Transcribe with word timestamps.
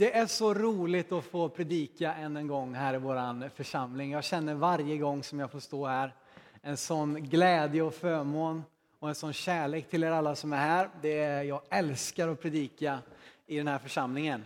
det 0.00 0.16
är 0.16 0.26
så 0.26 0.54
roligt 0.54 1.12
att 1.12 1.24
få 1.24 1.48
predika 1.48 2.14
än 2.14 2.36
en 2.36 2.46
gång 2.46 2.74
här 2.74 2.94
i 2.94 2.98
vår 2.98 3.48
församling. 3.48 4.10
Jag 4.10 4.24
känner 4.24 4.54
varje 4.54 4.98
gång 4.98 5.22
som 5.22 5.40
jag 5.40 5.50
får 5.50 5.60
stå 5.60 5.86
här 5.86 6.14
en 6.62 6.76
sån 6.76 7.14
glädje 7.14 7.82
och 7.82 7.94
förmån 7.94 8.64
och 8.98 9.08
en 9.08 9.14
sån 9.14 9.32
kärlek 9.32 9.90
till 9.90 10.04
er 10.04 10.10
alla 10.10 10.34
som 10.34 10.52
är 10.52 10.56
här. 10.56 10.90
Det 11.02 11.18
är, 11.18 11.42
jag 11.42 11.62
älskar 11.70 12.28
att 12.28 12.40
predika 12.40 12.98
i 13.46 13.56
den 13.56 13.68
här 13.68 13.78
församlingen. 13.78 14.44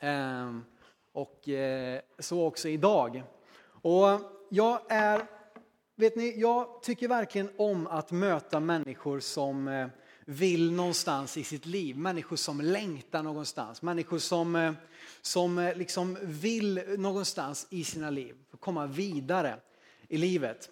Ehm, 0.00 0.64
och 1.12 1.48
eh, 1.48 2.00
så 2.18 2.46
också 2.46 2.68
idag. 2.68 3.22
Och 3.82 4.20
jag 4.48 4.80
är, 4.88 5.22
vet 5.96 6.16
ni, 6.16 6.40
jag 6.40 6.82
tycker 6.82 7.08
verkligen 7.08 7.50
om 7.56 7.86
att 7.86 8.10
möta 8.10 8.60
människor 8.60 9.20
som 9.20 9.68
eh, 9.68 9.86
vill 10.30 10.72
någonstans 10.72 11.36
i 11.36 11.44
sitt 11.44 11.66
liv. 11.66 11.98
Människor 11.98 12.36
som 12.36 12.60
längtar 12.60 13.22
någonstans. 13.22 13.82
Människor 13.82 14.18
som, 14.18 14.56
eh, 14.56 14.72
som 15.22 15.58
eh, 15.58 15.76
liksom 15.76 16.18
vill 16.22 16.82
någonstans 16.98 17.66
i 17.70 17.84
sina 17.84 18.10
liv. 18.10 18.34
Komma 18.60 18.86
vidare 18.86 19.56
i 20.08 20.18
livet. 20.18 20.68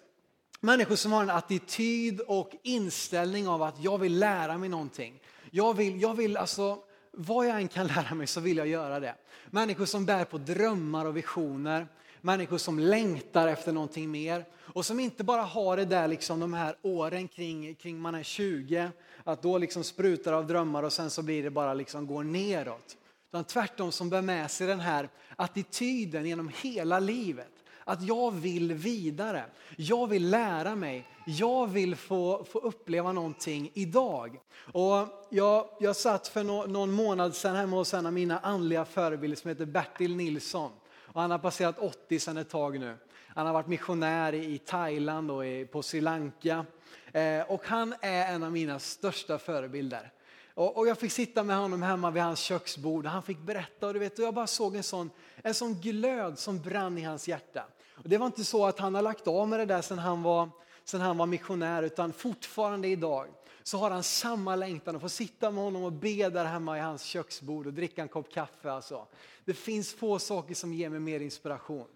Människor 0.59 0.95
som 0.95 1.11
har 1.11 1.23
en 1.23 1.29
attityd 1.29 2.19
och 2.19 2.51
inställning 2.63 3.47
av 3.47 3.63
att 3.63 3.83
jag 3.83 3.97
vill 3.97 4.19
lära 4.19 4.57
mig 4.57 4.69
någonting. 4.69 5.21
Jag 5.51 5.73
vill, 5.73 6.01
jag 6.01 6.13
vill 6.13 6.37
alltså, 6.37 6.77
vad 7.11 7.47
jag 7.47 7.55
än 7.55 7.67
kan 7.67 7.87
lära 7.87 8.15
mig 8.15 8.27
så 8.27 8.39
vill 8.39 8.57
jag 8.57 8.67
göra 8.67 8.99
det. 8.99 9.15
Människor 9.49 9.85
som 9.85 10.05
bär 10.05 10.25
på 10.25 10.37
drömmar 10.37 11.05
och 11.05 11.17
visioner. 11.17 11.87
Människor 12.21 12.57
som 12.57 12.79
längtar 12.79 13.47
efter 13.47 13.71
någonting 13.71 14.11
mer 14.11 14.45
och 14.57 14.85
som 14.85 14.99
inte 14.99 15.23
bara 15.23 15.41
har 15.41 15.77
det 15.77 15.85
där 15.85 16.07
liksom 16.07 16.39
de 16.39 16.53
här 16.53 16.75
åren 16.81 17.27
kring, 17.27 17.75
kring 17.75 17.99
man 17.99 18.15
är 18.15 18.23
20, 18.23 18.91
att 19.29 19.41
då 19.41 19.57
liksom 19.57 19.83
sprutar 19.83 20.33
av 20.33 20.47
drömmar 20.47 20.83
och 20.83 20.93
sen 20.93 21.09
så 21.09 21.21
blir 21.21 21.43
det 21.43 21.49
bara 21.49 21.73
liksom 21.73 22.07
går 22.07 22.23
neråt. 22.23 22.97
Utan 23.29 23.43
tvärtom 23.43 23.91
som 23.91 24.09
bär 24.09 24.21
med 24.21 24.51
sig 24.51 24.67
den 24.67 24.79
här 24.79 25.09
attityden 25.35 26.25
genom 26.25 26.51
hela 26.61 26.99
livet. 26.99 27.51
Att 27.83 28.01
jag 28.01 28.31
vill 28.31 28.73
vidare, 28.73 29.45
jag 29.75 30.07
vill 30.07 30.29
lära 30.29 30.75
mig, 30.75 31.07
jag 31.25 31.67
vill 31.67 31.95
få, 31.95 32.45
få 32.51 32.59
uppleva 32.59 33.11
någonting 33.11 33.71
idag. 33.73 34.39
Och 34.71 35.27
jag, 35.29 35.69
jag 35.79 35.95
satt 35.95 36.27
för 36.27 36.43
no, 36.43 36.67
någon 36.67 36.91
månad 36.91 37.35
sedan 37.35 37.55
hemma 37.55 37.77
hos 37.77 37.93
en 37.93 38.05
av 38.05 38.13
mina 38.13 38.39
andliga 38.39 38.85
förebilder 38.85 39.37
som 39.37 39.49
heter 39.49 39.65
Bertil 39.65 40.15
Nilsson. 40.15 40.71
Och 41.13 41.21
han 41.21 41.31
har 41.31 41.39
passerat 41.39 41.79
80 41.79 42.19
sedan 42.19 42.37
ett 42.37 42.49
tag 42.49 42.79
nu. 42.79 42.97
Han 43.27 43.45
har 43.45 43.53
varit 43.53 43.67
missionär 43.67 44.33
i 44.33 44.57
Thailand 44.57 45.31
och 45.31 45.43
på 45.71 45.81
Sri 45.83 46.01
Lanka. 46.01 46.65
Eh, 47.13 47.41
och 47.41 47.65
han 47.65 47.95
är 48.01 48.33
en 48.33 48.43
av 48.43 48.51
mina 48.51 48.79
största 48.79 49.39
förebilder. 49.39 50.11
Och, 50.53 50.87
jag 50.87 50.97
fick 50.97 51.11
sitta 51.11 51.43
med 51.43 51.57
honom 51.57 51.81
hemma 51.81 52.11
vid 52.11 52.23
hans 52.23 52.39
köksbord 52.39 53.05
och 53.05 53.11
han 53.11 53.23
fick 53.23 53.39
berätta 53.39 53.87
och, 53.87 53.93
du 53.93 53.99
vet, 53.99 54.19
och 54.19 54.25
jag 54.25 54.33
bara 54.33 54.47
såg 54.47 54.75
en 54.75 54.83
sån, 54.83 55.09
en 55.43 55.53
sån 55.53 55.73
glöd 55.73 56.39
som 56.39 56.61
brann 56.61 56.97
i 56.97 57.01
hans 57.01 57.27
hjärta. 57.27 57.65
Och 57.91 58.09
det 58.09 58.17
var 58.17 58.25
inte 58.25 58.43
så 58.43 58.65
att 58.65 58.79
han 58.79 58.95
har 58.95 59.01
lagt 59.01 59.27
av 59.27 59.47
med 59.47 59.59
det 59.59 59.65
där 59.65 59.81
sedan 59.81 59.99
han 59.99 60.23
var, 60.23 60.49
sedan 60.83 61.01
han 61.01 61.17
var 61.17 61.25
missionär 61.25 61.83
utan 61.83 62.13
fortfarande 62.13 62.87
idag 62.87 63.27
så 63.63 63.77
har 63.77 63.91
han 63.91 64.03
samma 64.03 64.55
längtan 64.55 64.95
att 64.95 65.01
få 65.01 65.09
sitta 65.09 65.51
med 65.51 65.63
honom 65.63 65.83
och 65.83 65.91
be 65.91 66.29
där 66.29 66.45
hemma 66.45 66.77
i 66.77 66.81
hans 66.81 67.03
köksbord 67.03 67.67
och 67.67 67.73
dricka 67.73 68.01
en 68.01 68.07
kopp 68.07 68.33
kaffe. 68.33 68.71
Alltså. 68.71 69.07
Det 69.45 69.53
finns 69.53 69.93
få 69.93 70.19
saker 70.19 70.55
som 70.55 70.73
ger 70.73 70.89
mig 70.89 70.99
mer 70.99 71.19
inspiration. 71.19 71.87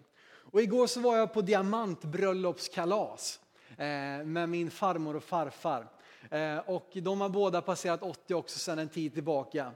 Och 0.52 0.62
igår 0.62 0.86
så 0.86 1.00
var 1.00 1.16
jag 1.16 1.32
på 1.32 1.40
diamantbröllopskalas 1.40 3.40
Eh, 3.78 4.24
med 4.24 4.48
min 4.48 4.70
farmor 4.70 5.16
och 5.16 5.24
farfar. 5.24 5.86
Eh, 6.30 6.58
och 6.58 6.90
de 6.92 7.20
har 7.20 7.28
båda 7.28 7.62
passerat 7.62 8.02
80 8.02 8.34
också 8.34 8.58
sedan 8.58 8.78
en 8.78 8.88
tid 8.88 9.14
tillbaka. 9.14 9.72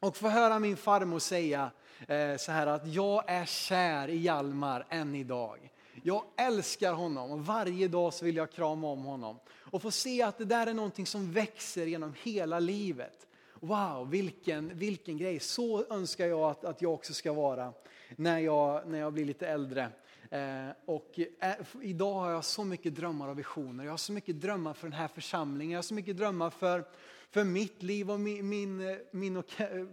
Och 0.00 0.16
få 0.16 0.28
höra 0.28 0.58
min 0.58 0.76
farmor 0.76 1.18
säga 1.18 1.70
eh, 2.08 2.36
så 2.36 2.52
här 2.52 2.66
att 2.66 2.86
jag 2.86 3.24
är 3.26 3.44
kär 3.44 4.08
i 4.08 4.22
Jalmar 4.22 4.86
än 4.90 5.14
idag. 5.14 5.70
Jag 6.02 6.24
älskar 6.36 6.92
honom 6.92 7.30
och 7.30 7.46
varje 7.46 7.88
dag 7.88 8.14
så 8.14 8.24
vill 8.24 8.36
jag 8.36 8.52
krama 8.52 8.88
om 8.88 9.04
honom. 9.04 9.38
Och 9.48 9.82
få 9.82 9.90
se 9.90 10.22
att 10.22 10.38
det 10.38 10.44
där 10.44 10.66
är 10.66 10.74
någonting 10.74 11.06
som 11.06 11.32
växer 11.32 11.86
genom 11.86 12.14
hela 12.22 12.58
livet. 12.58 13.26
Wow, 13.60 14.10
vilken, 14.10 14.78
vilken 14.78 15.18
grej. 15.18 15.40
Så 15.40 15.84
önskar 15.90 16.26
jag 16.26 16.50
att, 16.50 16.64
att 16.64 16.82
jag 16.82 16.94
också 16.94 17.14
ska 17.14 17.32
vara 17.32 17.72
när 18.16 18.38
jag, 18.38 18.88
när 18.88 18.98
jag 18.98 19.12
blir 19.12 19.24
lite 19.24 19.48
äldre. 19.48 19.88
Eh, 20.30 20.70
och 20.84 21.20
eh, 21.40 21.54
idag 21.82 22.14
har 22.14 22.30
jag 22.30 22.44
så 22.44 22.64
mycket 22.64 22.94
drömmar 22.94 23.28
och 23.28 23.38
visioner. 23.38 23.84
Jag 23.84 23.92
har 23.92 23.96
så 23.96 24.12
mycket 24.12 24.40
drömmar 24.40 24.74
för 24.74 24.88
den 24.88 24.98
här 24.98 25.08
församlingen. 25.08 25.72
Jag 25.72 25.78
har 25.78 25.82
så 25.82 25.94
mycket 25.94 26.16
drömmar 26.16 26.50
för, 26.50 26.84
för 27.30 27.44
mitt 27.44 27.82
liv 27.82 28.10
och 28.10 28.20
min, 28.20 28.48
min, 28.48 28.98
min 29.10 29.36
och 29.36 29.46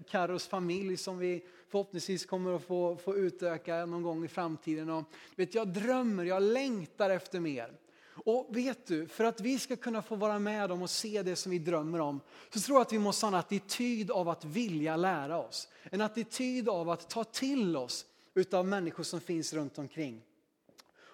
Karos 0.10 0.48
familj 0.48 0.98
som 0.98 1.18
vi 1.18 1.44
förhoppningsvis 1.70 2.26
kommer 2.26 2.56
att 2.56 2.64
få, 2.64 2.96
få 2.96 3.16
utöka 3.16 3.86
någon 3.86 4.04
gång 4.04 4.26
i 4.26 4.28
framtiden. 4.28 4.90
Och, 4.90 5.04
vet, 5.36 5.56
jag 5.56 5.68
drömmer, 5.68 6.24
jag 6.24 6.44
längtar 6.44 7.10
efter 7.10 7.40
mer. 7.40 7.72
Och 8.26 8.48
vet 8.50 8.88
du, 8.88 9.08
för 9.08 9.24
att 9.24 9.42
vi 9.42 9.60
ska 9.60 9.76
kunna 9.76 10.02
få 10.02 10.16
vara 10.16 10.40
med 10.40 10.72
om 10.72 10.82
och 10.82 10.90
se 10.90 11.24
det 11.24 11.36
som 11.36 11.52
vi 11.52 11.60
drömmer 11.60 12.02
om, 12.02 12.20
så 12.50 12.60
tror 12.60 12.76
jag 12.76 12.82
att 12.82 12.94
vi 12.94 13.00
måste 13.00 13.26
ha 13.26 13.28
en 13.28 13.40
attityd 13.40 14.12
av 14.12 14.30
att 14.30 14.46
vilja 14.46 14.96
lära 14.96 15.38
oss. 15.38 15.70
En 15.84 16.02
attityd 16.02 16.70
av 16.70 16.90
att 16.90 17.10
ta 17.10 17.24
till 17.24 17.78
oss 17.78 18.06
utav 18.34 18.66
människor 18.66 19.04
som 19.04 19.22
finns 19.22 19.54
runt 19.54 19.78
omkring. 19.78 20.22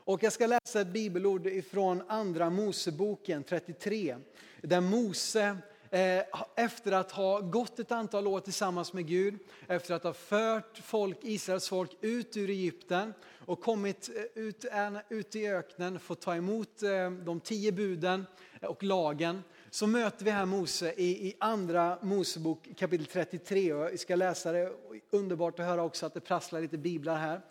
Och 0.06 0.24
jag 0.24 0.34
ska 0.34 0.48
läsa 0.48 0.82
ett 0.82 0.88
bibelord 0.88 1.48
ifrån 1.48 2.04
andra 2.08 2.50
Moseboken 2.50 3.44
33, 3.44 4.18
där 4.62 4.82
Mose 4.82 5.58
eh, 5.90 6.24
efter 6.56 6.92
att 6.92 7.12
ha 7.12 7.40
gått 7.40 7.80
ett 7.80 7.92
antal 7.92 8.28
år 8.28 8.40
tillsammans 8.40 8.94
med 8.94 9.08
Gud, 9.08 9.40
efter 9.68 9.94
att 9.94 10.04
ha 10.04 10.14
fört 10.14 10.78
folk, 10.78 11.18
Israels 11.22 11.70
folk 11.70 11.92
ut 12.02 12.38
ur 12.38 12.50
Egypten 12.50 13.14
och 13.46 13.62
kommit 13.62 14.10
eh, 14.16 14.44
ut, 14.44 14.66
ut 15.10 15.36
i 15.36 15.48
öknen, 15.48 16.00
fått 16.00 16.22
ta 16.22 16.36
emot 16.36 16.84
eh, 16.84 17.12
de 17.12 17.40
tio 17.40 17.72
buden 17.72 18.26
och 18.62 18.84
lagen, 18.84 19.44
så 19.70 19.88
möter 19.88 20.26
vi 20.26 20.32
här 20.32 20.46
Mose 20.46 20.94
i, 20.94 21.28
i 21.28 21.36
andra 21.40 21.98
Mosebok 22.02 22.70
kapitel 22.78 23.06
33. 23.06 23.74
Och 23.74 23.94
vi 23.94 23.98
ska 23.98 24.16
läsa 24.16 24.52
det, 24.52 24.74
underbart 25.12 25.60
att 25.60 25.66
höra 25.66 25.84
också 25.84 26.06
att 26.06 26.14
det 26.14 26.22
prasslar 26.22 26.62
lite 26.62 26.78
biblar 26.78 27.16
här. 27.16 27.42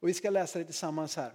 Och 0.00 0.08
vi 0.08 0.14
ska 0.14 0.30
läsa 0.30 0.58
det 0.58 0.64
tillsammans 0.64 1.16
här. 1.16 1.32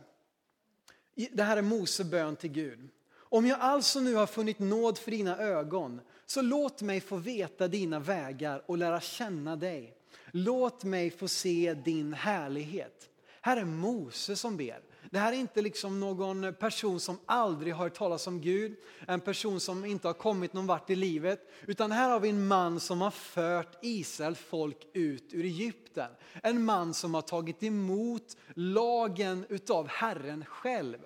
Det 1.15 1.43
här 1.43 1.57
är 1.57 1.61
Mose 1.61 2.03
bön 2.03 2.35
till 2.35 2.51
Gud. 2.51 2.89
Om 3.13 3.45
jag 3.45 3.59
alltså 3.59 3.99
nu 3.99 4.15
har 4.15 4.27
funnit 4.27 4.59
nåd 4.59 4.97
för 4.97 5.11
dina 5.11 5.37
ögon, 5.37 6.01
så 6.25 6.41
låt 6.41 6.81
mig 6.81 7.01
få 7.01 7.15
veta 7.15 7.67
dina 7.67 7.99
vägar 7.99 8.63
och 8.65 8.77
lära 8.77 9.01
känna 9.01 9.55
dig. 9.55 9.95
Låt 10.31 10.83
mig 10.83 11.11
få 11.11 11.27
se 11.27 11.73
din 11.73 12.13
härlighet. 12.13 13.09
Här 13.41 13.57
är 13.57 13.65
Mose 13.65 14.35
som 14.35 14.57
ber. 14.57 14.79
Det 15.11 15.19
här 15.19 15.33
är 15.33 15.37
inte 15.37 15.61
liksom 15.61 15.99
någon 15.99 16.53
person 16.53 16.99
som 16.99 17.19
aldrig 17.25 17.73
har 17.73 17.83
hört 17.83 17.97
talas 17.97 18.27
om 18.27 18.41
Gud, 18.41 18.75
en 19.07 19.21
person 19.21 19.59
som 19.59 19.85
inte 19.85 20.07
har 20.07 20.13
kommit 20.13 20.53
någon 20.53 20.67
vart 20.67 20.89
i 20.89 20.95
livet, 20.95 21.51
utan 21.65 21.91
här 21.91 22.09
har 22.09 22.19
vi 22.19 22.29
en 22.29 22.47
man 22.47 22.79
som 22.79 23.01
har 23.01 23.11
fört 23.11 23.77
Israels 23.81 24.39
folk 24.39 24.87
ut 24.93 25.33
ur 25.33 25.45
Egypten. 25.45 26.11
En 26.43 26.65
man 26.65 26.93
som 26.93 27.13
har 27.13 27.21
tagit 27.21 27.63
emot 27.63 28.37
lagen 28.53 29.45
utav 29.49 29.87
Herren 29.87 30.45
själv. 30.45 30.97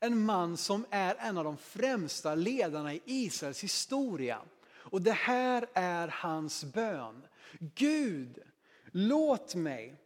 En 0.00 0.24
man 0.24 0.56
som 0.56 0.86
är 0.90 1.16
en 1.18 1.38
av 1.38 1.44
de 1.44 1.56
främsta 1.56 2.34
ledarna 2.34 2.94
i 2.94 3.02
Israels 3.04 3.64
historia. 3.64 4.38
Och 4.74 5.02
det 5.02 5.12
här 5.12 5.66
är 5.74 6.08
hans 6.08 6.64
bön. 6.64 7.22
Gud, 7.74 8.38
låt 8.92 9.54
mig 9.54 10.01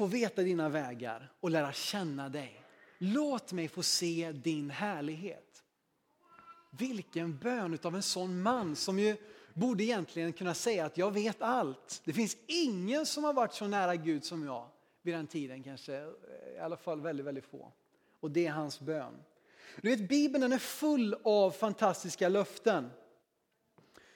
få 0.00 0.06
veta 0.06 0.42
dina 0.42 0.68
vägar 0.68 1.32
och 1.40 1.50
lära 1.50 1.72
känna 1.72 2.28
dig. 2.28 2.62
Låt 2.98 3.52
mig 3.52 3.68
få 3.68 3.82
se 3.82 4.32
din 4.32 4.70
härlighet. 4.70 5.62
Vilken 6.70 7.38
bön 7.38 7.78
av 7.82 7.94
en 7.94 8.02
sån 8.02 8.42
man 8.42 8.76
som 8.76 8.98
ju 8.98 9.16
borde 9.54 9.84
egentligen 9.84 10.32
kunna 10.32 10.54
säga 10.54 10.86
att 10.86 10.98
jag 10.98 11.10
vet 11.10 11.42
allt. 11.42 12.02
Det 12.04 12.12
finns 12.12 12.36
ingen 12.46 13.06
som 13.06 13.24
har 13.24 13.32
varit 13.32 13.54
så 13.54 13.66
nära 13.66 13.96
Gud 13.96 14.24
som 14.24 14.44
jag 14.44 14.68
vid 15.02 15.14
den 15.14 15.26
tiden 15.26 15.62
kanske, 15.62 15.96
eh, 15.96 16.56
i 16.56 16.58
alla 16.58 16.76
fall 16.76 17.00
väldigt, 17.00 17.26
väldigt 17.26 17.46
få. 17.46 17.72
Och 18.20 18.30
det 18.30 18.46
är 18.46 18.52
hans 18.52 18.80
bön. 18.80 19.14
Du 19.80 19.90
vet, 19.90 20.08
Bibeln 20.08 20.52
är 20.52 20.58
full 20.58 21.16
av 21.22 21.50
fantastiska 21.50 22.28
löften. 22.28 22.90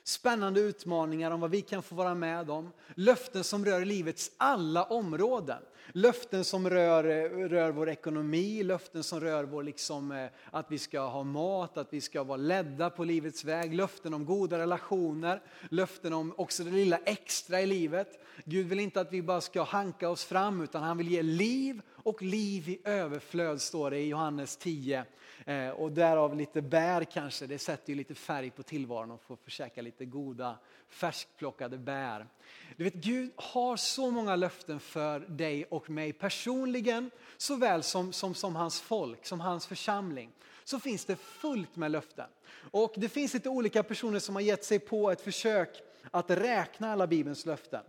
Spännande 0.07 0.61
utmaningar 0.61 1.31
om 1.31 1.41
vad 1.41 1.51
vi 1.51 1.61
kan 1.61 1.83
få 1.83 1.95
vara 1.95 2.15
med 2.15 2.51
om. 2.51 2.73
Löften 2.95 3.45
som 3.45 3.65
rör 3.65 3.85
livets 3.85 4.31
alla 4.37 4.85
områden. 4.85 5.63
Löften 5.93 6.45
som 6.45 6.71
rör, 6.71 7.03
rör 7.49 7.71
vår 7.71 7.89
ekonomi, 7.89 8.63
löften 8.63 9.03
som 9.03 9.21
rör 9.21 9.45
vår 9.45 9.63
liksom, 9.63 10.13
eh, 10.13 10.27
att 10.51 10.71
vi 10.71 10.79
ska 10.79 11.01
ha 11.01 11.23
mat, 11.23 11.77
att 11.77 11.93
vi 11.93 12.01
ska 12.01 12.25
vara 12.25 12.37
ledda 12.37 12.91
på 12.91 13.05
livets 13.05 13.45
väg. 13.45 13.75
Löften 13.75 14.15
om 14.15 14.25
goda 14.25 14.59
relationer, 14.59 15.43
löften 15.69 16.13
om 16.13 16.35
också 16.37 16.65
det 16.65 16.71
lilla 16.71 16.99
extra 17.05 17.61
i 17.61 17.67
livet. 17.67 18.25
Gud 18.45 18.67
vill 18.67 18.81
inte 18.81 19.01
att 19.01 19.13
vi 19.13 19.23
bara 19.23 19.41
ska 19.41 19.63
hanka 19.63 20.09
oss 20.09 20.25
fram 20.25 20.61
utan 20.61 20.83
han 20.83 20.99
vill 20.99 21.09
ge 21.09 21.23
liv 21.23 21.83
och 22.05 22.23
liv 22.23 22.69
i 22.69 22.81
överflöd 22.85 23.61
står 23.61 23.91
det 23.91 23.99
i 23.99 24.09
Johannes 24.09 24.57
10. 24.57 25.05
Eh, 25.47 25.69
och 25.69 25.93
därav 25.93 26.37
lite 26.37 26.63
bär 26.63 27.05
kanske, 27.05 27.47
det 27.47 27.59
sätter 27.59 27.91
ju 27.91 27.97
lite 27.97 28.15
färg 28.15 28.51
på 28.51 28.63
tillvaron 28.63 29.11
och 29.11 29.23
får 29.23 29.37
försöka 29.37 29.83
lite 29.83 30.05
goda 30.05 30.59
färskplockade 30.89 31.79
bär. 31.79 32.27
Du 32.77 32.85
vet, 32.85 32.95
Gud 32.95 33.33
har 33.37 33.77
så 33.77 34.11
många 34.11 34.37
löften 34.37 34.81
för 34.81 35.21
dig 35.21 35.65
och 35.65 35.91
mig 35.91 36.13
personligen, 36.13 37.11
såväl 37.37 37.83
som, 37.83 38.13
som, 38.13 38.35
som 38.35 38.57
hans 38.57 38.81
folk, 38.81 39.27
som 39.27 39.41
hans 39.41 39.67
församling. 39.67 40.31
Så 40.65 40.81
finns 40.81 41.05
det 41.05 41.17
fullt 41.17 41.77
med 41.77 41.91
löften. 41.91 42.29
Och 42.71 42.95
det 42.97 43.09
finns 43.09 43.35
lite 43.35 43.49
olika 43.49 43.83
personer 43.83 44.19
som 44.19 44.35
har 44.35 44.43
gett 44.43 44.65
sig 44.65 44.79
på 44.79 45.11
ett 45.11 45.21
försök 45.21 45.83
att 46.11 46.31
räkna 46.31 46.93
alla 46.93 47.07
Bibelns 47.07 47.47
löften. 47.47 47.85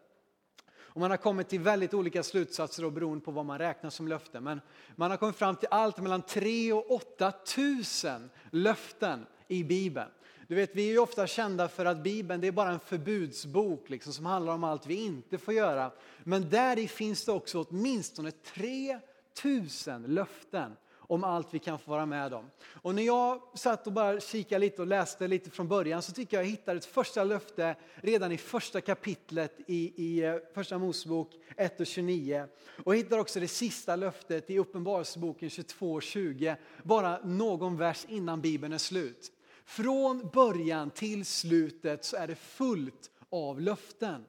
Och 0.96 1.02
man 1.02 1.12
har 1.12 1.18
kommit 1.18 1.50
till 1.50 1.60
väldigt 1.60 1.94
olika 1.94 2.24
slutsatser 2.24 2.84
då, 2.84 2.90
beroende 2.90 3.26
på 3.26 3.32
vad 3.32 3.46
man 3.46 3.58
räknar 3.58 3.90
som 3.90 4.08
löften. 4.08 4.44
Men 4.44 4.62
man 4.96 5.12
har 5.12 5.18
kommit 5.18 5.36
fram 5.36 5.56
till 5.56 5.68
allt 5.72 5.98
mellan 5.98 6.22
3 6.22 6.74
och 6.74 6.92
8 6.92 7.32
tusen 7.32 8.30
löften 8.52 9.26
i 9.48 9.64
Bibeln. 9.64 10.10
Du 10.48 10.56
vet, 10.56 10.76
vi 10.76 10.88
är 10.88 10.92
ju 10.92 11.00
ofta 11.00 11.28
kända 11.28 11.68
för 11.68 11.86
att 11.86 12.04
Bibeln 12.04 12.42
det 12.42 12.48
är 12.48 12.52
bara 12.52 12.72
en 12.72 12.80
förbudsbok 12.80 13.90
liksom, 13.90 14.14
som 14.14 14.26
handlar 14.26 14.54
om 14.54 14.64
allt 14.64 14.88
vi 14.88 15.06
inte 15.06 15.38
får 15.38 15.54
göra. 15.54 15.92
Men 16.24 16.50
där 16.50 16.88
finns 16.88 17.26
det 17.26 17.32
också 17.32 17.66
åtminstone 17.70 18.32
3000 18.32 20.04
löften 20.04 20.76
om 21.08 21.24
allt 21.24 21.54
vi 21.54 21.60
kan 21.60 21.80
få 21.80 21.92
vara 21.92 22.06
med 22.06 22.34
om. 22.34 22.52
Och 22.82 22.96
när 22.96 23.04
jag 23.04 23.42
satt 23.54 23.88
och 23.88 23.94
bara 23.94 24.20
kikade 24.20 24.60
lite 24.60 24.82
och 24.82 24.88
läste 24.88 25.28
lite 25.28 25.50
från 25.50 25.68
början 25.68 26.02
så 26.02 26.12
tycker 26.12 26.38
jag 26.38 26.46
jag 26.46 26.50
hittade 26.50 26.78
ett 26.78 26.86
första 26.86 27.24
löfte 27.24 27.76
redan 27.96 28.32
i 28.32 28.38
första 28.38 28.82
kapitlet 28.82 29.60
i, 29.68 30.04
i 30.04 30.24
eh, 30.24 30.36
första 30.54 30.78
Mosebok 30.78 31.34
1 31.58 31.80
och 31.80 31.86
29. 31.86 32.48
Och 32.84 32.94
jag 32.94 32.98
hittar 32.98 33.20
också 33.20 33.40
det 33.40 33.48
sista 33.48 33.96
löftet 33.96 34.50
i 34.50 34.60
Uppenbarelseboken 34.60 35.50
22 35.50 35.94
och 35.94 36.04
20, 36.04 36.56
bara 36.84 37.20
någon 37.24 37.78
vers 37.78 38.06
innan 38.10 38.42
Bibeln 38.42 38.74
är 38.74 38.78
slut. 38.78 39.32
Från 39.66 40.30
början 40.34 40.90
till 40.90 41.26
slutet 41.26 42.06
så 42.06 42.18
är 42.18 42.28
det 42.28 42.36
fullt 42.36 43.12
av 43.30 43.62
löften. 43.62 44.26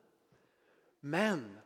Men 1.00 1.58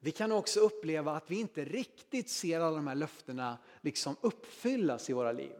vi 0.00 0.10
kan 0.10 0.32
också 0.32 0.60
uppleva 0.60 1.12
att 1.12 1.30
vi 1.30 1.40
inte 1.40 1.64
riktigt 1.64 2.30
ser 2.30 2.60
alla 2.60 2.76
de 2.76 2.86
här 2.86 2.94
löftena 2.94 3.58
liksom 3.80 4.16
uppfyllas 4.20 5.10
i 5.10 5.12
våra 5.12 5.32
liv. 5.32 5.54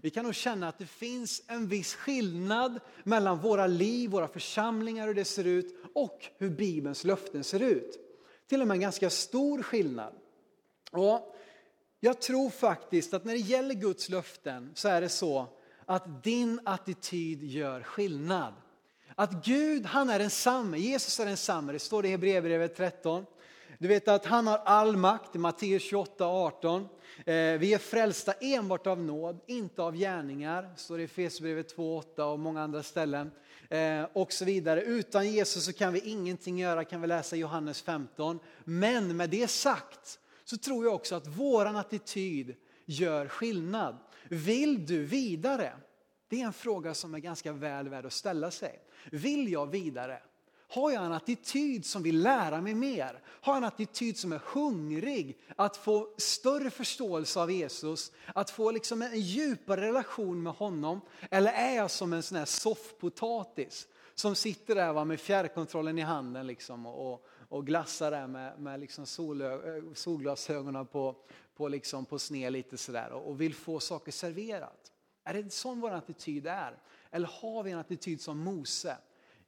Vi 0.00 0.10
kan 0.10 0.24
nog 0.24 0.34
känna 0.34 0.68
att 0.68 0.78
det 0.78 0.86
finns 0.86 1.42
en 1.46 1.68
viss 1.68 1.94
skillnad 1.94 2.80
mellan 3.04 3.38
våra 3.38 3.66
liv, 3.66 4.10
våra 4.10 4.28
församlingar, 4.28 5.06
hur 5.06 5.14
det 5.14 5.24
ser 5.24 5.44
ut 5.44 5.76
och 5.94 6.26
hur 6.38 6.50
Bibelns 6.50 7.04
löften 7.04 7.44
ser 7.44 7.62
ut. 7.62 7.98
Till 8.48 8.60
och 8.60 8.68
med 8.68 8.74
en 8.74 8.80
ganska 8.80 9.10
stor 9.10 9.62
skillnad. 9.62 10.14
Och 10.90 11.36
jag 12.00 12.20
tror 12.20 12.50
faktiskt 12.50 13.14
att 13.14 13.24
när 13.24 13.32
det 13.32 13.38
gäller 13.38 13.74
Guds 13.74 14.08
löften 14.08 14.72
så 14.74 14.88
är 14.88 15.00
det 15.00 15.08
så 15.08 15.46
att 15.84 16.24
din 16.24 16.60
attityd 16.64 17.44
gör 17.44 17.82
skillnad. 17.82 18.54
Att 19.14 19.44
Gud, 19.44 19.86
han 19.86 20.10
är 20.10 20.18
densamme, 20.18 20.78
Jesus 20.78 21.20
är 21.20 21.26
densamme, 21.26 21.72
det 21.72 21.78
står 21.78 22.02
det 22.02 22.08
i 22.08 22.10
Hebreerbrevet 22.10 22.76
13. 22.76 23.26
Du 23.78 23.88
vet 23.88 24.08
att 24.08 24.26
han 24.26 24.46
har 24.46 24.58
all 24.58 24.96
makt, 24.96 25.34
Matteus 25.34 25.82
28, 25.82 26.26
18. 26.26 26.80
Eh, 26.80 27.34
vi 27.34 27.74
är 27.74 27.78
frälsta 27.78 28.32
enbart 28.32 28.86
av 28.86 29.00
nåd, 29.00 29.40
inte 29.46 29.82
av 29.82 29.96
gärningar, 29.96 30.72
står 30.76 30.96
det 30.96 31.02
i 31.02 31.04
Efesierbrevet 31.04 31.68
2, 31.68 31.96
8 31.96 32.24
och 32.24 32.38
många 32.38 32.62
andra 32.62 32.82
ställen. 32.82 33.30
Eh, 33.68 34.06
och 34.12 34.32
så 34.32 34.44
vidare. 34.44 34.82
Utan 34.82 35.32
Jesus 35.32 35.64
så 35.64 35.72
kan 35.72 35.92
vi 35.92 36.00
ingenting 36.00 36.58
göra, 36.58 36.84
kan 36.84 37.00
vi 37.00 37.06
läsa 37.06 37.36
Johannes 37.36 37.82
15. 37.82 38.38
Men 38.64 39.16
med 39.16 39.30
det 39.30 39.50
sagt 39.50 40.18
så 40.44 40.56
tror 40.56 40.84
jag 40.84 40.94
också 40.94 41.14
att 41.14 41.26
våran 41.26 41.76
attityd 41.76 42.54
gör 42.84 43.28
skillnad. 43.28 43.96
Vill 44.28 44.86
du 44.86 45.04
vidare? 45.04 45.72
Det 46.28 46.40
är 46.40 46.46
en 46.46 46.52
fråga 46.52 46.94
som 46.94 47.14
är 47.14 47.18
ganska 47.18 47.52
väl 47.52 47.88
värd 47.88 48.06
att 48.06 48.12
ställa 48.12 48.50
sig. 48.50 48.80
Vill 49.10 49.52
jag 49.52 49.66
vidare? 49.70 50.22
Har 50.72 50.90
jag 50.90 51.04
en 51.04 51.12
attityd 51.12 51.86
som 51.86 52.02
vill 52.02 52.22
lära 52.22 52.60
mig 52.60 52.74
mer? 52.74 53.22
Har 53.26 53.52
jag 53.52 53.56
en 53.56 53.64
attityd 53.64 54.18
som 54.18 54.32
är 54.32 54.40
hungrig 54.44 55.38
att 55.56 55.76
få 55.76 56.14
större 56.16 56.70
förståelse 56.70 57.40
av 57.40 57.50
Jesus? 57.50 58.12
Att 58.34 58.50
få 58.50 58.70
liksom 58.70 59.02
en 59.02 59.20
djupare 59.20 59.80
relation 59.80 60.42
med 60.42 60.52
honom? 60.52 61.00
Eller 61.30 61.52
är 61.52 61.76
jag 61.76 61.90
som 61.90 62.12
en 62.12 62.22
sån 62.22 62.38
här 62.38 62.44
soffpotatis 62.44 63.88
som 64.14 64.34
sitter 64.34 64.74
där 64.74 64.92
va, 64.92 65.04
med 65.04 65.20
fjärrkontrollen 65.20 65.98
i 65.98 66.02
handen 66.02 66.46
liksom 66.46 66.86
och, 66.86 67.26
och 67.48 67.66
glassar 67.66 68.10
där 68.10 68.26
med, 68.26 68.60
med 68.60 68.80
liksom 68.80 69.06
solö, 69.06 69.76
eh, 69.76 69.82
solglasögonen 69.94 70.86
på, 70.86 71.16
på, 71.56 71.68
liksom 71.68 72.04
på 72.04 72.18
sned 72.18 72.52
lite 72.52 72.76
sådär 72.76 73.10
och, 73.12 73.28
och 73.28 73.40
vill 73.40 73.54
få 73.54 73.80
saker 73.80 74.12
serverat? 74.12 74.92
Är 75.24 75.34
det 75.34 75.52
sån 75.52 75.80
vår 75.80 75.90
attityd 75.90 76.46
är? 76.46 76.78
Eller 77.10 77.30
har 77.40 77.62
vi 77.62 77.70
en 77.70 77.78
attityd 77.78 78.20
som 78.20 78.38
Mose? 78.38 78.96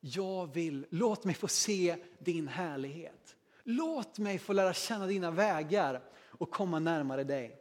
Jag 0.04 0.54
vill, 0.54 0.86
låt 0.90 1.24
mig 1.24 1.34
få 1.34 1.48
se 1.48 1.96
din 2.18 2.48
härlighet. 2.48 3.36
Låt 3.64 4.18
mig 4.18 4.38
få 4.38 4.52
lära 4.52 4.74
känna 4.74 5.06
dina 5.06 5.30
vägar 5.30 6.00
och 6.26 6.50
komma 6.50 6.78
närmare 6.78 7.24
dig. 7.24 7.56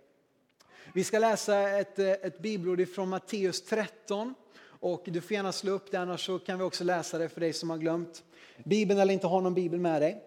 Vi 0.94 1.04
ska 1.04 1.20
läsa 1.20 1.70
ett, 1.70 2.00
eh, 2.00 2.10
ett 2.10 2.40
bibelord 2.40 2.90
från 2.90 3.10
Matteus 3.10 3.62
13 3.62 4.34
och 4.64 5.04
du 5.06 5.22
får 5.22 5.32
gärna 5.32 5.52
slå 5.52 5.72
upp 5.72 5.92
det 5.92 5.98
annars 5.98 6.26
så 6.26 6.40
kan 6.40 6.58
vi 6.58 6.64
också 6.64 6.84
läsa 6.84 7.18
det 7.18 7.30
för 7.30 7.40
dig 7.40 7.54
som 7.54 7.70
har 7.70 7.78
glömt 7.78 8.24
Bibeln 8.66 9.00
eller 9.00 9.14
inte 9.14 9.28
har 9.28 9.42
någon 9.42 9.54
bibel 9.54 9.80
med 9.80 10.02
dig. 10.02 10.24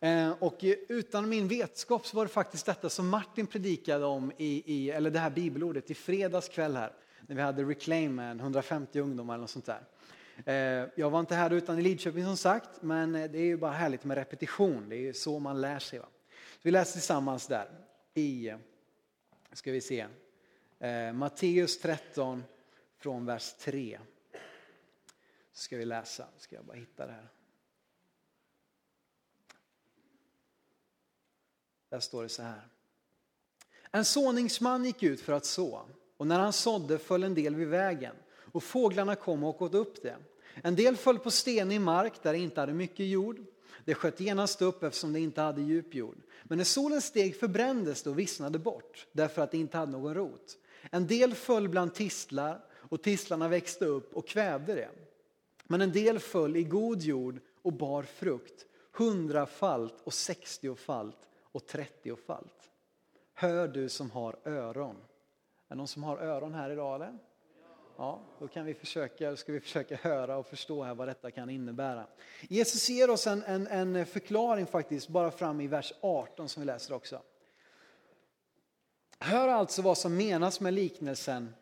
Eh, 0.00 0.32
och 0.42 0.64
utan 0.88 1.28
min 1.28 1.48
vetskap 1.48 2.06
så 2.06 2.16
var 2.16 2.24
det 2.24 2.32
faktiskt 2.32 2.66
detta 2.66 2.88
som 2.88 3.08
Martin 3.08 3.46
predikade 3.46 4.04
om, 4.04 4.32
i, 4.36 4.62
i, 4.74 4.90
eller 4.90 5.10
det 5.10 5.18
här 5.18 5.30
bibelordet, 5.30 5.90
i 5.90 5.94
fredags 5.94 6.48
kväll 6.48 6.76
här. 6.76 6.92
När 7.20 7.36
vi 7.36 7.42
hade 7.42 7.62
Reclaim 7.62 8.14
med 8.14 8.40
150 8.40 9.00
ungdomar 9.00 9.34
eller 9.34 9.40
något 9.40 9.50
sånt 9.50 9.66
där. 9.66 9.80
Eh, 10.44 10.88
jag 10.94 11.10
var 11.10 11.20
inte 11.20 11.34
här 11.34 11.50
utan 11.50 11.78
i 11.78 11.82
Lidköping 11.82 12.24
som 12.24 12.36
sagt, 12.36 12.82
men 12.82 13.14
eh, 13.14 13.30
det 13.30 13.38
är 13.38 13.44
ju 13.44 13.56
bara 13.56 13.72
härligt 13.72 14.04
med 14.04 14.16
repetition. 14.16 14.88
Det 14.88 14.96
är 14.96 15.00
ju 15.00 15.12
så 15.12 15.38
man 15.38 15.60
lär 15.60 15.78
sig. 15.78 15.98
Va? 15.98 16.08
Vi 16.62 16.70
läser 16.70 16.92
tillsammans 16.92 17.46
där 17.46 17.70
i, 18.14 18.48
eh, 18.48 18.58
ska 19.52 19.72
vi 19.72 19.80
se, 19.80 20.06
Matteus 21.14 21.78
13 21.78 22.44
från 22.98 23.26
vers 23.26 23.52
3. 23.52 23.98
Så 25.52 25.62
ska 25.62 25.76
vi 25.76 25.84
läsa, 25.84 26.26
ska 26.38 26.56
jag 26.56 26.64
bara 26.64 26.76
hitta 26.76 27.06
det 27.06 27.12
här. 27.12 27.28
Där 31.88 32.00
står 32.00 32.22
det 32.22 32.28
så 32.28 32.42
här. 32.42 32.68
En 33.90 34.04
såningsman 34.04 34.84
gick 34.84 35.02
ut 35.02 35.20
för 35.20 35.32
att 35.32 35.44
så 35.44 35.86
och 36.16 36.26
när 36.26 36.38
han 36.38 36.52
sådde 36.52 36.98
föll 36.98 37.22
en 37.22 37.34
del 37.34 37.54
vid 37.54 37.68
vägen 37.68 38.16
och 38.54 38.62
fåglarna 38.62 39.16
kom 39.16 39.44
och 39.44 39.62
åt 39.62 39.74
upp 39.74 40.02
det. 40.02 40.16
En 40.62 40.76
del 40.76 40.96
föll 40.96 41.18
på 41.18 41.30
stenig 41.30 41.80
mark 41.80 42.22
där 42.22 42.32
det 42.32 42.38
inte 42.38 42.60
hade 42.60 42.74
mycket 42.74 43.06
jord. 43.06 43.40
Det 43.84 43.94
sköt 43.94 44.20
genast 44.20 44.62
upp 44.62 44.82
eftersom 44.82 45.12
det 45.12 45.20
inte 45.20 45.40
hade 45.40 45.62
djup 45.62 45.94
jord. 45.94 46.16
Men 46.44 46.58
när 46.58 46.64
solen 46.64 47.00
steg 47.02 47.36
förbrändes 47.36 48.02
det 48.02 48.10
och 48.10 48.18
vissnade 48.18 48.58
bort 48.58 49.06
därför 49.12 49.42
att 49.42 49.50
det 49.50 49.58
inte 49.58 49.78
hade 49.78 49.92
någon 49.92 50.14
rot. 50.14 50.58
En 50.90 51.06
del 51.06 51.34
föll 51.34 51.68
bland 51.68 51.94
tistlar 51.94 52.64
och 52.72 53.02
tistlarna 53.02 53.48
växte 53.48 53.84
upp 53.84 54.14
och 54.14 54.28
kvävde 54.28 54.74
det. 54.74 54.90
Men 55.64 55.80
en 55.80 55.92
del 55.92 56.18
föll 56.18 56.56
i 56.56 56.64
god 56.64 57.02
jord 57.02 57.40
och 57.62 57.72
bar 57.72 58.02
frukt, 58.02 58.66
hundrafalt 58.92 60.00
och 60.04 60.14
sextiofalt 60.14 61.28
och 61.52 61.66
trettiofalt. 61.66 62.70
Hör 63.34 63.68
du 63.68 63.88
som 63.88 64.10
har 64.10 64.36
öron. 64.44 64.96
Är 64.96 65.74
det 65.74 65.74
någon 65.74 65.88
som 65.88 66.02
har 66.02 66.16
öron 66.16 66.54
här 66.54 66.70
idag 66.70 66.94
eller? 66.94 67.18
Ja, 67.96 68.20
då 68.38 68.48
kan 68.48 68.64
vi 68.64 68.74
försöka, 68.74 69.36
ska 69.36 69.52
vi 69.52 69.60
försöka 69.60 69.96
höra 69.96 70.36
och 70.36 70.46
förstå 70.46 70.82
här 70.82 70.94
vad 70.94 71.08
detta 71.08 71.30
kan 71.30 71.50
innebära. 71.50 72.06
Jesus 72.40 72.88
ger 72.88 73.10
oss 73.10 73.26
en, 73.26 73.42
en, 73.42 73.66
en 73.66 74.06
förklaring 74.06 74.66
faktiskt, 74.66 75.08
bara 75.08 75.30
fram 75.30 75.60
i 75.60 75.66
vers 75.66 75.92
18 76.00 76.48
som 76.48 76.60
vi 76.60 76.66
läser 76.66 76.94
också. 76.94 77.22
Hör 79.18 79.48
alltså 79.48 79.82
vad 79.82 79.98
som 79.98 80.16
menas 80.16 80.60
med 80.60 80.74
liknelsen 80.74 81.54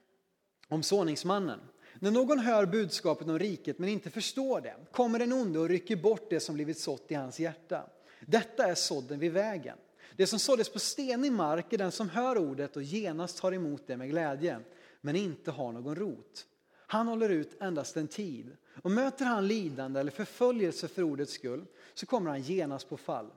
om 0.68 0.82
såningsmannen. 0.82 1.60
När 1.94 2.10
någon 2.10 2.38
hör 2.38 2.66
budskapet 2.66 3.28
om 3.28 3.38
riket 3.38 3.78
men 3.78 3.88
inte 3.88 4.10
förstår 4.10 4.60
det 4.60 4.76
kommer 4.90 5.18
den 5.18 5.32
onde 5.32 5.58
och 5.58 5.68
rycker 5.68 5.96
bort 5.96 6.30
det 6.30 6.40
som 6.40 6.54
blivit 6.54 6.78
sått 6.78 7.10
i 7.10 7.14
hans 7.14 7.40
hjärta. 7.40 7.90
Detta 8.20 8.66
är 8.66 8.74
sådden 8.74 9.18
vid 9.18 9.32
vägen. 9.32 9.78
Det 10.16 10.26
som 10.26 10.38
såddes 10.38 10.68
på 10.68 10.78
stenig 10.78 11.32
mark 11.32 11.72
är 11.72 11.78
den 11.78 11.92
som 11.92 12.08
hör 12.08 12.38
ordet 12.38 12.76
och 12.76 12.82
genast 12.82 13.38
tar 13.38 13.52
emot 13.52 13.82
det 13.86 13.96
med 13.96 14.10
glädje, 14.10 14.60
men 15.04 15.16
inte 15.16 15.50
har 15.50 15.72
någon 15.72 15.94
rot. 15.94 16.46
Han 16.86 17.08
håller 17.08 17.28
ut 17.28 17.62
endast 17.62 17.96
en 17.96 18.08
tid 18.08 18.56
och 18.82 18.90
möter 18.90 19.24
han 19.24 19.46
lidande 19.46 20.00
eller 20.00 20.10
förföljelse 20.10 20.88
för 20.88 21.02
ordets 21.02 21.32
skull 21.32 21.64
så 21.94 22.06
kommer 22.06 22.30
han 22.30 22.42
genast 22.42 22.88
på 22.88 22.96
fall. 22.96 23.30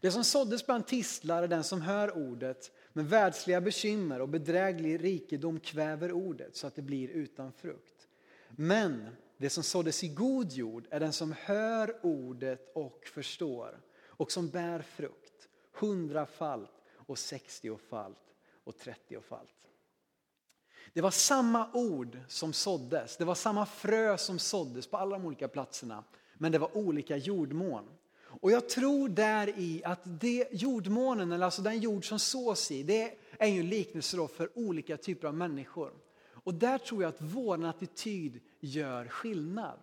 Det 0.00 0.10
som 0.10 0.24
såddes 0.24 0.66
bland 0.66 0.86
tistlar 0.86 1.42
är 1.42 1.48
den 1.48 1.64
som 1.64 1.80
hör 1.80 2.16
ordet, 2.16 2.72
men 2.92 3.08
världsliga 3.08 3.60
bekymmer 3.60 4.20
och 4.20 4.28
bedräglig 4.28 5.04
rikedom 5.04 5.60
kväver 5.60 6.12
ordet 6.12 6.56
så 6.56 6.66
att 6.66 6.74
det 6.74 6.82
blir 6.82 7.08
utan 7.08 7.52
frukt. 7.52 8.08
Men 8.50 9.08
det 9.36 9.50
som 9.50 9.62
såddes 9.62 10.04
i 10.04 10.08
god 10.08 10.52
jord 10.52 10.86
är 10.90 11.00
den 11.00 11.12
som 11.12 11.34
hör 11.38 11.96
ordet 12.02 12.70
och 12.74 13.06
förstår 13.06 13.80
och 14.06 14.32
som 14.32 14.48
bär 14.48 14.82
frukt 14.82 15.48
hundrafalt 15.72 16.82
och 16.92 17.18
sextiofalt 17.18 18.34
och 18.64 18.78
trettiofalt. 18.78 19.57
Det 20.94 21.00
var 21.00 21.10
samma 21.10 21.72
ord 21.72 22.18
som 22.28 22.52
såddes, 22.52 23.16
det 23.16 23.24
var 23.24 23.34
samma 23.34 23.66
frö 23.66 24.18
som 24.18 24.38
såddes 24.38 24.86
på 24.86 24.96
alla 24.96 25.18
de 25.18 25.26
olika 25.26 25.48
platserna, 25.48 26.04
men 26.38 26.52
det 26.52 26.58
var 26.58 26.76
olika 26.76 27.16
jordmån. 27.16 27.84
Och 28.40 28.50
jag 28.50 28.68
tror 28.68 29.08
där 29.08 29.58
i 29.58 29.82
att 29.84 30.00
det 30.04 30.48
jordmånen, 30.52 31.32
eller 31.32 31.44
alltså 31.44 31.62
den 31.62 31.80
jord 31.80 32.08
som 32.08 32.18
sås 32.18 32.70
i, 32.70 32.82
det 32.82 33.18
är 33.38 33.46
ju 33.46 33.60
en 33.60 33.68
liknelse 33.68 34.28
för 34.36 34.58
olika 34.58 34.96
typer 34.96 35.28
av 35.28 35.34
människor. 35.34 35.92
Och 36.32 36.54
där 36.54 36.78
tror 36.78 37.02
jag 37.02 37.08
att 37.08 37.20
vår 37.22 37.64
attityd 37.64 38.40
gör 38.60 39.08
skillnad. 39.08 39.78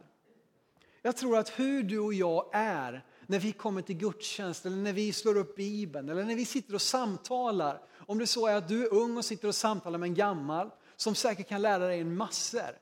Jag 1.01 1.17
tror 1.17 1.37
att 1.37 1.59
hur 1.59 1.83
du 1.83 1.99
och 1.99 2.13
jag 2.13 2.49
är 2.53 3.05
när 3.27 3.39
vi 3.39 3.51
kommer 3.51 3.81
till 3.81 3.97
gudstjänst 3.97 4.65
eller 4.65 4.77
när 4.77 4.93
vi 4.93 5.13
slår 5.13 5.37
upp 5.37 5.55
Bibeln 5.55 6.09
eller 6.09 6.23
när 6.23 6.35
vi 6.35 6.45
sitter 6.45 6.73
och 6.73 6.81
samtalar. 6.81 7.81
Om 7.97 8.17
det 8.17 8.27
så 8.27 8.47
är 8.47 8.55
att 8.55 8.67
du 8.67 8.85
är 8.85 8.93
ung 8.93 9.17
och 9.17 9.25
sitter 9.25 9.47
och 9.47 9.55
samtalar 9.55 9.99
med 9.99 10.07
en 10.07 10.15
gammal 10.15 10.69
som 10.95 11.15
säkert 11.15 11.47
kan 11.47 11.61
lära 11.61 11.87
dig 11.87 11.99
en 11.99 12.17
massor. 12.17 12.79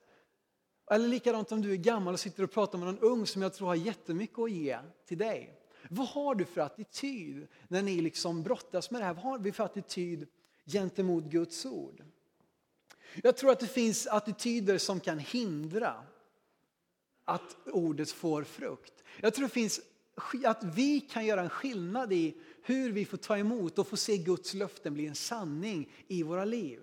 Eller 0.92 1.08
likadant 1.08 1.52
om 1.52 1.62
du 1.62 1.72
är 1.72 1.78
gammal 1.78 2.14
och 2.14 2.20
sitter 2.20 2.44
och 2.44 2.52
pratar 2.52 2.78
med 2.78 2.88
någon 2.88 3.00
ung 3.00 3.28
som 3.28 3.42
jag 3.42 3.54
tror 3.54 3.68
har 3.68 3.76
jättemycket 3.76 4.40
att 4.40 4.52
ge 4.52 4.78
till 5.08 5.18
dig. 5.18 5.60
Vad 5.90 6.08
har 6.08 6.36
du 6.36 6.46
för 6.46 6.62
attityd 6.62 7.48
när 7.68 7.82
ni 7.82 8.02
liksom 8.02 8.44
brottas 8.44 8.92
med 8.92 9.02
det 9.02 9.06
här? 9.06 9.14
Vad 9.14 9.24
har 9.24 9.40
vi 9.40 9.52
för 9.52 9.64
attityd 9.64 10.28
gentemot 10.66 11.24
Guds 11.24 11.66
ord? 11.66 12.04
Jag 13.24 13.38
tror 13.38 13.52
att 13.52 13.60
det 13.60 13.68
finns 13.68 14.08
attityder 14.08 14.78
som 14.78 15.00
kan 15.00 15.20
hindra 15.20 16.04
att 17.26 17.58
ordet 17.66 18.12
får 18.12 18.44
frukt. 18.44 19.04
Jag 19.22 19.34
tror 19.34 19.46
det 19.46 19.54
finns 19.54 19.82
att 20.46 20.64
vi 20.64 21.00
kan 21.00 21.26
göra 21.26 21.42
en 21.42 21.50
skillnad 21.50 22.14
i 22.14 22.38
hur 22.64 22.92
vi 22.92 23.06
får 23.06 23.18
ta 23.18 23.38
emot 23.38 23.80
och 23.80 23.88
få 23.88 23.98
se 23.98 24.18
Guds 24.18 24.54
löften 24.54 24.94
bli 24.94 25.08
en 25.08 25.16
sanning 25.16 25.92
i 26.08 26.24
våra 26.24 26.46
liv. 26.46 26.80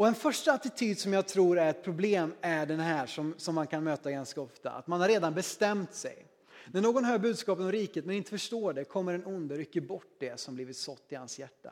Och 0.00 0.06
en 0.06 0.14
första 0.14 0.52
attityd 0.52 0.98
som 0.98 1.12
jag 1.12 1.28
tror 1.28 1.58
är 1.58 1.70
ett 1.70 1.84
problem 1.84 2.34
är 2.40 2.66
den 2.66 2.80
här 2.80 3.06
som, 3.06 3.34
som 3.36 3.54
man 3.54 3.66
kan 3.66 3.84
möta 3.84 4.10
ganska 4.10 4.40
ofta. 4.40 4.70
Att 4.70 4.86
man 4.86 5.00
har 5.00 5.08
redan 5.08 5.34
bestämt 5.34 5.94
sig. 5.94 6.26
När 6.66 6.80
någon 6.80 7.04
hör 7.04 7.18
budskapet 7.18 7.64
om 7.64 7.72
riket 7.72 8.04
men 8.04 8.16
inte 8.16 8.30
förstår 8.30 8.72
det 8.72 8.84
kommer 8.84 9.14
en 9.14 9.26
onde 9.26 9.56
rycker 9.56 9.80
bort 9.80 10.16
det 10.18 10.40
som 10.40 10.54
blivit 10.54 10.76
sått 10.76 11.02
i 11.08 11.14
hans 11.14 11.38
hjärta. 11.38 11.70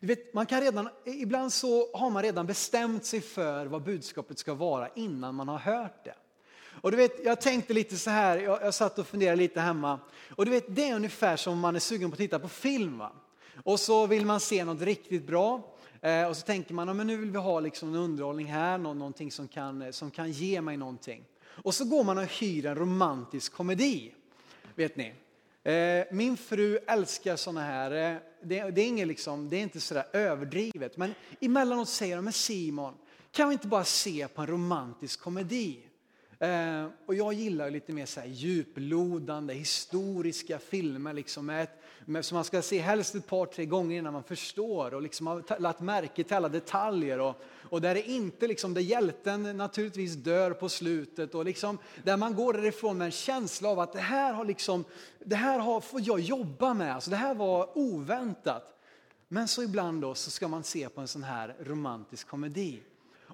Du 0.00 0.06
vet, 0.06 0.34
man 0.34 0.46
kan 0.46 0.60
redan, 0.60 0.88
ibland 1.04 1.52
så 1.52 1.96
har 1.96 2.10
man 2.10 2.22
redan 2.22 2.46
bestämt 2.46 3.04
sig 3.04 3.20
för 3.20 3.66
vad 3.66 3.82
budskapet 3.82 4.38
ska 4.38 4.54
vara 4.54 4.88
innan 4.94 5.34
man 5.34 5.48
har 5.48 5.58
hört 5.58 6.04
det. 6.04 6.14
Och 6.80 6.90
du 6.90 6.96
vet, 6.96 7.24
jag 7.24 7.40
tänkte 7.40 7.72
lite 7.72 7.96
så 7.96 8.10
här, 8.10 8.38
jag, 8.38 8.62
jag 8.62 8.74
satt 8.74 8.98
och 8.98 9.06
funderade 9.06 9.36
lite 9.36 9.60
hemma. 9.60 10.00
Och 10.30 10.44
du 10.44 10.50
vet, 10.50 10.64
det 10.68 10.88
är 10.88 10.96
ungefär 10.96 11.36
som 11.36 11.52
om 11.52 11.58
man 11.58 11.76
är 11.76 11.80
sugen 11.80 12.10
på 12.10 12.14
att 12.14 12.18
titta 12.18 12.38
på 12.38 12.48
film. 12.48 12.98
Va? 12.98 13.12
Och 13.64 13.80
så 13.80 14.06
vill 14.06 14.26
man 14.26 14.40
se 14.40 14.64
något 14.64 14.82
riktigt 14.82 15.26
bra. 15.26 15.75
Eh, 16.00 16.26
och 16.28 16.36
så 16.36 16.46
tänker 16.46 16.74
man, 16.74 16.96
men 16.96 17.06
nu 17.06 17.16
vill 17.16 17.30
vi 17.30 17.38
ha 17.38 17.60
liksom 17.60 17.88
en 17.88 17.94
underhållning 17.94 18.46
här, 18.46 18.78
någonting 18.78 19.32
som 19.32 19.48
kan, 19.48 19.82
eh, 19.82 19.90
som 19.90 20.10
kan 20.10 20.30
ge 20.30 20.60
mig 20.60 20.76
någonting. 20.76 21.24
Och 21.46 21.74
så 21.74 21.84
går 21.84 22.04
man 22.04 22.18
och 22.18 22.24
hyr 22.24 22.66
en 22.66 22.74
romantisk 22.74 23.52
komedi. 23.52 24.14
Vet 24.74 24.96
ni? 24.96 25.14
Eh, 25.72 26.04
min 26.10 26.36
fru 26.36 26.78
älskar 26.86 27.36
sådana 27.36 27.60
här, 27.60 27.90
eh, 27.90 28.18
det, 28.42 28.70
det, 28.70 28.80
är 28.80 28.86
inget 28.86 29.08
liksom, 29.08 29.48
det 29.48 29.56
är 29.56 29.62
inte 29.62 29.80
sådär 29.80 30.06
överdrivet, 30.12 30.96
men 30.96 31.14
emellanåt 31.40 31.88
säger 31.88 32.16
de, 32.16 32.24
men 32.24 32.32
Simon, 32.32 32.94
kan 33.30 33.48
vi 33.48 33.52
inte 33.52 33.68
bara 33.68 33.84
se 33.84 34.28
på 34.28 34.40
en 34.40 34.46
romantisk 34.46 35.20
komedi? 35.20 35.78
Eh, 36.38 36.86
och 37.06 37.14
jag 37.14 37.32
gillar 37.32 37.70
lite 37.70 37.92
mer 37.92 38.06
så 38.06 38.20
här 38.20 38.26
djuplodande, 38.26 39.54
historiska 39.54 40.58
filmer 40.58 41.12
liksom 41.12 41.46
med, 41.46 41.62
ett 41.62 41.82
som 42.06 42.34
man 42.34 42.44
ska 42.44 42.62
se 42.62 42.78
helst 42.78 43.14
ett 43.14 43.26
par, 43.26 43.46
tre 43.46 43.66
gånger 43.66 43.98
innan 43.98 44.12
man 44.12 44.22
förstår 44.22 44.94
och 44.94 45.02
liksom 45.02 45.26
har 45.26 45.60
lagt 45.60 45.80
märke 45.80 46.24
till 46.24 46.36
alla 46.36 46.48
detaljer. 46.48 47.20
Och, 47.20 47.42
och 47.62 47.80
där 47.80 47.94
är 47.94 48.08
inte 48.08 48.46
liksom, 48.46 48.74
där 48.74 48.80
hjälten 48.80 49.56
naturligtvis 49.56 50.14
dör 50.14 50.50
på 50.50 50.68
slutet 50.68 51.34
och 51.34 51.44
liksom, 51.44 51.78
där 52.04 52.16
man 52.16 52.34
går 52.34 52.52
därifrån 52.52 52.98
med 52.98 53.04
en 53.04 53.12
känsla 53.12 53.68
av 53.68 53.80
att 53.80 53.92
det 53.92 54.00
här 54.00 54.32
har, 54.32 54.44
liksom, 54.44 54.84
det 55.24 55.36
här 55.36 55.58
har 55.58 55.80
får 55.80 56.00
jag 56.04 56.20
jobba 56.20 56.74
med, 56.74 56.94
alltså, 56.94 57.10
det 57.10 57.16
här 57.16 57.34
var 57.34 57.78
oväntat. 57.78 58.72
Men 59.28 59.48
så 59.48 59.62
ibland 59.62 60.02
då 60.02 60.14
så 60.14 60.30
ska 60.30 60.48
man 60.48 60.62
se 60.62 60.88
på 60.88 61.00
en 61.00 61.08
sån 61.08 61.22
här 61.22 61.56
romantisk 61.60 62.28
komedi. 62.28 62.82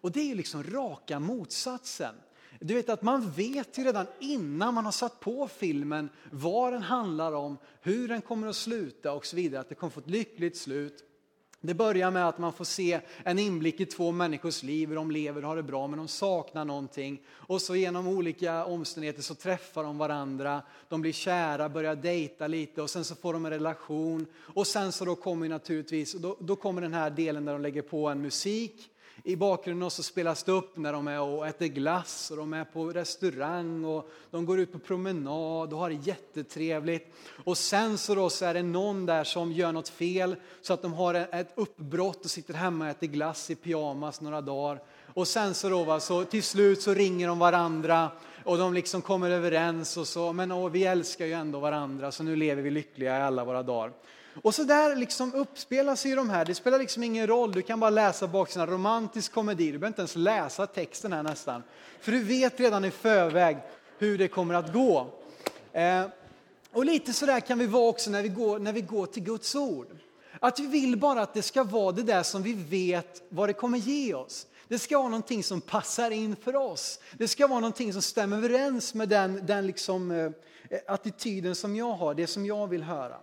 Och 0.03 0.13
det 0.13 0.21
är 0.21 0.27
ju 0.27 0.35
liksom 0.35 0.65
raka 0.65 1.21
motsatsen. 1.21 2.15
Du 2.61 2.75
vet 2.75 2.89
att 2.89 3.03
man 3.03 3.31
vet 3.31 3.79
ju 3.79 3.85
redan 3.85 4.07
innan 4.21 4.75
man 4.75 4.85
har 4.85 4.93
satt 4.93 5.21
på 5.21 5.49
filmen 5.49 6.09
vad 6.31 6.73
den 6.73 6.83
handlar 6.83 7.33
om, 7.33 7.59
hur 7.81 8.09
den 8.09 8.21
kommer 8.21 8.49
att 8.49 8.57
sluta 8.57 9.13
och 9.13 9.27
så 9.27 9.37
vidare, 9.37 9.61
att 9.61 9.69
det 9.69 9.75
kommer 9.75 9.89
att 9.89 9.95
få 9.95 10.01
ett 10.01 10.11
lyckligt 10.11 10.57
slut. 10.57 11.05
Det 11.65 11.75
börjar 11.75 12.11
med 12.11 12.29
att 12.29 12.39
man 12.39 12.53
får 12.53 12.65
se 12.65 13.01
en 13.25 13.39
inblick 13.39 13.81
i 13.81 13.87
två 13.87 14.13
människors 14.13 14.63
liv, 14.63 14.89
hur 14.89 14.97
de 14.97 15.11
lever 15.11 15.43
och 15.43 15.49
har 15.49 15.57
det 15.57 15.63
bra, 15.63 15.87
men 15.87 15.99
de 15.99 16.09
saknar 16.09 16.65
någonting. 16.65 17.23
Och 17.31 17.63
så 17.63 17.77
genom 17.77 18.09
olika 18.09 18.65
omständigheter 18.65 19.23
så 19.23 19.35
träffar 19.35 19.85
de 19.85 19.99
varandra, 19.99 20.63
de 20.89 21.01
blir 21.01 21.13
kära, 21.13 21.69
börjar 21.69 21.97
dejta 21.97 22.47
lite 22.47 22.83
och 22.83 22.91
sen 22.91 23.05
så 23.05 23.15
får 23.15 23.33
de 23.33 23.45
en 23.45 23.53
relation. 23.53 24.27
Och 24.37 24.67
sen 24.67 24.93
så 24.93 25.05
då 25.05 25.15
kommer 25.15 25.49
naturligtvis, 25.49 26.13
då, 26.13 26.37
då 26.41 26.57
kommer 26.57 26.83
den 26.83 26.95
här 26.95 27.11
delen 27.11 27.45
där 27.45 27.53
de 27.53 27.63
lägger 27.63 27.83
på 27.83 28.09
en 28.09 28.23
musik 28.23 28.92
i 29.25 29.37
bakgrunden 29.37 29.91
så 29.91 30.03
spelas 30.03 30.43
det 30.43 30.53
upp 30.53 30.77
när 30.77 30.93
de 30.93 31.09
är 31.09 31.21
och 31.21 31.47
äter 31.47 31.67
glass 31.67 32.31
och 32.31 32.37
de 32.37 32.53
är 32.53 32.65
på 32.65 32.85
restaurang 32.89 33.85
och 33.85 34.11
de 34.31 34.47
går 34.47 34.61
ut 34.61 34.73
på 34.73 34.79
promenad 34.79 35.73
och 35.73 35.79
har 35.79 35.91
det 35.91 35.95
jättetrevligt. 35.95 37.15
Och 37.45 37.59
sen 37.59 37.99
så, 37.99 38.15
då 38.15 38.31
så 38.31 38.45
är 38.45 38.55
det 38.55 38.63
någon 38.63 39.07
där 39.07 39.25
som 39.25 39.53
gör 39.53 39.73
något 39.73 39.89
fel 39.89 40.37
så 40.63 40.73
att 40.75 40.83
de 40.83 40.93
har 40.93 41.15
ett 41.15 41.53
uppbrott 41.55 42.25
och 42.25 42.31
sitter 42.31 42.55
hemma 42.55 42.85
och 42.85 42.91
äter 42.91 43.07
glass 43.07 43.51
i 43.51 43.55
pyjamas 43.55 44.21
några 44.21 44.41
dagar. 44.41 44.83
Och 45.15 45.29
sen 45.29 45.55
så 45.55 45.69
då, 45.69 45.85
va, 45.85 46.01
så 46.01 46.25
till 46.25 46.43
slut 46.43 46.83
så 46.83 46.95
ringer 46.95 47.29
de 47.29 47.39
varandra 47.39 48.11
och 48.45 48.59
de 48.59 48.75
liksom 48.75 49.03
kommer 49.03 49.31
överens 49.31 49.97
och 49.97 50.09
så, 50.09 50.33
men 50.33 50.53
åh, 50.53 50.71
vi 50.71 50.85
älskar 50.85 51.27
ju 51.27 51.33
ändå 51.33 51.61
varandra 51.61 52.13
så 52.13 52.23
nu 52.23 52.37
lever 52.37 52.63
vi 52.63 52.71
lyckliga 52.71 53.19
i 53.19 53.23
alla 53.23 53.45
våra 53.45 53.63
dagar. 53.63 53.93
Och 54.43 54.55
så 54.55 54.65
där 54.65 54.97
liksom 54.97 55.35
uppspelar 55.35 55.97
sig 55.97 56.15
de 56.15 56.31
här, 56.31 56.45
det 56.45 56.55
spelar 56.55 56.79
liksom 56.79 57.03
ingen 57.03 57.27
roll, 57.27 57.53
du 57.53 57.63
kan 57.63 57.81
bara 57.81 57.91
läsa 57.91 58.27
baksidan, 58.27 58.67
romantisk 58.67 59.33
komedi, 59.33 59.65
du 59.65 59.79
behöver 59.79 59.87
inte 59.87 60.01
ens 60.01 60.17
läsa 60.17 60.67
texten 60.67 61.13
här 61.13 61.23
nästan. 61.23 61.63
För 62.01 62.13
du 62.13 62.23
vet 62.23 62.61
redan 62.61 62.85
i 62.85 62.91
förväg 62.91 63.57
hur 63.99 64.19
det 64.19 64.29
kommer 64.29 64.55
att 64.55 64.73
gå. 64.73 65.07
Eh, 65.73 66.05
och 66.73 66.85
lite 66.85 67.13
sådär 67.13 67.41
kan 67.41 67.59
vi 67.59 67.67
vara 67.67 67.89
också 67.89 68.11
när 68.11 68.23
vi, 68.23 68.29
går, 68.29 68.59
när 68.59 68.73
vi 68.73 68.81
går 68.81 69.07
till 69.07 69.23
Guds 69.23 69.55
ord. 69.55 69.87
Att 70.41 70.59
vi 70.59 70.67
vill 70.67 70.97
bara 70.97 71.23
att 71.23 71.35
det 71.35 71.43
ska 71.43 71.65
vara 71.65 71.93
det 71.93 72.03
där 72.03 72.23
som 72.23 72.43
vi 72.43 72.53
vet 72.53 73.23
vad 73.29 73.49
det 73.49 73.53
kommer 73.53 73.79
ge 73.79 74.15
oss. 74.15 74.47
Det 74.69 74.79
ska 74.79 74.99
vara 74.99 75.09
någonting 75.09 75.43
som 75.43 75.61
passar 75.61 76.11
in 76.11 76.37
för 76.37 76.57
oss. 76.57 77.01
Det 77.19 77.29
ska 77.29 77.47
vara 77.47 77.61
någonting 77.61 77.93
som 77.93 78.03
stämmer 78.03 78.37
överens 78.37 78.95
med 78.95 79.09
den, 79.09 79.47
den 79.47 79.67
liksom, 79.67 80.11
eh, 80.11 80.25
eh 80.71 80.81
attityden 80.87 81.55
som 81.55 81.77
jag 81.77 81.93
har, 81.93 82.15
det 82.15 82.27
som 82.27 82.47
jag 82.47 82.67
vill 82.67 82.83
höra. 82.83 83.17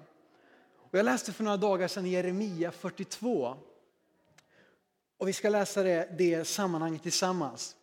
Och 0.91 0.97
jag 0.97 1.03
läste 1.03 1.33
för 1.33 1.43
några 1.43 1.57
dagar 1.57 1.87
sedan 1.87 2.05
Jeremia 2.05 2.71
42. 2.71 3.57
Och 5.17 5.27
vi 5.27 5.33
ska 5.33 5.49
läsa 5.49 5.83
det, 5.83 6.09
det 6.17 6.47
sammanhanget 6.47 7.03
tillsammans. 7.03 7.75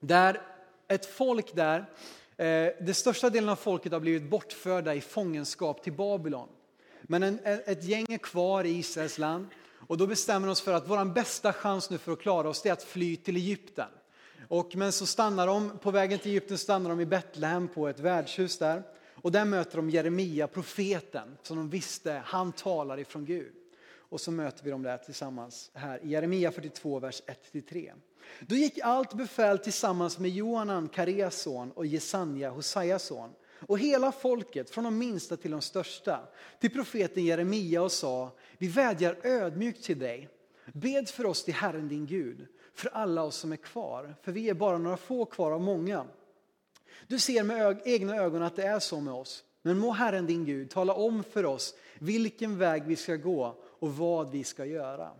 Där 0.00 0.40
ett 0.88 1.06
folk 1.06 1.54
där, 1.54 1.78
eh, 2.36 2.72
det 2.80 2.94
största 2.96 3.30
delen 3.30 3.48
av 3.48 3.56
folket 3.56 3.92
har 3.92 4.00
blivit 4.00 4.30
bortförda 4.30 4.94
i 4.94 5.00
fångenskap 5.00 5.82
till 5.82 5.92
Babylon. 5.92 6.48
Men 7.02 7.22
en, 7.22 7.38
ett 7.44 7.84
gäng 7.84 8.06
är 8.08 8.18
kvar 8.18 8.64
i 8.64 8.70
Israels 8.70 9.18
land 9.18 9.46
och 9.86 9.98
då 9.98 10.06
bestämmer 10.06 10.46
de 10.46 10.52
oss 10.52 10.60
för 10.60 10.72
att 10.72 10.88
vår 10.88 11.04
bästa 11.04 11.52
chans 11.52 11.90
nu 11.90 11.98
för 11.98 12.12
att 12.12 12.20
klara 12.20 12.48
oss 12.48 12.66
är 12.66 12.72
att 12.72 12.82
fly 12.82 13.16
till 13.16 13.36
Egypten. 13.36 13.88
Och, 14.48 14.76
men 14.76 14.92
så 14.92 15.06
stannar 15.06 15.46
de, 15.46 15.78
på 15.78 15.90
vägen 15.90 16.18
till 16.18 16.30
Egypten 16.30 16.58
stannar 16.58 16.90
de 16.90 17.00
i 17.00 17.06
Betlehem 17.06 17.68
på 17.68 17.88
ett 17.88 18.00
värdshus 18.00 18.58
där. 18.58 18.82
Och 19.24 19.32
där 19.32 19.44
möter 19.44 19.76
de 19.76 19.90
Jeremia, 19.90 20.46
profeten, 20.46 21.36
som 21.42 21.56
de 21.56 21.70
visste, 21.70 22.22
han 22.24 22.52
talar 22.52 22.98
ifrån 22.98 23.24
Gud. 23.24 23.52
Och 23.96 24.20
så 24.20 24.30
möter 24.30 24.64
vi 24.64 24.70
dem 24.70 24.82
där 24.82 24.98
tillsammans 24.98 25.70
här 25.74 26.04
i 26.04 26.08
Jeremia 26.08 26.52
42, 26.52 26.98
vers 26.98 27.22
1-3. 27.52 27.92
Då 28.40 28.54
gick 28.54 28.78
allt 28.78 29.14
befäl 29.14 29.58
tillsammans 29.58 30.18
med 30.18 30.30
Johanan, 30.30 30.88
Kareas 30.88 31.36
son 31.36 31.72
och 31.72 31.86
Jesanja, 31.86 32.50
Hosajas 32.50 33.02
son 33.02 33.30
och 33.60 33.78
hela 33.78 34.12
folket, 34.12 34.70
från 34.70 34.84
de 34.84 34.98
minsta 34.98 35.36
till 35.36 35.50
de 35.50 35.60
största, 35.60 36.28
till 36.60 36.70
profeten 36.70 37.24
Jeremia 37.24 37.82
och 37.82 37.92
sa, 37.92 38.30
vi 38.58 38.68
vädjar 38.68 39.16
ödmjukt 39.22 39.84
till 39.84 39.98
dig. 39.98 40.28
Bed 40.72 41.08
för 41.08 41.26
oss 41.26 41.44
till 41.44 41.54
Herren 41.54 41.88
din 41.88 42.06
Gud, 42.06 42.46
för 42.74 42.88
alla 42.88 43.22
oss 43.22 43.36
som 43.36 43.52
är 43.52 43.56
kvar, 43.56 44.14
för 44.22 44.32
vi 44.32 44.48
är 44.48 44.54
bara 44.54 44.78
några 44.78 44.96
få 44.96 45.24
kvar 45.24 45.52
av 45.52 45.60
många. 45.60 46.06
Du 47.08 47.18
ser 47.18 47.42
med 47.42 47.80
egna 47.84 48.16
ögon 48.16 48.42
att 48.42 48.56
det 48.56 48.62
är 48.62 48.78
så 48.78 49.00
med 49.00 49.14
oss. 49.14 49.44
Men 49.62 49.78
må 49.78 49.92
Herren 49.92 50.26
din 50.26 50.44
Gud 50.44 50.70
tala 50.70 50.94
om 50.94 51.24
för 51.24 51.44
oss 51.44 51.74
vilken 51.98 52.58
väg 52.58 52.82
vi 52.86 52.96
ska 52.96 53.16
gå 53.16 53.56
och 53.78 53.96
vad 53.96 54.30
vi 54.30 54.44
ska 54.44 54.64
göra. 54.64 55.10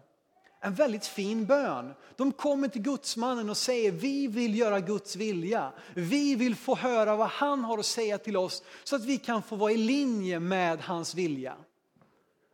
En 0.61 0.75
väldigt 0.75 1.07
fin 1.07 1.47
bön. 1.47 1.95
De 2.17 2.33
kommer 2.33 2.69
till 2.69 2.83
gudsmannen 2.83 3.51
och 3.51 3.57
säger 3.57 3.93
vi 3.93 4.27
vill 4.27 4.59
göra 4.59 4.81
Guds 4.81 5.17
vilja. 5.17 5.73
Vi 5.95 6.35
vill 6.35 6.57
få 6.57 6.75
höra 6.75 7.17
vad 7.17 7.29
han 7.29 7.65
har 7.65 7.79
att 7.79 7.87
säga 7.87 8.19
till 8.19 8.37
oss 8.37 8.63
så 8.85 8.97
att 8.97 9.05
vi 9.05 9.19
kan 9.19 9.43
få 9.43 9.57
vara 9.57 9.73
i 9.73 9.77
linje 9.77 10.41
med 10.41 10.81
hans 10.81 11.15
vilja. 11.15 11.57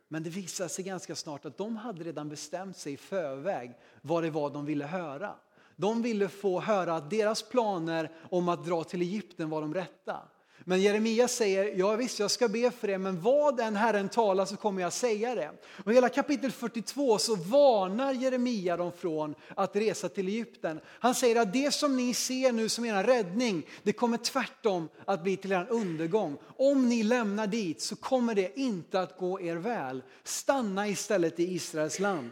Men 0.09 0.23
det 0.23 0.31
visade 0.31 0.69
sig 0.69 0.85
ganska 0.85 1.15
snart 1.15 1.45
att 1.45 1.59
de 1.59 1.77
hade 1.77 2.05
redan 2.05 2.29
bestämt 2.29 2.77
sig 2.77 2.93
i 2.93 2.97
förväg 2.97 3.73
vad 4.03 4.23
det 4.23 4.31
var 4.31 4.51
de 4.51 4.65
ville 4.65 4.87
höra. 4.87 5.35
De 5.81 6.03
ville 6.03 6.29
få 6.29 6.61
höra 6.61 6.95
att 6.95 7.11
deras 7.11 7.43
planer 7.43 8.11
om 8.31 8.49
att 8.49 8.65
dra 8.65 8.85
till 8.85 9.03
Egypten 9.03 9.51
var 9.51 9.61
de 9.61 9.75
rätta. 9.75 10.17
Men 10.65 10.81
Jeremia 10.83 11.29
säger, 11.29 11.79
ja 11.79 11.97
visst 11.97 12.19
jag 12.19 12.31
ska 12.31 12.49
be 12.49 12.71
för 12.71 12.89
det, 12.89 12.99
men 12.99 13.21
vad 13.21 13.57
den 13.57 13.77
Herren 13.77 14.09
talar 14.09 14.45
så 14.45 14.57
kommer 14.57 14.83
jag 14.83 14.93
säga 14.93 15.35
det. 15.35 15.51
Och 15.85 15.93
hela 15.93 16.09
kapitel 16.09 16.53
42 16.53 17.19
så 17.19 17.37
varnar 17.37 18.13
Jeremia 18.13 18.77
dem 18.77 18.93
från 18.93 19.35
att 19.57 19.77
resa 19.77 20.09
till 20.09 20.29
Egypten. 20.29 20.81
Han 20.87 21.15
säger 21.15 21.41
att 21.41 21.53
det 21.53 21.75
som 21.75 21.97
ni 21.97 22.15
ser 22.15 22.53
nu 22.53 22.69
som 22.69 22.85
er 22.85 23.05
räddning, 23.05 23.67
det 23.83 23.93
kommer 23.93 24.17
tvärtom 24.17 24.89
att 25.05 25.23
bli 25.23 25.37
till 25.37 25.53
er 25.53 25.67
undergång. 25.71 26.39
Om 26.57 26.89
ni 26.89 27.03
lämnar 27.03 27.47
dit 27.47 27.81
så 27.81 27.97
kommer 27.97 28.35
det 28.35 28.59
inte 28.59 29.01
att 29.01 29.19
gå 29.19 29.41
er 29.41 29.57
väl. 29.57 30.03
Stanna 30.25 30.89
istället 30.89 31.41
i 31.41 31.55
Israels 31.55 31.99
land. 31.99 32.31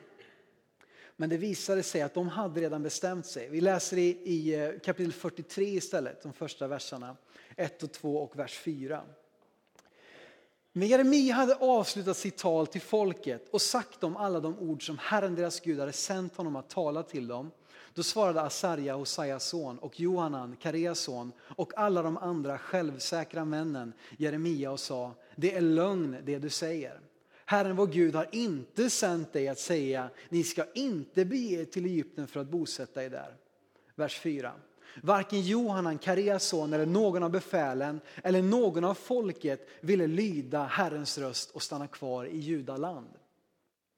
Men 1.20 1.28
det 1.30 1.36
visade 1.36 1.82
sig 1.82 2.02
att 2.02 2.14
de 2.14 2.28
hade 2.28 2.60
redan 2.60 2.82
bestämt 2.82 3.26
sig. 3.26 3.48
Vi 3.48 3.60
läser 3.60 3.96
i, 3.96 4.08
i 4.24 4.54
eh, 4.54 4.78
kapitel 4.84 5.12
43 5.12 5.64
istället, 5.64 6.22
de 6.22 6.32
första 6.32 6.68
verserna. 6.68 7.16
1 7.56 7.82
och 7.82 7.92
2 7.92 8.16
och 8.18 8.38
vers 8.38 8.58
4. 8.58 9.02
Men 10.72 10.88
Jeremia 10.88 11.34
hade 11.34 11.54
avslutat 11.54 12.16
sitt 12.16 12.36
tal 12.36 12.66
till 12.66 12.80
folket 12.80 13.48
och 13.50 13.62
sagt 13.62 14.00
dem 14.00 14.16
alla 14.16 14.40
de 14.40 14.58
ord 14.58 14.86
som 14.86 14.98
Herren 14.98 15.34
deras 15.34 15.60
Gud 15.60 15.80
hade 15.80 15.92
sänt 15.92 16.36
honom 16.36 16.56
att 16.56 16.70
tala 16.70 17.02
till 17.02 17.28
dem. 17.28 17.50
Då 17.94 18.02
svarade 18.02 18.42
Asarja, 18.42 18.94
Hosajas 18.94 19.44
son, 19.44 19.78
och 19.78 20.00
Johanan, 20.00 20.56
Kareas 20.56 20.98
son, 20.98 21.32
och 21.40 21.78
alla 21.78 22.02
de 22.02 22.16
andra 22.16 22.58
självsäkra 22.58 23.44
männen 23.44 23.92
Jeremia 24.16 24.70
och 24.70 24.80
sa, 24.80 25.12
det 25.36 25.54
är 25.54 25.60
lögn 25.60 26.16
det 26.24 26.38
du 26.38 26.50
säger. 26.50 27.00
Herren 27.50 27.76
vår 27.76 27.86
Gud 27.86 28.14
har 28.14 28.26
inte 28.32 28.90
sänt 28.90 29.32
dig 29.32 29.48
att 29.48 29.58
säga, 29.58 30.10
ni 30.28 30.44
ska 30.44 30.64
inte 30.74 31.24
bege 31.24 31.60
er 31.60 31.64
till 31.64 31.84
Egypten 31.84 32.26
för 32.26 32.40
att 32.40 32.46
bosätta 32.50 33.04
er 33.04 33.10
där. 33.10 33.36
Vers 33.94 34.18
4. 34.20 34.52
Varken 35.02 35.40
Johanan, 35.40 35.98
Kareas 35.98 36.44
son 36.44 36.72
eller 36.72 36.86
någon 36.86 37.22
av 37.22 37.30
befälen 37.30 38.00
eller 38.24 38.42
någon 38.42 38.84
av 38.84 38.94
folket 38.94 39.68
ville 39.80 40.06
lyda 40.06 40.64
Herrens 40.64 41.18
röst 41.18 41.50
och 41.50 41.62
stanna 41.62 41.86
kvar 41.86 42.24
i 42.24 42.38
judaland. 42.38 43.08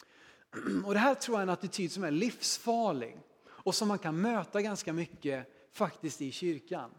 Och 0.86 0.92
det 0.94 1.00
här 1.00 1.14
tror 1.14 1.34
jag 1.34 1.40
är 1.40 1.42
en 1.42 1.48
attityd 1.48 1.92
som 1.92 2.04
är 2.04 2.10
livsfarlig 2.10 3.18
och 3.46 3.74
som 3.74 3.88
man 3.88 3.98
kan 3.98 4.20
möta 4.20 4.62
ganska 4.62 4.92
mycket 4.92 5.46
faktiskt 5.72 6.22
i 6.22 6.32
kyrkan. 6.32 6.90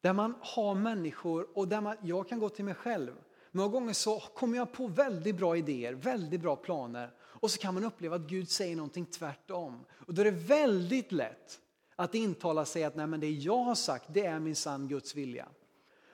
Där 0.00 0.12
man 0.12 0.34
har 0.40 0.74
människor 0.74 1.46
och 1.54 1.68
där 1.68 1.80
man, 1.80 1.96
jag 2.02 2.28
kan 2.28 2.38
gå 2.38 2.48
till 2.48 2.64
mig 2.64 2.74
själv. 2.74 3.12
Många 3.56 3.68
gånger 3.68 3.92
så 3.92 4.20
kommer 4.20 4.58
jag 4.58 4.72
på 4.72 4.86
väldigt 4.86 5.36
bra 5.36 5.56
idéer, 5.56 5.92
väldigt 5.92 6.40
bra 6.40 6.56
planer 6.56 7.10
och 7.20 7.50
så 7.50 7.58
kan 7.58 7.74
man 7.74 7.84
uppleva 7.84 8.16
att 8.16 8.22
Gud 8.22 8.50
säger 8.50 8.76
någonting 8.76 9.06
tvärtom. 9.06 9.84
Och 10.06 10.14
då 10.14 10.20
är 10.20 10.24
det 10.24 10.30
väldigt 10.30 11.12
lätt 11.12 11.60
att 11.96 12.14
intala 12.14 12.64
sig 12.64 12.84
att 12.84 12.96
Nej, 12.96 13.06
men 13.06 13.20
det 13.20 13.30
jag 13.30 13.58
har 13.58 13.74
sagt 13.74 14.04
det 14.08 14.26
är 14.26 14.38
min 14.38 14.56
sann 14.56 14.88
Guds 14.88 15.14
vilja. 15.14 15.48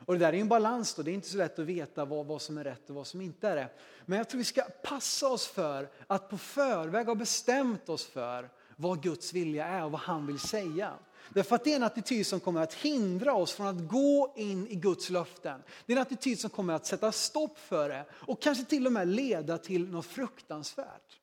Och 0.06 0.12
det 0.12 0.18
där 0.18 0.32
är 0.32 0.36
en 0.36 0.48
balans 0.48 0.94
då, 0.94 1.02
det 1.02 1.10
är 1.10 1.14
inte 1.14 1.28
så 1.28 1.36
lätt 1.36 1.58
att 1.58 1.64
veta 1.64 2.04
vad, 2.04 2.26
vad 2.26 2.42
som 2.42 2.58
är 2.58 2.64
rätt 2.64 2.90
och 2.90 2.96
vad 2.96 3.06
som 3.06 3.20
inte 3.20 3.48
är 3.48 3.56
det. 3.56 3.68
Men 4.06 4.18
jag 4.18 4.28
tror 4.28 4.38
vi 4.38 4.44
ska 4.44 4.62
passa 4.82 5.28
oss 5.28 5.46
för 5.46 5.90
att 6.06 6.28
på 6.28 6.38
förväg 6.38 7.06
ha 7.06 7.14
bestämt 7.14 7.88
oss 7.88 8.06
för 8.06 8.50
vad 8.76 9.02
Guds 9.02 9.32
vilja 9.32 9.66
är 9.66 9.84
och 9.84 9.90
vad 9.90 10.00
han 10.00 10.26
vill 10.26 10.38
säga. 10.38 10.92
Därför 11.28 11.56
att 11.56 11.64
det 11.64 11.72
är 11.72 11.76
en 11.76 11.82
attityd 11.82 12.26
som 12.26 12.40
kommer 12.40 12.62
att 12.62 12.74
hindra 12.74 13.34
oss 13.34 13.52
från 13.52 13.66
att 13.66 13.88
gå 13.88 14.34
in 14.36 14.68
i 14.68 14.74
Guds 14.74 15.10
löften. 15.10 15.62
Det 15.86 15.92
är 15.92 15.96
en 15.96 16.02
attityd 16.02 16.40
som 16.40 16.50
kommer 16.50 16.74
att 16.74 16.86
sätta 16.86 17.12
stopp 17.12 17.58
för 17.58 17.88
det 17.88 18.04
och 18.12 18.42
kanske 18.42 18.64
till 18.64 18.86
och 18.86 18.92
med 18.92 19.08
leda 19.08 19.58
till 19.58 19.88
något 19.88 20.06
fruktansvärt. 20.06 21.20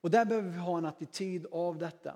Och 0.00 0.10
där 0.10 0.24
behöver 0.24 0.50
vi 0.50 0.58
ha 0.58 0.78
en 0.78 0.84
attityd 0.84 1.46
av 1.52 1.78
detta. 1.78 2.14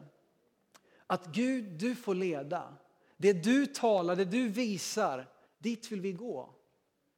Att 1.07 1.26
Gud, 1.26 1.64
du 1.64 1.95
får 1.95 2.14
leda. 2.14 2.75
Det 3.16 3.33
du 3.33 3.66
talar, 3.66 4.16
det 4.16 4.25
du 4.25 4.49
visar, 4.49 5.28
dit 5.59 5.92
vill 5.92 6.00
vi 6.00 6.12
gå. 6.12 6.54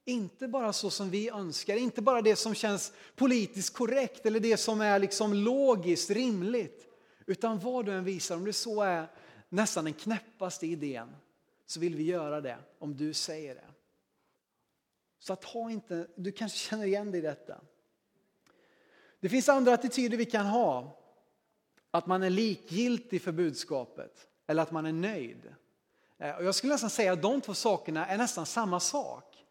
Inte 0.04 0.48
bara 0.48 0.72
så 0.72 0.90
som 0.90 1.10
vi 1.10 1.30
önskar, 1.30 1.76
inte 1.76 2.02
bara 2.02 2.22
det 2.22 2.36
som 2.36 2.54
känns 2.54 2.92
politiskt 3.16 3.74
korrekt 3.74 4.26
eller 4.26 4.40
det 4.40 4.56
som 4.56 4.80
är 4.80 4.98
liksom 4.98 5.34
logiskt 5.34 6.10
rimligt. 6.10 6.86
Utan 7.26 7.58
vad 7.58 7.86
du 7.86 7.92
än 7.92 8.04
visar, 8.04 8.36
om 8.36 8.44
det 8.44 8.52
så 8.52 8.82
är 8.82 9.08
nästan 9.50 9.84
den 9.84 9.94
knäppaste 9.94 10.66
idén, 10.66 11.16
så 11.66 11.80
vill 11.80 11.94
vi 11.94 12.02
göra 12.02 12.40
det 12.40 12.58
om 12.78 12.96
du 12.96 13.14
säger 13.14 13.54
det. 13.54 13.68
Så 15.18 15.32
att 15.32 15.44
ha 15.44 15.70
inte, 15.70 16.06
du 16.16 16.32
kanske 16.32 16.58
känner 16.58 16.84
igen 16.84 17.10
dig 17.10 17.18
i 17.18 17.22
detta. 17.22 17.60
Det 19.20 19.28
finns 19.28 19.48
andra 19.48 19.74
attityder 19.74 20.16
vi 20.16 20.24
kan 20.24 20.46
ha. 20.46 20.96
Att 21.90 22.06
man 22.06 22.22
är 22.22 22.30
likgiltig 22.30 23.22
för 23.22 23.32
budskapet 23.32 24.28
eller 24.46 24.62
att 24.62 24.70
man 24.70 24.86
är 24.86 24.92
nöjd. 24.92 25.54
Eh, 26.18 26.36
och 26.36 26.44
jag 26.44 26.54
skulle 26.54 26.72
nästan 26.72 26.90
säga 26.90 27.12
att 27.12 27.22
de 27.22 27.40
två 27.40 27.54
sakerna 27.54 28.06
är 28.06 28.18
nästan 28.18 28.46
samma 28.46 28.80
sak. 28.80 29.44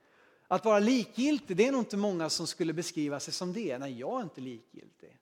Att 0.47 0.65
vara 0.65 0.79
likgiltig, 0.79 1.57
det 1.57 1.67
är 1.67 1.71
nog 1.71 1.81
inte 1.81 1.97
många 1.97 2.29
som 2.29 2.47
skulle 2.47 2.73
beskriva 2.73 3.19
sig 3.19 3.33
som 3.33 3.53
det. 3.53 3.77
Nej, 3.77 3.99
jag 3.99 4.19
är 4.19 4.23
inte 4.23 4.41
likgiltig. 4.41 5.17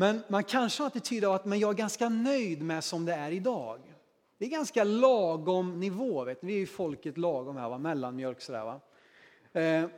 Men 0.00 0.20
man 0.28 0.44
kanske 0.44 0.82
har 0.82 0.86
attityd 0.86 1.24
av 1.24 1.34
att 1.34 1.44
men 1.44 1.58
jag 1.58 1.70
är 1.70 1.74
ganska 1.74 2.08
nöjd 2.08 2.62
med 2.62 2.84
som 2.84 3.04
det 3.04 3.12
är 3.12 3.30
idag. 3.30 3.80
Det 4.38 4.44
är 4.44 4.48
ganska 4.48 4.84
lagom 4.84 5.80
nivå. 5.80 6.24
Vet 6.24 6.42
ni? 6.42 6.46
Vi 6.46 6.54
är 6.54 6.58
ju 6.58 6.66
folket 6.66 7.18
lagom 7.18 7.56
här, 7.56 7.68
va? 7.68 7.78
mellanmjölk 7.78 8.40
sådär. 8.40 8.64
Va? 8.64 8.80
Eh, 9.60 9.88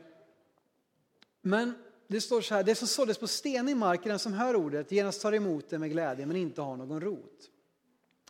men 1.41 1.73
det 2.07 2.21
står 2.21 2.41
så 2.41 2.55
här, 2.55 2.63
det 2.63 2.75
som 2.75 2.87
såddes 2.87 3.17
på 3.17 3.27
stenig 3.27 3.77
mark 3.77 4.05
är 4.05 4.09
den 4.09 4.19
som 4.19 4.33
hör 4.33 4.55
ordet 4.55 4.91
genast 4.91 5.21
tar 5.21 5.33
emot 5.33 5.69
det 5.69 5.79
med 5.79 5.91
glädje 5.91 6.25
men 6.25 6.35
inte 6.35 6.61
har 6.61 6.77
någon 6.77 7.01
rot. 7.01 7.49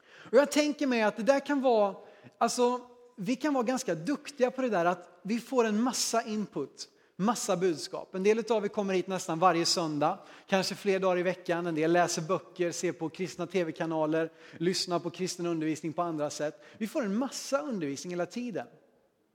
Och 0.03 0.37
jag 0.37 0.51
tänker 0.51 0.87
mig 0.87 1.01
att 1.01 1.17
det 1.17 1.23
där 1.23 1.45
kan 1.45 1.61
vara, 1.61 1.95
alltså 2.37 2.81
vi 3.15 3.35
kan 3.35 3.53
vara 3.53 3.63
ganska 3.63 3.95
duktiga 3.95 4.51
på 4.51 4.61
det 4.61 4.69
där 4.69 4.85
att 4.85 5.19
vi 5.21 5.39
får 5.39 5.65
en 5.65 5.81
massa 5.81 6.23
input, 6.23 6.89
massa 7.21 7.57
budskap. 7.57 8.15
En 8.15 8.23
del 8.23 8.43
av 8.49 8.65
er 8.65 8.69
kommer 8.69 8.93
hit 8.93 9.07
nästan 9.07 9.39
varje 9.39 9.65
söndag, 9.65 10.19
kanske 10.47 10.75
fler 10.75 10.99
dagar 10.99 11.17
i 11.17 11.23
veckan. 11.23 11.67
En 11.67 11.75
del 11.75 11.91
läser 11.91 12.21
böcker, 12.21 12.71
ser 12.71 12.91
på 12.91 13.09
kristna 13.09 13.47
tv-kanaler, 13.47 14.31
lyssnar 14.57 14.99
på 14.99 15.09
kristen 15.09 15.45
undervisning 15.45 15.93
på 15.93 16.01
andra 16.01 16.29
sätt. 16.29 16.63
Vi 16.77 16.87
får 16.87 17.05
en 17.05 17.17
massa 17.17 17.61
undervisning 17.61 18.11
hela 18.11 18.25
tiden. 18.25 18.67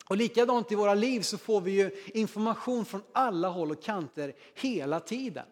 Och 0.06 0.16
likadant 0.16 0.72
i 0.72 0.74
våra 0.74 0.94
liv 0.94 1.20
så 1.20 1.38
får 1.38 1.60
vi 1.60 1.70
ju 1.70 1.90
information 2.06 2.84
från 2.84 3.02
alla 3.12 3.48
håll 3.48 3.70
och 3.70 3.82
kanter 3.82 4.34
hela 4.54 5.00
tiden. 5.00 5.46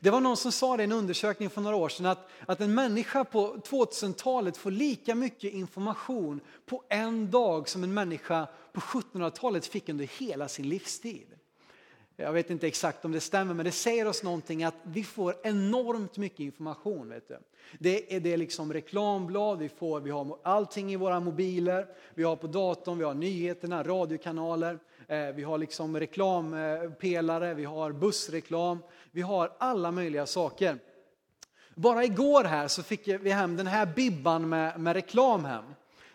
Det 0.00 0.10
var 0.10 0.20
någon 0.20 0.36
som 0.36 0.52
sa 0.52 0.76
det 0.76 0.82
i 0.82 0.84
en 0.84 0.92
undersökning 0.92 1.50
för 1.50 1.60
några 1.60 1.76
år 1.76 1.88
sedan 1.88 2.06
att, 2.06 2.28
att 2.46 2.60
en 2.60 2.74
människa 2.74 3.24
på 3.24 3.56
2000-talet 3.56 4.56
får 4.56 4.70
lika 4.70 5.14
mycket 5.14 5.52
information 5.52 6.40
på 6.66 6.84
en 6.88 7.30
dag 7.30 7.68
som 7.68 7.84
en 7.84 7.94
människa 7.94 8.48
på 8.72 8.80
1700-talet 8.80 9.66
fick 9.66 9.88
under 9.88 10.04
hela 10.04 10.48
sin 10.48 10.68
livstid. 10.68 11.26
Jag 12.22 12.32
vet 12.32 12.50
inte 12.50 12.66
exakt 12.66 13.04
om 13.04 13.12
det 13.12 13.20
stämmer, 13.20 13.54
men 13.54 13.64
det 13.64 13.72
säger 13.72 14.06
oss 14.06 14.22
någonting 14.22 14.64
att 14.64 14.74
vi 14.82 15.04
får 15.04 15.34
enormt 15.42 16.16
mycket 16.16 16.40
information. 16.40 17.08
Vet 17.08 17.28
du. 17.28 17.38
Det 17.78 18.16
är, 18.16 18.20
det 18.20 18.36
liksom 18.36 18.72
reklamblad, 18.72 19.58
vi, 19.58 19.68
får, 19.68 20.00
vi 20.00 20.10
har 20.10 20.38
allting 20.42 20.92
i 20.92 20.96
våra 20.96 21.20
mobiler, 21.20 21.86
vi 22.14 22.22
har 22.22 22.36
på 22.36 22.46
datorn, 22.46 22.98
vi 22.98 23.04
har 23.04 23.14
nyheterna, 23.14 23.82
radiokanaler, 23.82 24.78
eh, 25.06 25.18
vi 25.18 25.42
har 25.42 25.58
liksom 25.58 26.00
reklampelare, 26.00 27.54
vi 27.54 27.64
har 27.64 27.92
bussreklam, 27.92 28.78
vi 29.10 29.22
har 29.22 29.52
alla 29.58 29.90
möjliga 29.90 30.26
saker. 30.26 30.78
Bara 31.74 32.04
igår 32.04 32.44
här 32.44 32.68
så 32.68 32.82
fick 32.82 33.08
vi 33.08 33.30
hem 33.30 33.56
den 33.56 33.66
här 33.66 33.86
bibban 33.86 34.48
med, 34.48 34.80
med 34.80 34.92
reklam 34.92 35.44
hem. 35.44 35.64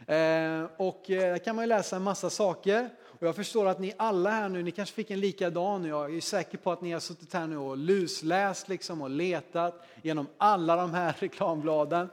Eh, 0.07 0.69
och 0.77 1.09
eh, 1.09 1.19
där 1.19 1.37
kan 1.37 1.55
man 1.55 1.63
ju 1.63 1.69
läsa 1.69 1.95
en 1.95 2.01
massa 2.01 2.29
saker. 2.29 2.89
Och 3.19 3.27
jag 3.27 3.35
förstår 3.35 3.65
att 3.67 3.79
ni 3.79 3.93
alla 3.97 4.29
här 4.29 4.49
nu, 4.49 4.63
ni 4.63 4.71
kanske 4.71 4.95
fick 4.95 5.11
en 5.11 5.19
likadan. 5.19 5.85
Jag 5.85 6.15
är 6.15 6.21
säker 6.21 6.57
på 6.57 6.71
att 6.71 6.81
ni 6.81 6.91
har 6.91 6.99
suttit 6.99 7.33
här 7.33 7.47
nu 7.47 7.57
och 7.57 7.77
lusläst 7.77 8.69
liksom 8.69 9.01
och 9.01 9.09
letat 9.09 9.87
genom 10.01 10.27
alla 10.37 10.75
de 10.75 10.93
här 10.93 11.15
reklambladen. 11.19 12.09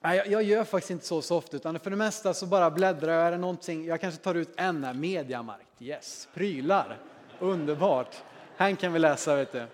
Nej, 0.00 0.16
jag, 0.16 0.26
jag 0.26 0.42
gör 0.42 0.64
faktiskt 0.64 0.90
inte 0.90 1.06
så, 1.06 1.22
så 1.22 1.36
ofta, 1.36 1.56
utan 1.56 1.80
för 1.80 1.90
det 1.90 1.96
mesta 1.96 2.34
så 2.34 2.46
bara 2.46 2.70
bläddrar 2.70 3.12
jag. 3.12 3.26
Är 3.26 3.30
det 3.30 3.38
någonting, 3.38 3.84
jag 3.84 4.00
kanske 4.00 4.20
tar 4.20 4.34
ut 4.34 4.50
en 4.56 4.84
här, 4.84 4.94
Mediamarkt, 4.94 5.82
yes, 5.82 6.28
prylar, 6.34 6.98
underbart. 7.38 8.16
Här 8.56 8.74
kan 8.74 8.92
vi 8.92 8.98
läsa, 8.98 9.36
vet 9.36 9.52
du. 9.52 9.66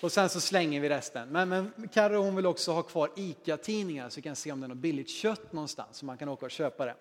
Och 0.00 0.12
sen 0.12 0.28
så 0.28 0.40
slänger 0.40 0.80
vi 0.80 0.88
resten. 0.88 1.28
Men, 1.28 1.48
men 1.48 1.88
Carro 1.92 2.22
hon 2.22 2.36
vill 2.36 2.46
också 2.46 2.72
ha 2.72 2.82
kvar 2.82 3.10
ICA-tidningar 3.16 4.08
så 4.08 4.16
vi 4.16 4.22
kan 4.22 4.36
se 4.36 4.52
om 4.52 4.60
det 4.60 4.66
är 4.66 4.68
något 4.68 4.76
billigt 4.76 5.10
kött 5.10 5.52
någonstans 5.52 5.96
så 5.96 6.06
man 6.06 6.18
kan 6.18 6.28
åka 6.28 6.46
och 6.46 6.50
köpa 6.50 6.84
det. 6.84 6.94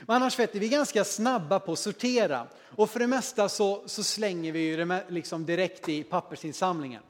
Men 0.00 0.16
annars 0.16 0.38
vet 0.38 0.54
ni, 0.54 0.60
vi 0.60 0.66
är 0.66 0.70
ganska 0.70 1.04
snabba 1.04 1.60
på 1.60 1.72
att 1.72 1.78
sortera 1.78 2.46
och 2.60 2.90
för 2.90 3.00
det 3.00 3.06
mesta 3.06 3.48
så, 3.48 3.82
så 3.86 4.02
slänger 4.04 4.52
vi 4.52 4.76
det 4.76 5.04
liksom 5.08 5.46
direkt 5.46 5.88
i 5.88 6.02
pappersinsamlingen. 6.02 7.02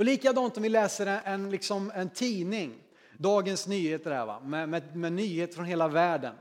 Och 0.00 0.04
likadant 0.04 0.56
om 0.56 0.62
vi 0.62 0.68
läser 0.68 1.20
en, 1.24 1.50
liksom 1.50 1.92
en 1.94 2.10
tidning, 2.10 2.74
Dagens 3.18 3.66
Nyheter 3.66 4.10
här, 4.10 4.26
va? 4.26 4.40
Med, 4.40 4.68
med, 4.68 4.96
med 4.96 5.12
nyheter 5.12 5.54
från 5.54 5.64
hela 5.64 5.88
världen. 5.88 6.34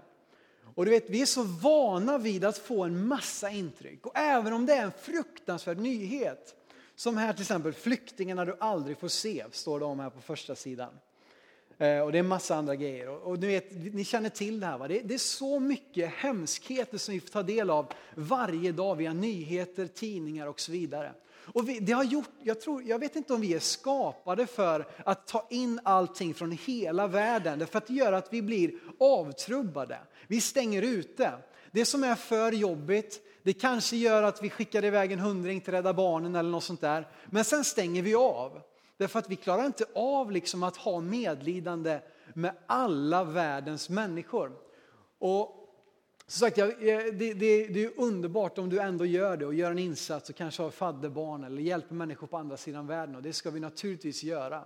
Och 0.75 0.85
du 0.85 0.91
vet, 0.91 1.09
vi 1.09 1.21
är 1.21 1.25
så 1.25 1.43
vana 1.43 2.17
vid 2.17 2.45
att 2.45 2.57
få 2.57 2.83
en 2.83 3.07
massa 3.07 3.49
intryck. 3.49 4.05
Och 4.05 4.17
även 4.17 4.53
om 4.53 4.65
det 4.65 4.73
är 4.73 4.83
en 4.83 4.91
fruktansvärd 5.01 5.77
nyhet, 5.77 6.55
som 6.95 7.17
här 7.17 7.33
till 7.33 7.41
exempel 7.41 7.73
flyktingarna 7.73 8.45
du 8.45 8.57
aldrig 8.59 8.97
får 8.97 9.07
se, 9.07 9.45
står 9.51 9.79
det 9.79 9.85
om 9.85 9.99
här 9.99 10.09
på 10.09 10.21
första 10.21 10.55
sidan. 10.55 10.93
Eh, 11.81 11.99
och 11.99 12.11
det 12.11 12.17
är 12.17 12.19
en 12.19 12.27
massa 12.27 12.55
andra 12.55 12.75
grejer. 12.75 13.09
Och, 13.09 13.39
du 13.39 13.47
vet, 13.47 13.93
ni 13.93 14.03
känner 14.03 14.29
till 14.29 14.59
det 14.59 14.65
här. 14.65 14.77
Va? 14.77 14.87
Det, 14.87 14.99
det, 14.99 15.13
är 15.13 15.17
så 15.17 15.59
mycket 15.59 16.13
hemskheter 16.13 16.97
som 16.97 17.13
vi 17.13 17.19
får 17.19 17.29
ta 17.29 17.43
del 17.43 17.69
av 17.69 17.93
varje 18.15 18.71
dag 18.71 18.95
via 18.95 19.13
nyheter, 19.13 19.87
tidningar 19.87 20.47
och 20.47 20.59
så 20.59 20.71
vidare. 20.71 21.13
Och 21.53 21.69
vi, 21.69 21.79
det 21.79 21.91
har 21.91 22.03
gjort, 22.03 22.29
jag, 22.43 22.61
tror, 22.61 22.83
jag 22.83 22.99
vet 22.99 23.15
inte 23.15 23.33
om 23.33 23.41
vi 23.41 23.53
är 23.53 23.59
skapade 23.59 24.47
för 24.47 24.87
att 25.05 25.27
ta 25.27 25.47
in 25.49 25.79
allting 25.83 26.33
från 26.33 26.51
hela 26.51 27.07
världen. 27.07 27.67
För 27.67 27.77
att 27.77 27.87
det 27.87 27.93
gör 27.93 28.13
att 28.13 28.33
vi 28.33 28.41
blir 28.41 28.71
avtrubbade. 28.99 29.99
Vi 30.27 30.41
stänger 30.41 30.81
ute. 30.81 31.31
Det 31.71 31.85
som 31.85 32.03
är 32.03 32.15
för 32.15 32.51
jobbigt, 32.51 33.21
det 33.43 33.53
kanske 33.53 33.95
gör 33.95 34.23
att 34.23 34.43
vi 34.43 34.49
skickar 34.49 34.85
iväg 34.85 35.11
en 35.11 35.19
hundring 35.19 35.61
till 35.61 35.73
Rädda 35.73 35.93
Barnen 35.93 36.35
eller 36.35 36.49
något 36.49 36.63
sånt 36.63 36.81
där. 36.81 37.07
Men 37.25 37.43
sen 37.43 37.63
stänger 37.63 38.01
vi 38.01 38.15
av. 38.15 38.61
Därför 38.99 39.19
att 39.19 39.29
vi 39.29 39.35
klarar 39.35 39.65
inte 39.65 39.85
av 39.95 40.31
liksom 40.31 40.63
att 40.63 40.77
ha 40.77 40.99
medlidande 40.99 41.99
med 42.33 42.55
alla 42.67 43.23
världens 43.23 43.89
människor. 43.89 44.51
Och 45.19 45.55
som 46.27 46.39
sagt, 46.39 46.57
eh, 46.57 46.67
det, 46.67 47.11
det, 47.11 47.67
det 47.67 47.83
är 47.83 47.91
underbart 47.97 48.57
om 48.57 48.69
du 48.69 48.79
ändå 48.79 49.05
gör 49.05 49.37
det 49.37 49.45
och 49.45 49.53
gör 49.53 49.71
en 49.71 49.79
insats 49.79 50.29
och 50.29 50.35
kanske 50.35 50.63
har 50.63 50.71
fadderbarn 50.71 51.43
eller 51.43 51.61
hjälper 51.61 51.95
människor 51.95 52.27
på 52.27 52.37
andra 52.37 52.57
sidan 52.57 52.87
världen 52.87 53.15
och 53.15 53.21
det 53.21 53.33
ska 53.33 53.51
vi 53.51 53.59
naturligtvis 53.59 54.23
göra. 54.23 54.63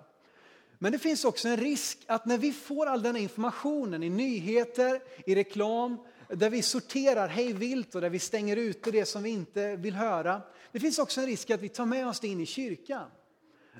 Men 0.80 0.91
det 0.91 1.00
finns 1.00 1.26
också 1.26 1.48
en 1.48 1.58
risk 1.58 2.00
att 2.08 2.26
när 2.26 2.38
vi 2.38 2.54
får 2.54 2.86
all 2.86 3.04
den 3.04 3.17
informationen 3.17 4.04
i 4.04 4.10
nyheter, 4.10 5.02
i 5.26 5.36
reklam, 5.36 5.98
där 6.28 6.50
vi 6.50 6.62
sorterar 6.62 7.28
hej 7.28 7.54
vilt 7.54 7.96
och 7.96 8.02
där 8.02 8.10
vi 8.10 8.19
stänger 8.19 8.58
ute 8.58 8.91
det 8.91 9.06
som 9.06 9.24
vi 9.24 9.30
inte 9.30 9.76
vill 9.76 9.96
höra. 9.96 10.41
Det 10.72 10.80
finns 10.80 11.00
också 11.00 11.22
en 11.22 11.28
risk 11.28 11.50
att 11.50 11.62
vi 11.62 11.69
tar 11.69 11.86
med 11.86 12.08
oss 12.08 12.19
det 12.19 12.28
in 12.28 12.39
i 12.39 12.46
kyrkan. 12.46 13.10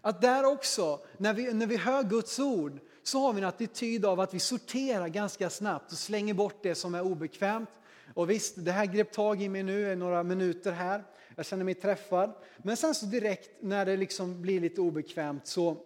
Att 0.02 0.22
där 0.22 0.46
också, 0.46 1.00
när 1.18 1.34
vi, 1.34 1.54
när 1.54 1.68
vi 1.68 1.78
hör 1.78 2.04
Guds 2.04 2.40
ord, 2.40 2.80
så 3.04 3.20
har 3.20 3.34
vi 3.34 3.42
en 3.42 3.48
attityd 3.48 4.06
av 4.06 4.20
att 4.20 4.34
vi 4.34 4.40
sorterar 4.40 5.08
ganska 5.08 5.50
snabbt 5.50 5.92
och 5.92 5.98
slänger 5.98 6.34
bort 6.34 6.64
det 6.64 6.76
som 6.76 6.96
är 6.96 7.02
obekvämt. 7.02 7.70
Och 8.14 8.30
visst, 8.30 8.66
det 8.66 8.72
här 8.72 8.86
grep 8.86 9.12
tag 9.12 9.42
i 9.42 9.50
mig 9.50 9.64
nu 9.64 9.92
i 9.92 9.96
några 9.96 10.24
minuter 10.24 10.72
här. 10.72 11.04
Jag 11.36 11.46
känner 11.46 11.64
mig 11.64 11.74
träffad. 11.74 12.34
Men 12.58 12.78
sen 12.78 12.96
så 12.96 13.06
direkt 13.06 13.50
när 13.62 13.86
det 13.86 13.98
liksom 13.98 14.42
blir 14.42 14.60
lite 14.60 14.82
obekvämt 14.82 15.48
så 15.48 15.78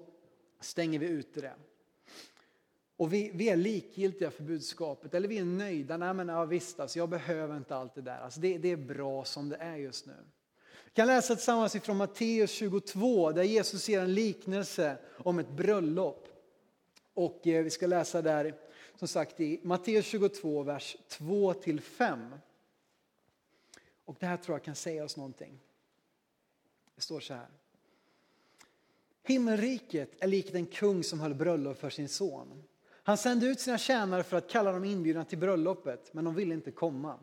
stänger 0.60 1.00
vi 1.00 1.08
ute 1.08 1.41
det. 1.41 1.54
Och 2.98 3.13
vi, 3.13 3.32
vi 3.34 3.50
är 3.50 3.56
likgiltiga 3.56 4.32
för 4.32 4.43
budskapet, 4.43 5.13
eller 5.13 5.28
vi 5.28 5.38
är 5.38 5.46
nöjda. 5.46 5.98
Nej 5.98 6.13
men 6.13 6.28
ja, 6.28 6.46
visst, 6.46 6.80
alltså, 6.80 7.00
jag 7.00 7.10
behöver 7.10 7.58
inte 7.58 7.76
allt 7.76 7.96
det 7.96 8.02
där. 8.02 8.20
Alltså, 8.20 8.39
det, 8.39 8.58
det 8.58 8.72
är 8.72 8.78
bra 8.78 9.26
som 9.26 9.50
det 9.50 9.56
är 9.56 9.76
just 9.76 10.06
nu. 10.06 10.15
Vi 10.97 10.99
kan 10.99 11.07
läsa 11.07 11.36
tillsammans 11.36 11.75
ifrån 11.75 11.97
Matteus 11.97 12.51
22 12.51 13.31
där 13.31 13.43
Jesus 13.43 13.89
ger 13.89 14.01
en 14.01 14.13
liknelse 14.13 14.97
om 15.17 15.39
ett 15.39 15.49
bröllop. 15.49 16.27
Och 17.13 17.47
eh, 17.47 17.63
vi 17.63 17.69
ska 17.69 17.88
läsa 17.88 18.21
där 18.21 18.55
som 18.95 19.07
sagt 19.07 19.39
i 19.39 19.60
Matteus 19.63 20.05
22, 20.05 20.63
vers 20.63 20.97
2-5. 21.10 22.38
Och 24.05 24.15
det 24.19 24.25
här 24.25 24.38
tror 24.38 24.55
jag 24.55 24.63
kan 24.63 24.75
säga 24.75 25.03
oss 25.03 25.17
någonting. 25.17 25.60
Det 26.95 27.01
står 27.01 27.19
så 27.19 27.33
här. 27.33 27.47
Himmelriket 29.23 30.12
är 30.19 30.27
likt 30.27 30.55
en 30.55 30.65
kung 30.65 31.03
som 31.03 31.19
höll 31.19 31.33
bröllop 31.33 31.77
för 31.77 31.89
sin 31.89 32.10
son. 32.10 32.63
Han 33.03 33.17
sände 33.17 33.45
ut 33.45 33.60
sina 33.60 33.77
tjänare 33.77 34.23
för 34.23 34.38
att 34.38 34.49
kalla 34.49 34.71
dem 34.71 34.86
inbjudna 34.86 35.25
till 35.25 35.38
bröllopet, 35.38 36.13
men 36.13 36.25
de 36.25 36.36
ville 36.36 36.53
inte 36.53 36.71
komma. 36.71 37.19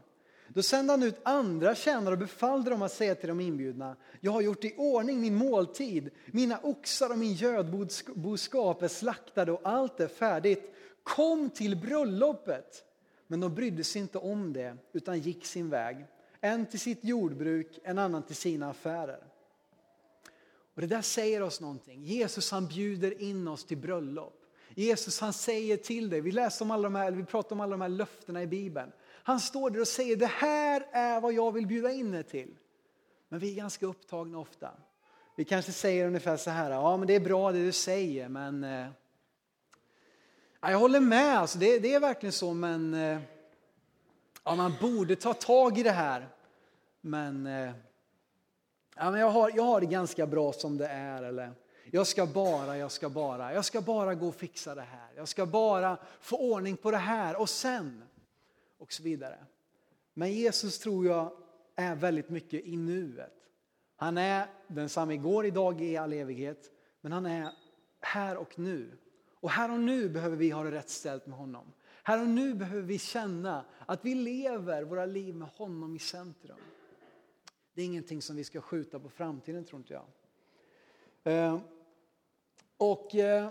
Då 0.48 0.62
sände 0.62 0.92
han 0.92 1.02
ut 1.02 1.20
andra 1.22 1.74
tjänare 1.74 2.12
och 2.12 2.18
befallde 2.18 2.70
dem 2.70 2.82
att 2.82 2.92
säga 2.92 3.14
till 3.14 3.28
de 3.28 3.40
inbjudna, 3.40 3.96
jag 4.20 4.32
har 4.32 4.40
gjort 4.40 4.64
i 4.64 4.74
ordning 4.76 5.20
min 5.20 5.34
måltid, 5.34 6.10
mina 6.26 6.58
oxar 6.62 7.10
och 7.10 7.18
min 7.18 7.32
gödboskap 7.32 8.82
är 8.82 8.88
slaktade 8.88 9.52
och 9.52 9.60
allt 9.64 10.00
är 10.00 10.08
färdigt. 10.08 10.74
Kom 11.02 11.50
till 11.50 11.76
bröllopet! 11.76 12.84
Men 13.26 13.40
de 13.40 13.54
brydde 13.54 13.84
sig 13.84 14.02
inte 14.02 14.18
om 14.18 14.52
det, 14.52 14.76
utan 14.92 15.20
gick 15.20 15.46
sin 15.46 15.70
väg. 15.70 16.06
En 16.40 16.66
till 16.66 16.80
sitt 16.80 17.04
jordbruk, 17.04 17.78
en 17.84 17.98
annan 17.98 18.22
till 18.22 18.36
sina 18.36 18.70
affärer. 18.70 19.24
Och 20.74 20.80
Det 20.80 20.86
där 20.86 21.02
säger 21.02 21.42
oss 21.42 21.60
någonting. 21.60 22.04
Jesus 22.04 22.50
han 22.50 22.66
bjuder 22.66 23.22
in 23.22 23.48
oss 23.48 23.64
till 23.64 23.76
bröllop. 23.76 24.40
Jesus 24.74 25.20
han 25.20 25.32
säger 25.32 25.76
till 25.76 26.10
dig, 26.10 26.20
vi, 26.20 26.32
läser 26.32 26.64
om 26.64 26.70
alla 26.70 26.82
de 26.82 26.94
här, 26.94 27.10
vi 27.10 27.24
pratar 27.24 27.56
om 27.56 27.60
alla 27.60 27.70
de 27.70 27.80
här 27.80 27.88
löftena 27.88 28.42
i 28.42 28.46
Bibeln. 28.46 28.92
Han 29.26 29.40
står 29.40 29.70
där 29.70 29.80
och 29.80 29.88
säger 29.88 30.16
det 30.16 30.26
här 30.26 30.86
är 30.92 31.20
vad 31.20 31.32
jag 31.32 31.52
vill 31.52 31.66
bjuda 31.66 31.92
in 31.92 32.14
er 32.14 32.22
till. 32.22 32.56
Men 33.28 33.40
vi 33.40 33.50
är 33.50 33.56
ganska 33.56 33.86
upptagna 33.86 34.38
ofta. 34.38 34.70
Vi 35.36 35.44
kanske 35.44 35.72
säger 35.72 36.06
ungefär 36.06 36.36
så 36.36 36.50
här, 36.50 36.70
ja 36.70 36.96
men 36.96 37.06
det 37.06 37.14
är 37.14 37.20
bra 37.20 37.52
det 37.52 37.64
du 37.64 37.72
säger 37.72 38.28
men 38.28 38.64
eh, 38.64 38.86
jag 40.60 40.78
håller 40.78 41.00
med, 41.00 41.38
alltså, 41.38 41.58
det, 41.58 41.78
det 41.78 41.94
är 41.94 42.00
verkligen 42.00 42.32
så 42.32 42.54
men 42.54 42.94
eh, 42.94 43.18
ja, 44.44 44.54
man 44.54 44.74
borde 44.80 45.16
ta 45.16 45.34
tag 45.34 45.78
i 45.78 45.82
det 45.82 45.90
här. 45.90 46.28
Men, 47.00 47.46
eh, 47.46 47.70
ja, 48.96 49.10
men 49.10 49.20
jag, 49.20 49.30
har, 49.30 49.52
jag 49.54 49.62
har 49.62 49.80
det 49.80 49.86
ganska 49.86 50.26
bra 50.26 50.52
som 50.52 50.76
det 50.76 50.86
är. 50.86 51.22
Eller, 51.22 51.52
jag 51.90 52.06
ska 52.06 52.26
bara, 52.26 52.78
jag 52.78 52.92
ska 52.92 53.08
bara, 53.08 53.54
jag 53.54 53.64
ska 53.64 53.80
bara 53.80 54.14
gå 54.14 54.28
och 54.28 54.34
fixa 54.34 54.74
det 54.74 54.82
här. 54.82 55.08
Jag 55.16 55.28
ska 55.28 55.46
bara 55.46 55.98
få 56.20 56.36
ordning 56.36 56.76
på 56.76 56.90
det 56.90 56.96
här 56.96 57.40
och 57.40 57.48
sen 57.48 58.02
och 58.78 58.92
så 58.92 59.02
vidare. 59.02 59.46
Men 60.14 60.32
Jesus 60.32 60.78
tror 60.78 61.06
jag 61.06 61.32
är 61.76 61.94
väldigt 61.94 62.28
mycket 62.28 62.64
i 62.64 62.76
nuet. 62.76 63.34
Han 63.96 64.18
är 64.18 64.46
densamma 64.68 65.14
igår, 65.14 65.46
idag, 65.46 65.80
i 65.80 65.96
all 65.96 66.12
evighet. 66.12 66.70
Men 67.00 67.12
han 67.12 67.26
är 67.26 67.52
här 68.00 68.36
och 68.36 68.58
nu. 68.58 68.98
Och 69.30 69.50
här 69.50 69.72
och 69.72 69.80
nu 69.80 70.08
behöver 70.08 70.36
vi 70.36 70.50
ha 70.50 70.64
det 70.64 70.70
rätt 70.70 70.90
ställt 70.90 71.26
med 71.26 71.38
honom. 71.38 71.72
Här 72.02 72.20
och 72.20 72.28
nu 72.28 72.54
behöver 72.54 72.82
vi 72.82 72.98
känna 72.98 73.64
att 73.86 74.04
vi 74.04 74.14
lever 74.14 74.82
våra 74.82 75.06
liv 75.06 75.34
med 75.34 75.48
honom 75.48 75.96
i 75.96 75.98
centrum. 75.98 76.58
Det 77.74 77.82
är 77.82 77.86
ingenting 77.86 78.22
som 78.22 78.36
vi 78.36 78.44
ska 78.44 78.60
skjuta 78.60 79.00
på 79.00 79.08
framtiden 79.08 79.64
tror 79.64 79.80
inte 79.80 79.94
jag. 79.94 80.06
Eh, 81.32 81.60
och 82.76 83.14
eh, 83.14 83.50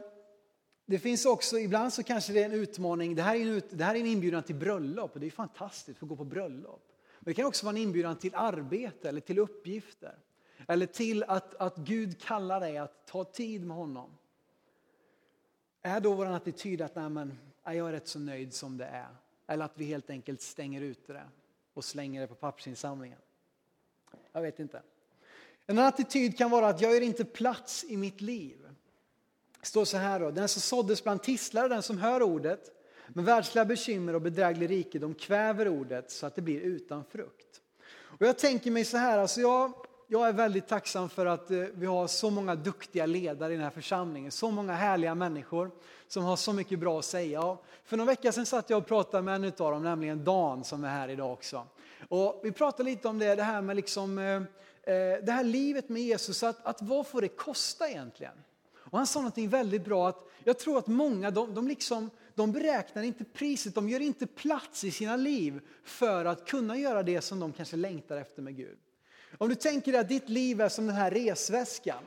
det 0.86 1.00
finns 1.00 1.26
också, 1.26 1.60
ibland 1.60 1.94
så 1.94 2.04
kanske 2.04 2.34
det 2.34 2.42
är 2.42 2.46
en 2.46 2.52
utmaning, 2.52 3.16
det 3.16 3.22
här 3.22 3.36
är 3.36 3.42
en, 3.42 3.48
ut, 3.48 3.66
det 3.70 3.84
här 3.84 3.96
är 3.96 4.00
en 4.00 4.06
inbjudan 4.06 4.44
till 4.44 4.56
bröllop 4.56 5.14
och 5.14 5.20
det 5.20 5.26
är 5.26 5.32
fantastiskt 5.32 6.04
att 6.04 6.10
gå 6.10 6.16
på 6.16 6.24
bröllop. 6.24 6.94
Men 7.20 7.32
det 7.32 7.34
kan 7.34 7.46
också 7.46 7.66
vara 7.66 7.76
en 7.76 7.82
inbjudan 7.82 8.16
till 8.16 8.36
arbete 8.36 9.10
eller 9.10 9.22
till 9.22 9.40
uppgifter. 9.40 10.18
Eller 10.68 10.86
till 10.86 11.24
att, 11.24 11.56
att 11.56 11.78
Gud 11.78 12.22
kallar 12.22 12.60
dig 12.60 12.78
att 12.78 13.08
ta 13.08 13.24
tid 13.24 13.66
med 13.66 13.78
honom. 13.78 14.18
Är 15.82 16.00
då 16.00 16.14
vår 16.14 16.26
attityd 16.26 16.82
att 16.82 16.96
Nej, 16.96 17.10
men, 17.10 17.38
jag 17.64 17.76
är 17.76 17.92
rätt 17.92 18.08
så 18.08 18.20
nöjd 18.20 18.54
som 18.54 18.78
det 18.78 18.86
är? 18.86 19.08
Eller 19.48 19.66
att 19.66 19.78
vi 19.78 19.86
helt 19.86 20.10
enkelt 20.10 20.42
stänger 20.42 20.82
ut 20.82 21.08
det 21.08 21.24
och 21.74 21.84
slänger 21.84 22.22
det 22.22 22.28
på 22.28 22.36
pappersinsamlingen? 22.36 23.20
Jag 24.32 24.42
vet 24.42 24.60
inte. 24.60 24.82
En 25.66 25.80
attityd 25.80 26.38
kan 26.38 26.52
vara 26.52 26.68
att 26.68 26.82
jag 26.82 26.94
gör 26.94 27.02
inte 27.02 27.26
plats 27.26 27.84
i 27.84 27.98
mitt 27.98 28.22
liv. 28.22 28.63
Det 29.64 29.68
står 29.68 29.86
så 29.86 29.98
här 29.98 30.20
då, 30.20 30.32
den 30.32 30.48
som 30.48 30.62
såddes 30.62 31.04
bland 31.04 31.24
tistlar 31.24 31.70
den 31.70 31.84
som 31.84 31.98
hör 31.98 32.22
ordet, 32.22 32.72
men 33.08 33.26
världsliga 33.26 33.66
bekymmer 33.66 34.16
och 34.16 34.22
bedräglig 34.22 34.70
rikedom 34.70 35.14
kväver 35.14 35.68
ordet 35.68 36.12
så 36.12 36.26
att 36.26 36.36
det 36.36 36.42
blir 36.42 36.60
utan 36.60 37.04
frukt. 37.06 37.62
Och 38.20 38.26
jag 38.26 38.38
tänker 38.38 38.72
mig 38.72 38.86
så 38.86 38.98
här, 38.98 39.18
alltså 39.18 39.42
jag, 39.42 39.74
jag 40.08 40.28
är 40.28 40.34
väldigt 40.34 40.68
tacksam 40.68 41.10
för 41.10 41.26
att 41.26 41.52
eh, 41.52 41.58
vi 41.58 41.86
har 41.86 42.08
så 42.08 42.30
många 42.30 42.56
duktiga 42.56 43.06
ledare 43.06 43.54
i 43.54 43.56
den 43.56 43.64
här 43.64 43.72
församlingen, 43.72 44.32
så 44.32 44.52
många 44.52 44.74
härliga 44.74 45.16
människor 45.16 45.72
som 46.08 46.24
har 46.24 46.36
så 46.36 46.54
mycket 46.54 46.80
bra 46.80 47.00
att 47.00 47.06
säga. 47.06 47.58
För 47.84 47.98
några 47.98 48.12
veckor 48.12 48.32
sedan 48.32 48.46
satt 48.46 48.70
jag 48.70 48.78
och 48.78 48.88
pratade 48.88 49.24
med 49.24 49.36
en 49.36 49.44
av 49.46 49.72
dem, 49.72 49.84
nämligen 49.84 50.24
Dan 50.24 50.64
som 50.64 50.84
är 50.84 50.90
här 50.90 51.10
idag 51.10 51.34
också. 51.34 51.68
Och 52.10 52.42
vi 52.44 52.52
pratade 52.52 52.90
lite 52.90 53.08
om 53.08 53.20
det, 53.20 53.36
det 53.36 53.44
här 53.44 53.62
med 53.62 53.76
liksom, 53.76 54.18
eh, 54.18 54.36
eh, 54.96 55.24
det 55.24 55.32
här 55.32 55.44
livet 55.44 55.90
med 55.90 56.02
Jesus, 56.02 56.44
att, 56.44 56.66
att 56.66 56.82
vad 56.82 57.08
får 57.08 57.22
det 57.22 57.28
kosta 57.28 57.90
egentligen? 57.90 58.36
Och 58.94 59.00
han 59.00 59.08
sa 59.08 59.22
något 59.22 59.38
väldigt 59.38 59.86
bra, 59.86 60.10
att 60.10 60.30
jag 60.44 60.60
tror 60.60 60.78
att 60.78 60.88
många 60.88 61.32
de, 61.32 61.54
de, 61.54 61.68
liksom, 61.68 62.10
de 62.36 62.52
beräknar 62.52 63.04
inte 63.04 63.24
priset, 63.24 63.76
de 63.76 63.90
gör 63.90 64.00
inte 64.00 64.28
plats 64.28 64.84
i 64.84 64.92
sina 64.92 65.16
liv 65.16 65.62
för 65.84 66.26
att 66.26 66.48
kunna 66.48 66.78
göra 66.78 67.04
det 67.04 67.22
som 67.22 67.40
de 67.40 67.54
kanske 67.54 67.76
längtar 67.76 68.18
efter 68.18 68.42
med 68.42 68.58
Gud. 68.58 68.78
Om 69.38 69.50
du 69.50 69.56
tänker 69.56 69.92
dig 69.92 70.02
att 70.02 70.10
ditt 70.10 70.30
liv 70.30 70.62
är 70.62 70.70
som 70.70 70.88
den 70.88 70.96
här 70.96 71.12
resväskan, 71.12 72.04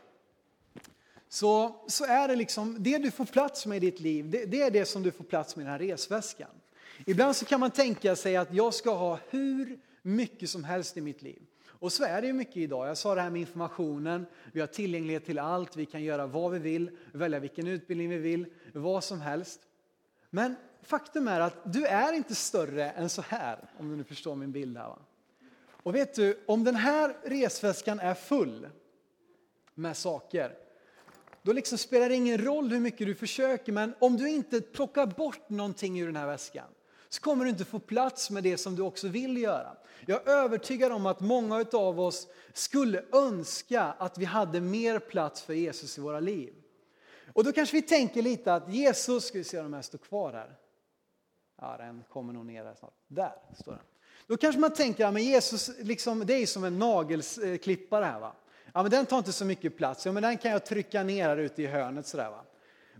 så, 1.28 1.76
så 1.86 2.04
är 2.04 2.28
det 2.28 2.36
liksom, 2.36 2.76
det 2.78 2.98
du 2.98 3.10
får 3.10 3.24
plats 3.24 3.66
med 3.66 3.76
i 3.76 3.90
ditt 3.90 4.00
liv, 4.00 4.30
det, 4.30 4.44
det 4.44 4.62
är 4.62 4.70
det 4.70 4.84
som 4.84 5.02
du 5.02 5.10
får 5.10 5.24
plats 5.24 5.56
med 5.56 5.62
i 5.62 5.64
den 5.64 5.72
här 5.72 5.78
resväskan. 5.78 6.50
Ibland 7.06 7.36
så 7.36 7.44
kan 7.44 7.60
man 7.60 7.70
tänka 7.70 8.16
sig 8.16 8.36
att 8.36 8.54
jag 8.54 8.74
ska 8.74 8.94
ha 8.94 9.18
hur 9.30 9.78
mycket 10.02 10.50
som 10.50 10.64
helst 10.64 10.96
i 10.96 11.00
mitt 11.00 11.22
liv. 11.22 11.42
Och 11.86 11.92
så 11.92 12.04
är 12.04 12.20
det 12.20 12.26
ju 12.26 12.32
mycket 12.32 12.56
idag. 12.56 12.88
Jag 12.88 12.96
sa 12.96 13.14
det 13.14 13.20
här 13.20 13.30
med 13.30 13.40
informationen, 13.40 14.26
vi 14.52 14.60
har 14.60 14.66
tillgänglighet 14.66 15.24
till 15.24 15.38
allt, 15.38 15.76
vi 15.76 15.86
kan 15.86 16.02
göra 16.02 16.26
vad 16.26 16.52
vi 16.52 16.58
vill, 16.58 16.90
välja 17.12 17.38
vilken 17.38 17.66
utbildning 17.66 18.08
vi 18.08 18.18
vill, 18.18 18.46
vad 18.72 19.04
som 19.04 19.20
helst. 19.20 19.60
Men 20.30 20.56
faktum 20.82 21.28
är 21.28 21.40
att 21.40 21.72
du 21.72 21.86
är 21.86 22.12
inte 22.12 22.34
större 22.34 22.90
än 22.90 23.08
så 23.08 23.22
här, 23.22 23.58
om 23.78 23.90
du 23.90 23.96
nu 23.96 24.04
förstår 24.04 24.34
min 24.34 24.52
bild 24.52 24.76
här. 24.76 24.88
Va? 24.88 24.98
Och 25.68 25.94
vet 25.94 26.14
du, 26.14 26.44
om 26.46 26.64
den 26.64 26.76
här 26.76 27.16
resväskan 27.24 28.00
är 28.00 28.14
full 28.14 28.68
med 29.74 29.96
saker, 29.96 30.54
då 31.42 31.52
liksom 31.52 31.78
spelar 31.78 32.08
det 32.08 32.14
ingen 32.14 32.38
roll 32.38 32.70
hur 32.70 32.80
mycket 32.80 33.06
du 33.06 33.14
försöker, 33.14 33.72
men 33.72 33.94
om 33.98 34.16
du 34.16 34.28
inte 34.30 34.60
plockar 34.60 35.06
bort 35.06 35.48
någonting 35.48 36.00
ur 36.00 36.06
den 36.06 36.16
här 36.16 36.26
väskan, 36.26 36.68
så 37.08 37.22
kommer 37.22 37.44
du 37.44 37.50
inte 37.50 37.64
få 37.64 37.78
plats 37.78 38.30
med 38.30 38.42
det 38.42 38.56
som 38.56 38.76
du 38.76 38.82
också 38.82 39.08
vill 39.08 39.36
göra. 39.36 39.76
Jag 40.06 40.28
är 40.28 40.32
övertygad 40.32 40.92
om 40.92 41.06
att 41.06 41.20
många 41.20 41.64
av 41.72 42.00
oss 42.00 42.28
skulle 42.52 43.04
önska 43.12 43.82
att 43.82 44.18
vi 44.18 44.24
hade 44.24 44.60
mer 44.60 44.98
plats 44.98 45.42
för 45.42 45.54
Jesus 45.54 45.98
i 45.98 46.00
våra 46.00 46.20
liv. 46.20 46.54
Och 47.32 47.44
då 47.44 47.52
kanske 47.52 47.76
vi 47.76 47.82
tänker 47.82 48.22
lite 48.22 48.54
att 48.54 48.74
Jesus, 48.74 49.24
ska 49.24 49.38
vi 49.38 49.44
se 49.44 49.58
om 49.58 49.64
de 49.64 49.74
här 49.74 49.82
står 49.82 49.98
kvar 49.98 50.32
här. 50.32 50.56
Ja, 51.60 51.76
den 51.78 52.04
kommer 52.10 52.32
nog 52.32 52.46
ner 52.46 52.64
här 52.64 52.74
snart. 52.74 52.94
Där 53.08 53.32
står 53.58 53.72
den. 53.72 53.80
Då 54.26 54.36
kanske 54.36 54.60
man 54.60 54.74
tänker, 54.74 55.04
ja, 55.04 55.18
Jesus, 55.18 55.70
liksom, 55.78 56.26
det 56.26 56.34
är 56.34 56.46
som 56.46 56.64
en 56.64 56.78
nagelklippare 56.78 58.04
här 58.04 58.20
va. 58.20 58.32
Ja, 58.72 58.82
men 58.82 58.90
den 58.90 59.06
tar 59.06 59.18
inte 59.18 59.32
så 59.32 59.44
mycket 59.44 59.76
plats, 59.76 60.06
ja, 60.06 60.12
men 60.12 60.22
den 60.22 60.38
kan 60.38 60.50
jag 60.50 60.66
trycka 60.66 61.02
ner 61.02 61.28
här 61.28 61.36
ute 61.36 61.62
i 61.62 61.66
hörnet 61.66 62.06
sådär 62.06 62.30
va. 62.30 62.44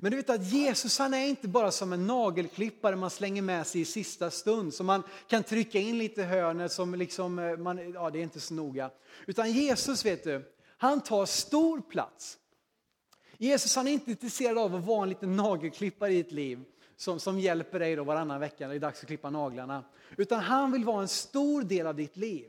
Men 0.01 0.11
du 0.11 0.17
vet 0.17 0.31
att 0.31 0.53
Jesus 0.53 0.99
han 0.99 1.15
är 1.15 1.27
inte 1.27 1.49
bara 1.49 1.71
som 1.71 1.93
en 1.93 2.07
nagelklippare 2.07 2.97
man 2.97 3.11
slänger 3.11 3.43
med 3.43 3.67
sig 3.67 3.81
i 3.81 3.85
sista 3.85 4.31
stund, 4.31 4.75
som 4.75 4.87
man 4.87 5.03
kan 5.29 5.43
trycka 5.43 5.79
in 5.79 5.99
lite 5.99 6.21
i 6.21 6.25
hörnet 6.25 6.73
som 6.73 6.95
liksom, 6.95 7.39
eh, 7.39 7.57
man, 7.57 7.93
ja 7.93 8.11
det 8.11 8.19
är 8.19 8.23
inte 8.23 8.41
så 8.41 8.55
noga. 8.55 8.91
Utan 9.27 9.53
Jesus 9.53 10.05
vet 10.05 10.25
du, 10.25 10.53
han 10.79 11.01
tar 11.01 11.27
stor 11.27 11.81
plats. 11.81 12.39
Jesus 13.39 13.77
han 13.77 13.89
är 13.89 13.93
inte 13.93 14.11
intresserad 14.11 14.59
av 14.59 14.75
att 14.75 14.85
vara 14.85 15.03
en 15.03 15.09
liten 15.09 15.37
nagelklippare 15.37 16.13
i 16.13 16.21
ett 16.21 16.33
liv 16.33 16.65
som, 16.97 17.21
som 17.21 17.41
hjälper 17.41 17.79
dig 17.79 17.97
då 17.97 18.05
varannan 18.05 18.41
vecka 18.41 18.65
när 18.67 18.69
det 18.69 18.79
är 18.79 18.81
dags 18.81 19.01
att 19.01 19.07
klippa 19.07 19.31
naglarna. 19.31 19.85
Utan 20.17 20.41
han 20.41 20.73
vill 20.73 20.85
vara 20.85 21.03
en 21.03 21.09
stor 21.09 21.63
del 21.63 21.87
av 21.87 21.95
ditt 21.95 22.17
liv. 22.17 22.49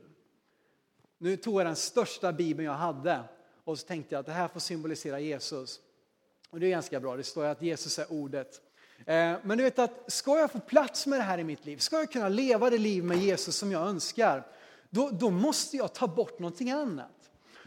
Nu 1.17 1.37
tog 1.37 1.59
jag 1.59 1.67
den 1.67 1.75
största 1.75 2.33
bibeln 2.33 2.65
jag 2.65 2.73
hade 2.73 3.23
och 3.63 3.79
så 3.79 3.87
tänkte 3.87 4.15
jag 4.15 4.19
att 4.19 4.25
det 4.25 4.31
här 4.31 4.47
får 4.47 4.59
symbolisera 4.59 5.19
Jesus. 5.19 5.79
Och 6.49 6.59
det 6.59 6.65
är 6.65 6.69
ganska 6.69 6.99
bra, 6.99 7.17
det 7.17 7.23
står 7.23 7.45
att 7.45 7.61
Jesus 7.61 7.99
är 7.99 8.11
ordet. 8.11 8.61
Eh, 9.05 9.33
men 9.43 9.57
du 9.57 9.63
vet 9.63 9.79
att 9.79 10.11
ska 10.11 10.39
jag 10.39 10.51
få 10.51 10.59
plats 10.59 11.07
med 11.07 11.19
det 11.19 11.23
här 11.23 11.37
i 11.37 11.43
mitt 11.43 11.65
liv, 11.65 11.77
ska 11.77 11.95
jag 11.95 12.11
kunna 12.11 12.29
leva 12.29 12.69
det 12.69 12.77
liv 12.77 13.03
med 13.03 13.17
Jesus 13.17 13.55
som 13.55 13.71
jag 13.71 13.87
önskar, 13.87 14.47
då, 14.89 15.09
då 15.09 15.29
måste 15.29 15.77
jag 15.77 15.93
ta 15.93 16.07
bort 16.07 16.39
någonting 16.39 16.71
annat. 16.71 17.11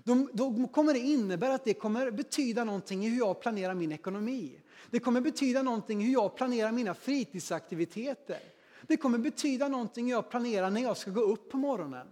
Då, 0.04 0.28
då, 0.32 0.66
kommer 0.66 0.92
det 0.92 0.98
innebära 0.98 1.54
att 1.54 1.64
det 1.64 1.74
kommer 1.74 2.10
betyda 2.10 2.64
någonting 2.64 3.04
i 3.04 3.08
hur 3.08 3.18
jag 3.18 3.40
planerar 3.40 3.74
min 3.74 3.92
ekonomi. 3.92 4.60
Det 4.90 4.98
kommer 4.98 5.20
betyda 5.20 5.62
någonting 5.62 6.02
i 6.02 6.06
hur 6.06 6.12
jag 6.12 6.36
planerar 6.36 6.72
mina 6.72 6.94
fritidsaktiviteter. 6.94 8.38
Det 8.82 8.96
kommer 8.96 9.18
betyda 9.18 9.68
någonting 9.68 10.04
hur 10.04 10.12
jag 10.12 10.30
planerar 10.30 10.70
när 10.70 10.80
jag 10.80 10.96
ska 10.96 11.10
gå 11.10 11.20
upp 11.20 11.50
på 11.50 11.56
morgonen. 11.56 12.06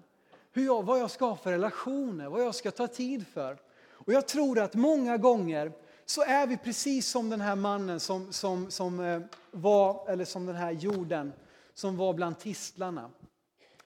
Hur 0.53 0.65
jag, 0.65 0.83
vad 0.83 1.01
jag 1.01 1.11
ska 1.11 1.27
ha 1.27 1.37
för 1.37 1.51
relationer, 1.51 2.29
vad 2.29 2.43
jag 2.43 2.55
ska 2.55 2.71
ta 2.71 2.87
tid 2.87 3.27
för. 3.27 3.59
Och 3.87 4.13
jag 4.13 4.29
tror 4.29 4.59
att 4.59 4.75
många 4.75 5.17
gånger 5.17 5.73
så 6.11 6.23
är 6.23 6.47
vi 6.47 6.57
precis 6.57 7.09
som 7.09 7.31
den 7.31 7.41
här 7.41 7.57
mannen 7.57 8.01
som, 8.01 8.33
som, 8.33 8.71
som 8.71 9.01
eh, 9.01 9.21
var, 9.51 10.09
eller 10.09 10.25
som 10.25 10.47
den 10.47 10.57
här 10.57 10.71
jorden 10.71 11.33
som 11.75 11.97
var 11.97 12.15
bland 12.15 12.39
tistlarna. 12.39 13.11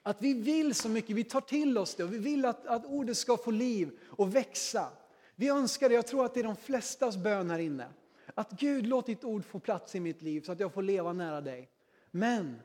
Att 0.02 0.22
vi 0.22 0.34
vill 0.34 0.74
så 0.74 0.88
mycket, 0.88 1.16
vi 1.16 1.24
tar 1.24 1.40
till 1.40 1.78
oss 1.78 1.94
det 1.94 2.04
och 2.04 2.12
vi 2.12 2.18
vill 2.18 2.44
att, 2.44 2.66
att 2.66 2.86
ordet 2.86 3.16
ska 3.16 3.36
få 3.36 3.50
liv 3.50 3.98
och 4.04 4.34
växa. 4.34 4.88
Vi 5.34 5.48
önskar 5.48 5.88
det, 5.88 5.94
jag 5.94 6.06
tror 6.06 6.24
att 6.24 6.34
det 6.34 6.40
är 6.40 6.44
de 6.44 6.56
flestas 6.56 7.16
bön 7.16 7.50
här 7.50 7.58
inne. 7.58 7.88
Att 8.34 8.50
Gud 8.50 8.86
låt 8.86 9.06
ditt 9.06 9.24
ord 9.24 9.44
få 9.44 9.58
plats 9.58 9.94
i 9.94 10.00
mitt 10.00 10.22
liv 10.22 10.40
så 10.40 10.52
att 10.52 10.60
jag 10.60 10.72
får 10.72 10.82
leva 10.82 11.12
nära 11.12 11.40
dig. 11.40 11.68
Men 12.10 12.60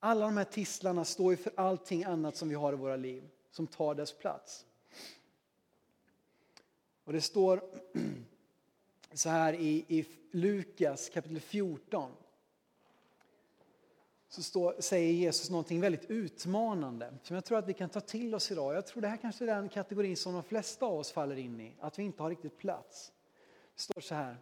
alla 0.00 0.24
de 0.24 0.36
här 0.36 0.44
tistlarna 0.44 1.04
står 1.04 1.32
ju 1.32 1.36
för 1.36 1.52
allting 1.56 2.04
annat 2.04 2.36
som 2.36 2.48
vi 2.48 2.54
har 2.54 2.72
i 2.72 2.76
våra 2.76 2.96
liv, 2.96 3.22
som 3.50 3.66
tar 3.66 3.94
dess 3.94 4.12
plats. 4.12 4.66
Och 7.04 7.12
det 7.12 7.20
står 7.20 7.60
så 9.16 9.28
här 9.28 9.52
i, 9.52 9.84
i 9.88 10.06
Lukas 10.30 11.08
kapitel 11.08 11.40
14. 11.40 12.10
Så 14.28 14.42
står, 14.42 14.74
säger 14.78 15.12
Jesus 15.12 15.50
någonting 15.50 15.80
väldigt 15.80 16.04
utmanande 16.10 17.14
som 17.22 17.34
jag 17.34 17.44
tror 17.44 17.58
att 17.58 17.68
vi 17.68 17.74
kan 17.74 17.88
ta 17.88 18.00
till 18.00 18.34
oss 18.34 18.52
idag. 18.52 18.74
Jag 18.74 18.86
tror 18.86 19.02
det 19.02 19.08
här 19.08 19.16
kanske 19.16 19.44
är 19.44 19.46
den 19.46 19.68
kategorin 19.68 20.16
som 20.16 20.32
de 20.32 20.42
flesta 20.42 20.86
av 20.86 20.98
oss 20.98 21.12
faller 21.12 21.36
in 21.36 21.60
i, 21.60 21.74
att 21.80 21.98
vi 21.98 22.02
inte 22.02 22.22
har 22.22 22.30
riktigt 22.30 22.58
plats. 22.58 23.12
Det 23.74 23.80
står 23.82 24.00
så 24.00 24.14
här. 24.14 24.36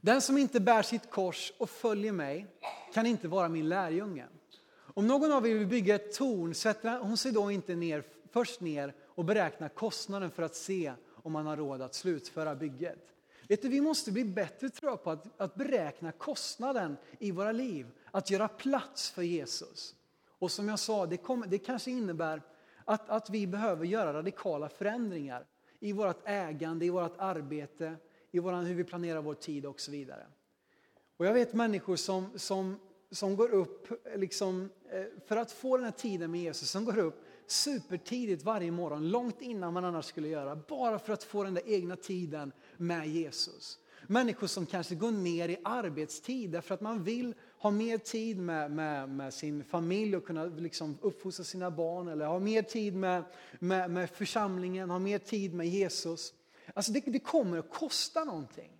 Den 0.00 0.20
som 0.20 0.38
inte 0.38 0.60
bär 0.60 0.82
sitt 0.82 1.10
kors 1.10 1.52
och 1.58 1.70
följer 1.70 2.12
mig 2.12 2.46
kan 2.94 3.06
inte 3.06 3.28
vara 3.28 3.48
min 3.48 3.68
lärjunge. 3.68 4.26
Om 4.74 5.06
någon 5.06 5.32
av 5.32 5.46
er 5.46 5.54
vill 5.54 5.66
bygga 5.66 5.94
ett 5.94 6.12
torn 6.12 6.54
sätter 6.54 6.98
hon 6.98 7.16
sig 7.16 7.32
då 7.32 7.50
inte 7.50 7.74
ner, 7.74 8.04
först 8.30 8.60
ner 8.60 8.94
och 9.00 9.24
beräknar 9.24 9.68
kostnaden 9.68 10.30
för 10.30 10.42
att 10.42 10.54
se 10.54 10.92
om 11.08 11.32
man 11.32 11.46
har 11.46 11.56
råd 11.56 11.82
att 11.82 11.94
slutföra 11.94 12.54
bygget. 12.54 13.11
Vet 13.52 13.62
du, 13.62 13.68
vi 13.68 13.80
måste 13.80 14.12
bli 14.12 14.24
bättre 14.24 14.68
tror 14.68 14.92
jag, 14.92 15.02
på 15.02 15.10
att, 15.10 15.40
att 15.40 15.54
beräkna 15.54 16.12
kostnaden 16.12 16.96
i 17.18 17.30
våra 17.30 17.52
liv, 17.52 17.86
att 18.10 18.30
göra 18.30 18.48
plats 18.48 19.10
för 19.10 19.22
Jesus. 19.22 19.94
Och 20.26 20.50
som 20.50 20.68
jag 20.68 20.78
sa, 20.78 21.06
det, 21.06 21.16
kom, 21.16 21.44
det 21.48 21.58
kanske 21.58 21.90
innebär 21.90 22.42
att, 22.84 23.10
att 23.10 23.30
vi 23.30 23.46
behöver 23.46 23.86
göra 23.86 24.12
radikala 24.12 24.68
förändringar 24.68 25.46
i 25.80 25.92
vårt 25.92 26.28
ägande, 26.28 26.84
i 26.84 26.90
vårt 26.90 27.14
arbete, 27.18 27.96
i 28.30 28.38
våran, 28.38 28.66
hur 28.66 28.74
vi 28.74 28.84
planerar 28.84 29.22
vår 29.22 29.34
tid 29.34 29.66
och 29.66 29.80
så 29.80 29.90
vidare. 29.90 30.26
Och 31.16 31.26
jag 31.26 31.34
vet 31.34 31.54
människor 31.54 31.96
som, 31.96 32.30
som, 32.36 32.80
som 33.10 33.36
går 33.36 33.50
upp, 33.50 34.06
liksom, 34.16 34.70
eh, 34.90 35.04
för 35.26 35.36
att 35.36 35.52
få 35.52 35.76
den 35.76 35.84
här 35.84 35.92
tiden 35.92 36.30
med 36.30 36.40
Jesus, 36.40 36.70
som 36.70 36.84
går 36.84 36.98
upp 36.98 37.24
supertidigt 37.52 38.44
varje 38.44 38.70
morgon, 38.70 39.10
långt 39.10 39.42
innan 39.42 39.72
man 39.72 39.84
annars 39.84 40.04
skulle 40.04 40.28
göra, 40.28 40.56
bara 40.68 40.98
för 40.98 41.12
att 41.12 41.24
få 41.24 41.44
den 41.44 41.54
där 41.54 41.62
egna 41.66 41.96
tiden 41.96 42.52
med 42.76 43.08
Jesus. 43.08 43.78
Människor 44.06 44.46
som 44.46 44.66
kanske 44.66 44.94
går 44.94 45.10
ner 45.10 45.48
i 45.48 45.56
arbetstid 45.64 46.50
därför 46.50 46.74
att 46.74 46.80
man 46.80 47.04
vill 47.04 47.34
ha 47.58 47.70
mer 47.70 47.98
tid 47.98 48.38
med, 48.38 48.70
med, 48.70 49.08
med 49.08 49.34
sin 49.34 49.64
familj 49.64 50.16
och 50.16 50.26
kunna 50.26 50.44
liksom 50.44 50.98
uppfostra 51.00 51.44
sina 51.44 51.70
barn 51.70 52.08
eller 52.08 52.26
ha 52.26 52.38
mer 52.38 52.62
tid 52.62 52.94
med, 52.94 53.24
med, 53.58 53.90
med 53.90 54.10
församlingen, 54.10 54.90
ha 54.90 54.98
mer 54.98 55.18
tid 55.18 55.54
med 55.54 55.68
Jesus. 55.68 56.34
Alltså 56.74 56.92
det, 56.92 57.00
det 57.06 57.18
kommer 57.18 57.58
att 57.58 57.70
kosta 57.70 58.24
någonting. 58.24 58.70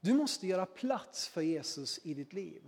Du 0.00 0.14
måste 0.14 0.46
göra 0.46 0.66
plats 0.66 1.28
för 1.28 1.40
Jesus 1.40 2.00
i 2.02 2.14
ditt 2.14 2.32
liv. 2.32 2.62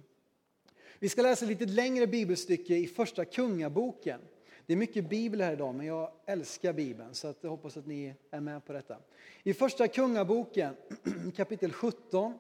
Vi 0.98 1.08
ska 1.08 1.22
läsa 1.22 1.44
ett 1.44 1.50
lite 1.50 1.66
längre 1.66 2.06
bibelstycke 2.06 2.76
i 2.76 2.86
första 2.86 3.24
kungaboken. 3.24 4.20
Det 4.66 4.72
är 4.72 4.76
mycket 4.76 5.08
bibel 5.08 5.40
här 5.40 5.52
idag, 5.52 5.74
men 5.74 5.86
jag 5.86 6.12
älskar 6.26 6.72
bibeln 6.72 7.14
så 7.14 7.28
att 7.28 7.42
jag 7.42 7.50
hoppas 7.50 7.76
att 7.76 7.86
ni 7.86 8.14
är 8.30 8.40
med 8.40 8.64
på 8.64 8.72
detta. 8.72 8.98
I 9.42 9.54
första 9.54 9.88
kungaboken 9.88 10.76
kapitel 11.36 11.72
17 11.72 12.38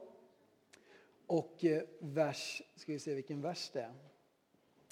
och 1.26 1.64
eh, 1.64 1.82
vers, 1.98 2.62
ska 2.76 2.92
vi 2.92 2.98
se 2.98 3.14
vilken 3.14 3.42
vers 3.42 3.70
det 3.72 3.90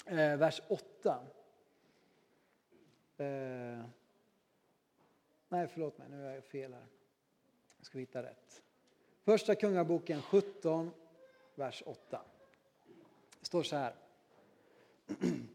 är, 0.05 0.31
eh, 0.31 0.37
vers 0.37 0.61
8. 0.67 1.19
Eh, 3.17 3.25
nej, 5.49 5.67
förlåt 5.67 5.97
mig, 5.97 6.09
nu 6.09 6.27
är 6.27 6.35
jag 6.35 6.45
fel 6.45 6.73
här. 6.73 6.85
Jag 7.77 7.85
ska 7.85 7.97
hitta 7.97 8.23
rätt. 8.23 8.63
Första 9.23 9.55
kungaboken 9.55 10.21
17, 10.21 10.91
vers 11.55 11.83
8. 11.85 12.21
Det 13.39 13.45
står 13.45 13.63
så 13.63 13.75
här. 13.75 13.95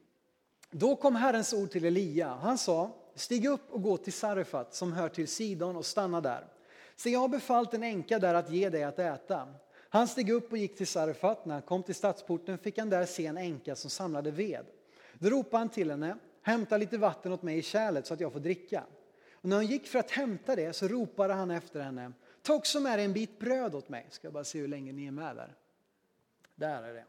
Då 0.71 0.97
kom 0.97 1.17
Herrens 1.17 1.53
ord 1.53 1.71
till 1.71 1.85
Elia. 1.85 2.29
Han 2.29 2.59
sa, 2.59 2.91
stig 3.15 3.47
upp 3.47 3.71
och 3.71 3.83
gå 3.83 3.97
till 3.97 4.13
Sarefat 4.13 4.75
som 4.75 4.93
hör 4.93 5.09
till 5.09 5.29
Sidon 5.29 5.77
och 5.77 5.87
stanna 5.87 6.21
där. 6.21 6.47
Se, 6.97 7.11
jag 7.11 7.21
har 7.21 7.29
befallt 7.29 7.75
en 7.75 7.83
änka 7.83 8.19
där 8.19 8.35
att 8.35 8.51
ge 8.51 8.69
dig 8.69 8.85
att 8.85 8.99
äta. 8.99 9.49
Han 9.93 10.09
steg 10.09 10.31
upp 10.31 10.53
och 10.53 10.59
gick 10.59 10.77
till 10.77 10.87
Sarefat. 10.87 11.45
När 11.47 11.55
han 11.55 11.63
kom 11.63 11.83
till 11.83 11.95
stadsporten 11.95 12.59
fick 12.59 12.79
han 12.79 12.91
där 12.91 13.07
se 13.07 13.27
en 13.27 13.39
änka 13.39 13.77
som 13.77 13.91
samlade 13.91 14.31
ved. 14.31 14.67
Då 15.15 15.31
ropade 15.31 15.59
han 15.59 15.69
till 15.69 15.91
henne, 15.91 16.17
hämta 16.43 16.77
lite 16.77 16.99
vatten 16.99 17.33
åt 17.33 17.43
mig 17.43 17.59
i 17.59 17.63
kärlet 17.63 18.07
så 18.07 18.15
att 18.15 18.21
jag 18.21 18.33
får 18.33 18.41
dricka. 18.41 18.85
Och 19.33 19.49
när 19.49 19.57
hon 19.57 19.67
gick 19.67 19.87
för 19.87 19.99
att 19.99 20.11
hämta 20.11 20.57
det 20.57 20.73
så 20.73 20.89
ropade 20.89 21.35
han 21.35 21.51
efter 21.51 21.81
henne, 21.81 22.13
ta 22.43 22.55
också 22.55 22.81
med 22.81 22.99
dig 22.99 23.05
en 23.05 23.13
bit 23.13 23.39
bröd 23.39 23.75
åt 23.75 23.89
mig. 23.89 24.07
Ska 24.11 24.27
jag 24.27 24.33
bara 24.33 24.45
se 24.45 24.59
hur 24.59 24.69
länge 24.69 24.93
ni 24.93 25.07
är 25.07 25.11
med 25.11 25.37
där. 25.37 25.55
Där 26.55 26.83
är 26.83 26.95
det. 26.95 27.05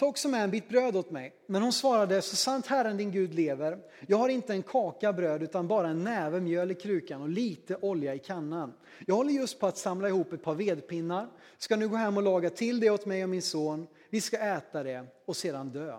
Ta 0.00 0.06
också 0.06 0.28
med 0.28 0.44
en 0.44 0.50
bit 0.50 0.68
bröd 0.68 0.96
åt 0.96 1.10
mig. 1.10 1.32
Men 1.46 1.62
hon 1.62 1.72
svarade, 1.72 2.22
så 2.22 2.36
sant 2.36 2.66
Herren 2.66 2.96
din 2.96 3.10
Gud 3.10 3.34
lever, 3.34 3.78
jag 4.06 4.16
har 4.16 4.28
inte 4.28 4.52
en 4.52 4.62
kaka 4.62 5.12
bröd 5.12 5.42
utan 5.42 5.68
bara 5.68 5.88
en 5.88 6.04
näve 6.04 6.40
mjöl 6.40 6.70
i 6.70 6.74
krukan 6.74 7.22
och 7.22 7.28
lite 7.28 7.76
olja 7.76 8.14
i 8.14 8.18
kannan. 8.18 8.72
Jag 9.06 9.14
håller 9.14 9.32
just 9.32 9.60
på 9.60 9.66
att 9.66 9.78
samla 9.78 10.08
ihop 10.08 10.32
ett 10.32 10.42
par 10.42 10.54
vedpinnar, 10.54 11.28
ska 11.58 11.76
nu 11.76 11.88
gå 11.88 11.96
hem 11.96 12.16
och 12.16 12.22
laga 12.22 12.50
till 12.50 12.80
det 12.80 12.90
åt 12.90 13.06
mig 13.06 13.24
och 13.24 13.30
min 13.30 13.42
son. 13.42 13.86
Vi 14.10 14.20
ska 14.20 14.38
äta 14.38 14.82
det 14.82 15.06
och 15.24 15.36
sedan 15.36 15.68
dö. 15.68 15.98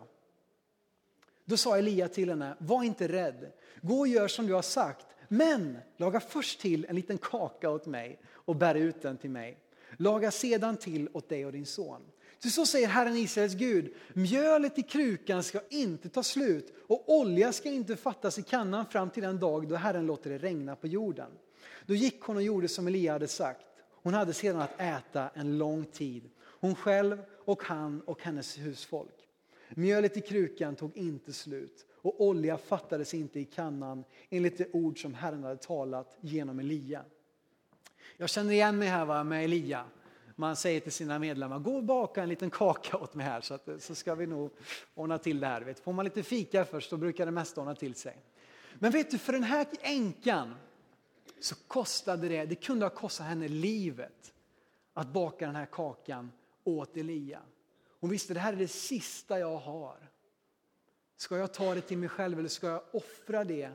Då 1.46 1.58
sa 1.58 1.78
Elia 1.78 2.08
till 2.08 2.30
henne, 2.30 2.56
var 2.60 2.84
inte 2.84 3.08
rädd, 3.08 3.52
gå 3.82 4.00
och 4.00 4.08
gör 4.08 4.28
som 4.28 4.48
du 4.48 4.54
har 4.54 4.62
sagt, 4.62 5.08
men 5.28 5.78
laga 5.98 6.20
först 6.20 6.62
till 6.62 6.86
en 6.90 6.96
liten 6.96 7.18
kaka 7.18 7.70
åt 7.70 7.86
mig 7.86 8.20
och 8.30 8.56
bär 8.56 8.76
ut 8.76 9.02
den 9.02 9.18
till 9.18 9.32
mig. 9.32 9.58
Laga 9.98 10.32
sedan 10.32 10.78
till 10.78 11.10
åt 11.14 11.30
dig 11.30 11.46
och 11.46 11.52
din 11.52 11.66
son. 11.66 12.02
Ty 12.44 12.50
så 12.50 12.66
säger 12.66 12.88
Herren 12.88 13.18
Israels 13.18 13.54
Gud, 13.54 13.94
mjölet 14.14 14.80
i 14.80 14.84
krukan 14.84 15.44
ska 15.44 15.62
inte 15.70 16.10
ta 16.10 16.24
slut 16.24 16.74
och 16.88 17.04
olja 17.20 17.54
ska 17.54 17.70
inte 17.70 17.96
fattas 17.96 18.40
i 18.40 18.44
kannan 18.44 18.86
fram 18.86 19.10
till 19.10 19.24
den 19.24 19.40
dag 19.40 19.68
då 19.68 19.76
Herren 19.76 20.06
låter 20.06 20.30
det 20.30 20.38
regna 20.38 20.76
på 20.76 20.88
jorden. 20.88 21.32
Då 21.86 21.94
gick 21.94 22.22
hon 22.22 22.36
och 22.36 22.44
gjorde 22.44 22.68
som 22.68 22.88
Elia 22.88 23.12
hade 23.12 23.28
sagt. 23.28 23.66
Hon 24.04 24.14
hade 24.14 24.34
sedan 24.34 24.62
att 24.62 24.82
äta 24.82 25.30
en 25.34 25.58
lång 25.58 25.86
tid, 25.86 26.30
hon 26.44 26.76
själv 26.76 27.18
och 27.46 27.64
han 27.64 28.02
och 28.02 28.22
hennes 28.22 28.58
husfolk. 28.58 29.28
Mjölet 29.70 30.18
i 30.18 30.22
krukan 30.22 30.76
tog 30.76 30.98
inte 30.98 31.34
slut 31.34 31.86
och 31.92 32.22
olja 32.22 32.58
fattades 32.58 33.14
inte 33.14 33.40
i 33.40 33.46
kannan 33.46 34.04
enligt 34.30 34.58
det 34.58 34.68
ord 34.74 35.02
som 35.02 35.14
Herren 35.14 35.44
hade 35.44 35.58
talat 35.58 36.18
genom 36.22 36.60
Elia. 36.60 37.04
Jag 38.18 38.30
känner 38.30 38.52
igen 38.52 38.78
mig 38.78 38.88
här 38.88 39.24
med 39.24 39.44
Elia. 39.44 39.86
Man 40.42 40.56
säger 40.56 40.80
till 40.80 40.92
sina 40.92 41.20
medlemmar, 41.20 41.60
gå 41.60 41.76
och 41.76 41.84
baka 41.84 42.24
en 42.24 42.30
liten 42.30 42.50
kaka 42.50 42.98
åt 42.98 43.14
mig 43.14 43.26
här 43.26 43.42
så, 43.42 43.54
att, 43.54 43.70
så 43.80 43.96
ska 43.96 44.16
vi 44.16 44.28
nog 44.28 44.52
ordna 44.94 45.18
till 45.18 45.40
det 45.40 45.48
här. 45.48 45.62
Vet, 45.62 45.80
får 45.80 45.94
man 45.94 46.06
lite 46.06 46.24
fika 46.24 46.66
först 46.66 46.90
så 46.90 46.98
brukar 46.98 47.26
det 47.26 47.32
mesta 47.32 47.62
ordna 47.62 47.76
till 47.76 47.96
sig. 47.96 48.18
Men 48.80 48.92
vet 48.92 49.12
du, 49.12 49.18
för 49.18 49.34
den 49.34 49.44
här 49.44 49.68
änkan 49.82 50.56
så 51.40 51.56
kostade 51.68 52.30
det, 52.30 52.46
det 52.46 52.56
kunde 52.56 52.86
ha 52.86 52.90
kostat 52.90 53.28
henne 53.28 53.48
livet 53.48 54.34
att 54.94 55.08
baka 55.08 55.46
den 55.46 55.56
här 55.56 55.66
kakan 55.66 56.32
åt 56.64 56.98
Elia. 56.98 57.42
Hon 58.00 58.10
visste 58.10 58.34
det 58.34 58.40
här 58.40 58.54
är 58.54 58.58
det 58.58 58.68
sista 58.68 59.40
jag 59.40 59.58
har. 59.58 60.10
Ska 61.18 61.38
jag 61.38 61.54
ta 61.54 61.76
det 61.76 61.82
till 61.82 61.98
mig 61.98 62.10
själv 62.10 62.40
eller 62.40 62.50
ska 62.50 62.68
jag 62.68 62.84
offra 62.92 63.44
det 63.44 63.72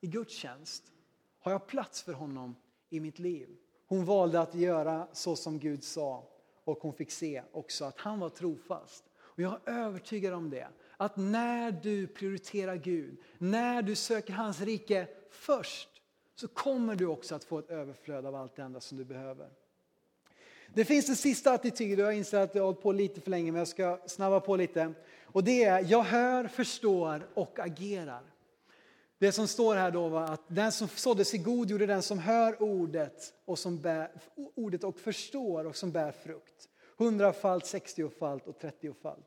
i 0.00 0.06
Guds 0.06 0.34
tjänst? 0.34 0.92
Har 1.40 1.52
jag 1.52 1.66
plats 1.66 2.02
för 2.02 2.12
honom 2.12 2.56
i 2.88 3.00
mitt 3.00 3.18
liv? 3.18 3.48
Hon 3.90 4.04
valde 4.04 4.40
att 4.40 4.54
göra 4.54 5.06
så 5.12 5.36
som 5.36 5.58
Gud 5.58 5.84
sa 5.84 6.24
och 6.64 6.78
hon 6.78 6.92
fick 6.92 7.10
se 7.10 7.42
också 7.52 7.84
att 7.84 7.98
han 7.98 8.20
var 8.20 8.28
trofast. 8.28 9.04
Och 9.18 9.40
jag 9.40 9.52
är 9.64 9.72
övertygad 9.72 10.34
om 10.34 10.50
det, 10.50 10.68
att 10.96 11.16
när 11.16 11.72
du 11.72 12.06
prioriterar 12.06 12.76
Gud, 12.76 13.16
när 13.38 13.82
du 13.82 13.94
söker 13.94 14.32
hans 14.32 14.60
rike 14.60 15.08
först, 15.30 15.88
så 16.34 16.48
kommer 16.48 16.96
du 16.96 17.06
också 17.06 17.34
att 17.34 17.44
få 17.44 17.58
ett 17.58 17.70
överflöd 17.70 18.26
av 18.26 18.34
allt 18.34 18.56
det 18.56 18.64
andra 18.64 18.80
som 18.80 18.98
du 18.98 19.04
behöver. 19.04 19.48
Det 20.74 20.84
finns 20.84 21.08
en 21.08 21.16
sista 21.16 21.52
attityd 21.52 22.00
och 22.00 22.06
jag 22.06 22.16
inser 22.16 22.40
att 22.40 22.54
jag 22.54 22.62
har 22.62 22.66
hållit 22.66 22.82
på 22.82 22.92
lite 22.92 23.20
för 23.20 23.30
länge 23.30 23.52
men 23.52 23.58
jag 23.58 23.68
ska 23.68 23.98
snabba 24.06 24.40
på 24.40 24.56
lite. 24.56 24.94
Och 25.24 25.44
det 25.44 25.64
är, 25.64 25.84
jag 25.88 26.02
hör, 26.02 26.48
förstår 26.48 27.28
och 27.34 27.58
agerar. 27.58 28.22
Det 29.20 29.32
som 29.32 29.48
står 29.48 29.74
här 29.74 29.90
då 29.90 30.08
var 30.08 30.22
att 30.22 30.42
den 30.48 30.72
som 30.72 30.88
såddes 30.88 31.34
i 31.34 31.38
god 31.38 31.70
gjorde 31.70 31.86
den 31.86 32.02
som 32.02 32.18
hör 32.18 32.62
ordet 32.62 33.34
och, 33.44 33.58
som 33.58 33.80
bär, 33.80 34.10
ordet 34.54 34.84
och 34.84 34.98
förstår 34.98 35.64
och 35.64 35.76
som 35.76 35.92
bär 35.92 36.12
frukt. 36.12 36.68
Hundrafalt, 36.96 37.66
sextiofalt 37.66 38.46
och 38.46 38.58
trettiofalt. 38.58 39.26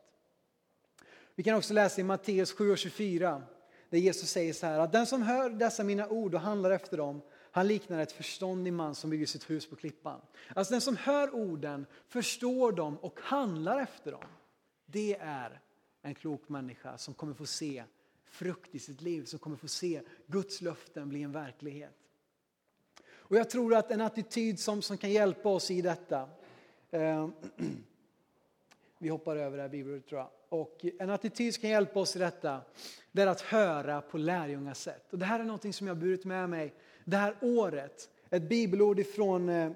Vi 1.35 1.43
kan 1.43 1.57
också 1.57 1.73
läsa 1.73 2.01
i 2.01 2.03
Matteus 2.03 2.55
7.24 2.55 3.41
där 3.89 3.97
Jesus 3.97 4.29
säger 4.29 4.53
så 4.53 4.65
här 4.65 4.79
att 4.79 4.91
den 4.91 5.05
som 5.05 5.21
hör 5.21 5.49
dessa 5.49 5.83
mina 5.83 6.07
ord 6.07 6.35
och 6.35 6.41
handlar 6.41 6.71
efter 6.71 6.97
dem 6.97 7.21
han 7.51 7.67
liknar 7.67 7.99
ett 7.99 8.11
förståndig 8.11 8.73
man 8.73 8.95
som 8.95 9.09
bygger 9.09 9.25
sitt 9.25 9.49
hus 9.49 9.69
på 9.69 9.75
klippan. 9.75 10.21
Alltså 10.55 10.73
den 10.73 10.81
som 10.81 10.97
hör 10.97 11.35
orden, 11.35 11.85
förstår 12.07 12.71
dem 12.71 12.97
och 12.97 13.19
handlar 13.21 13.79
efter 13.79 14.11
dem. 14.11 14.25
Det 14.85 15.17
är 15.19 15.61
en 16.01 16.15
klok 16.15 16.49
människa 16.49 16.97
som 16.97 17.13
kommer 17.13 17.33
få 17.33 17.45
se 17.45 17.83
frukt 18.33 18.75
i 18.75 18.79
sitt 18.79 19.01
liv, 19.01 19.25
som 19.25 19.39
kommer 19.39 19.57
få 19.57 19.67
se 19.67 20.01
Guds 20.27 20.61
löften 20.61 21.09
bli 21.09 21.23
en 21.23 21.31
verklighet. 21.31 21.97
Och 23.11 23.35
jag 23.35 23.49
tror 23.49 23.75
att 23.75 23.91
en 23.91 24.01
attityd 24.01 24.59
som, 24.59 24.81
som 24.81 24.97
kan 24.97 25.11
hjälpa 25.11 25.49
oss 25.49 25.71
i 25.71 25.81
detta, 25.81 26.29
eh, 26.91 27.29
vi 28.97 29.09
hoppar 29.09 29.35
över 29.35 29.57
det 29.57 29.63
här 29.63 29.69
bibelordet 29.69 30.07
tror 30.07 30.21
jag, 30.21 30.29
och 30.49 30.85
en 30.99 31.09
attityd 31.09 31.53
som 31.53 31.61
kan 31.61 31.69
hjälpa 31.69 31.99
oss 31.99 32.15
i 32.15 32.19
detta, 32.19 32.61
det 33.11 33.21
är 33.21 33.27
att 33.27 33.41
höra 33.41 34.01
på 34.01 34.17
lärjungasätt. 34.17 35.13
Och 35.13 35.19
det 35.19 35.25
här 35.25 35.39
är 35.39 35.43
något 35.43 35.75
som 35.75 35.87
jag 35.87 35.95
har 35.95 36.01
burit 36.01 36.25
med 36.25 36.49
mig 36.49 36.73
det 37.05 37.17
här 37.17 37.35
året. 37.41 38.09
Ett 38.29 38.49
bibelord 38.49 38.99
ifrån 38.99 39.49
eh, 39.49 39.71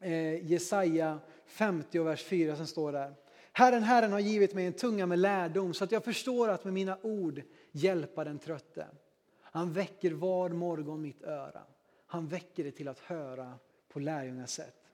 eh 0.00 0.50
Jesaja 0.50 1.18
50 1.46 1.98
vers 1.98 2.24
4 2.24 2.56
som 2.56 2.66
står 2.66 2.92
där. 2.92 3.14
Herren, 3.52 3.82
Herren 3.82 4.12
har 4.12 4.20
givit 4.20 4.54
mig 4.54 4.66
en 4.66 4.72
tunga 4.72 5.06
med 5.06 5.18
lärdom 5.18 5.74
så 5.74 5.84
att 5.84 5.92
jag 5.92 6.04
förstår 6.04 6.48
att 6.48 6.64
med 6.64 6.74
mina 6.74 6.98
ord 7.02 7.42
hjälpa 7.78 8.24
den 8.24 8.38
trötte. 8.38 8.86
Han 9.40 9.72
väcker 9.72 10.12
var 10.12 10.48
morgon 10.48 11.02
mitt 11.02 11.22
öra. 11.22 11.62
Han 12.06 12.28
väcker 12.28 12.64
det 12.64 12.70
till 12.70 12.88
att 12.88 12.98
höra 12.98 13.58
på 13.88 14.00
lärjungas 14.00 14.52
sätt. 14.52 14.90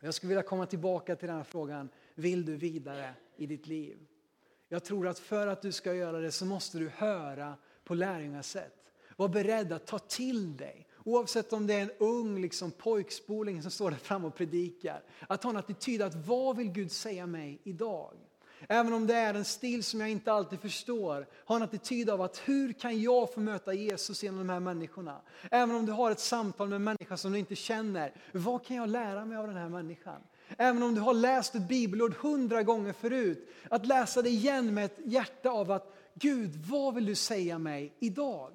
Jag 0.00 0.14
skulle 0.14 0.28
vilja 0.28 0.42
komma 0.42 0.66
tillbaka 0.66 1.16
till 1.16 1.28
den 1.28 1.36
här 1.36 1.44
frågan. 1.44 1.88
Vill 2.14 2.44
du 2.44 2.56
vidare 2.56 3.14
i 3.36 3.46
ditt 3.46 3.66
liv? 3.66 3.98
Jag 4.68 4.84
tror 4.84 5.08
att 5.08 5.18
för 5.18 5.46
att 5.46 5.62
du 5.62 5.72
ska 5.72 5.94
göra 5.94 6.20
det 6.20 6.32
så 6.32 6.44
måste 6.44 6.78
du 6.78 6.88
höra 6.88 7.54
på 7.84 7.94
lärjungas 7.94 8.50
sätt. 8.50 8.92
Var 9.16 9.28
beredd 9.28 9.72
att 9.72 9.86
ta 9.86 9.98
till 9.98 10.56
dig. 10.56 10.86
Oavsett 11.04 11.52
om 11.52 11.66
det 11.66 11.74
är 11.74 11.82
en 11.82 11.90
ung 11.98 12.40
liksom, 12.40 12.70
pojkspoling 12.70 13.62
som 13.62 13.70
står 13.70 13.90
där 13.90 13.98
fram 13.98 14.24
och 14.24 14.34
predikar. 14.34 15.02
Att 15.28 15.42
ha 15.42 15.50
en 15.50 15.56
attityd 15.56 16.02
att 16.02 16.14
vad 16.14 16.56
vill 16.56 16.70
Gud 16.70 16.92
säga 16.92 17.26
mig 17.26 17.60
idag? 17.64 18.16
Även 18.68 18.92
om 18.92 19.06
det 19.06 19.14
är 19.14 19.34
en 19.34 19.44
stil 19.44 19.84
som 19.84 20.00
jag 20.00 20.10
inte 20.10 20.32
alltid 20.32 20.60
förstår. 20.60 21.26
Ha 21.44 21.56
en 21.56 21.62
attityd 21.62 22.10
av 22.10 22.22
att 22.22 22.38
hur 22.44 22.72
kan 22.72 23.02
jag 23.02 23.32
få 23.32 23.40
möta 23.40 23.74
Jesus 23.74 24.22
genom 24.22 24.38
de 24.38 24.48
här 24.52 24.60
människorna? 24.60 25.20
Även 25.50 25.76
om 25.76 25.86
du 25.86 25.92
har 25.92 26.10
ett 26.10 26.20
samtal 26.20 26.68
med 26.68 26.76
en 26.76 26.84
människa 26.84 27.16
som 27.16 27.32
du 27.32 27.38
inte 27.38 27.56
känner. 27.56 28.12
Vad 28.32 28.66
kan 28.66 28.76
jag 28.76 28.88
lära 28.88 29.24
mig 29.24 29.38
av 29.38 29.46
den 29.46 29.56
här 29.56 29.68
människan? 29.68 30.20
Även 30.56 30.82
om 30.82 30.94
du 30.94 31.00
har 31.00 31.14
läst 31.14 31.54
ett 31.54 31.68
bibelord 31.68 32.14
hundra 32.14 32.62
gånger 32.62 32.92
förut. 32.92 33.48
Att 33.70 33.86
läsa 33.86 34.22
det 34.22 34.30
igen 34.30 34.74
med 34.74 34.84
ett 34.84 34.98
hjärta 35.04 35.50
av 35.50 35.70
att 35.70 35.94
Gud, 36.14 36.56
vad 36.56 36.94
vill 36.94 37.06
du 37.06 37.14
säga 37.14 37.58
mig 37.58 37.96
idag? 37.98 38.52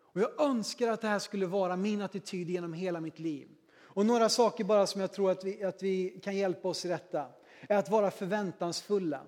Och 0.00 0.20
jag 0.20 0.40
önskar 0.40 0.88
att 0.88 1.00
det 1.00 1.08
här 1.08 1.18
skulle 1.18 1.46
vara 1.46 1.76
min 1.76 2.02
attityd 2.02 2.50
genom 2.50 2.72
hela 2.72 3.00
mitt 3.00 3.18
liv. 3.18 3.48
Och 3.94 4.06
några 4.06 4.28
saker 4.28 4.64
bara 4.64 4.86
som 4.86 5.00
jag 5.00 5.12
tror 5.12 5.30
att 5.30 5.44
vi, 5.44 5.64
att 5.64 5.82
vi 5.82 6.20
kan 6.24 6.36
hjälpa 6.36 6.68
oss 6.68 6.84
i 6.84 6.88
detta 6.88 7.26
är 7.68 7.76
att 7.76 7.90
vara 7.90 8.10
förväntansfulla. 8.10 9.20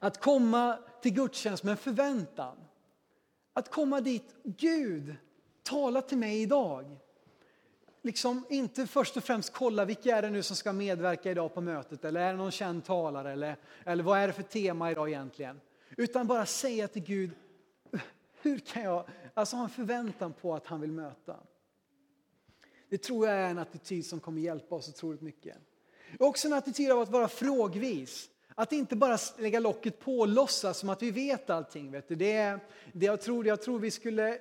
Att 0.00 0.20
komma 0.20 0.78
till 1.02 1.12
gudstjänst 1.12 1.64
med 1.64 1.78
förväntan. 1.78 2.56
Att 3.52 3.70
komma 3.70 4.00
dit, 4.00 4.34
Gud, 4.44 5.16
tala 5.62 6.02
till 6.02 6.18
mig 6.18 6.42
idag. 6.42 6.96
Liksom 8.02 8.44
inte 8.48 8.86
först 8.86 9.16
och 9.16 9.24
främst 9.24 9.52
kolla 9.52 9.84
vilka 9.84 10.16
är 10.16 10.22
det 10.22 10.30
nu 10.30 10.42
som 10.42 10.56
ska 10.56 10.72
medverka 10.72 11.30
idag 11.30 11.54
på 11.54 11.60
mötet 11.60 12.04
eller 12.04 12.20
är 12.20 12.32
det 12.32 12.38
någon 12.38 12.50
känd 12.50 12.84
talare 12.84 13.32
eller, 13.32 13.56
eller 13.84 14.04
vad 14.04 14.18
är 14.18 14.26
det 14.26 14.32
för 14.32 14.42
tema 14.42 14.90
idag 14.90 15.08
egentligen. 15.08 15.60
Utan 15.96 16.26
bara 16.26 16.46
säga 16.46 16.88
till 16.88 17.02
Gud, 17.02 17.30
hur 18.42 18.58
kan 18.58 18.82
jag 18.82 19.08
alltså 19.34 19.56
ha 19.56 19.64
en 19.64 19.70
förväntan 19.70 20.32
på 20.32 20.54
att 20.54 20.66
han 20.66 20.80
vill 20.80 20.92
möta? 20.92 21.36
Det 22.88 22.98
tror 22.98 23.26
jag 23.26 23.36
är 23.36 23.50
en 23.50 23.58
attityd 23.58 24.06
som 24.06 24.20
kommer 24.20 24.40
hjälpa 24.40 24.74
oss 24.74 24.88
otroligt 24.88 25.20
mycket. 25.20 25.56
Också 26.18 26.48
en 26.48 26.52
attityd 26.52 26.90
av 26.90 27.00
att 27.00 27.08
vara 27.08 27.28
frågvis. 27.28 28.30
Att 28.54 28.72
inte 28.72 28.96
bara 28.96 29.18
lägga 29.38 29.60
locket 29.60 30.00
på 30.00 30.18
och 30.18 30.28
låtsas 30.28 30.78
som 30.78 30.88
att 30.88 31.02
vi 31.02 31.10
vet 31.10 31.50
allting. 31.50 31.90
Vet 31.90 32.08
du. 32.08 32.14
Det 32.14 32.32
är, 32.32 32.60
det 32.92 33.06
jag, 33.06 33.20
tror, 33.20 33.46
jag 33.46 33.62
tror 33.62 33.78
vi 33.78 33.90
skulle, 33.90 34.38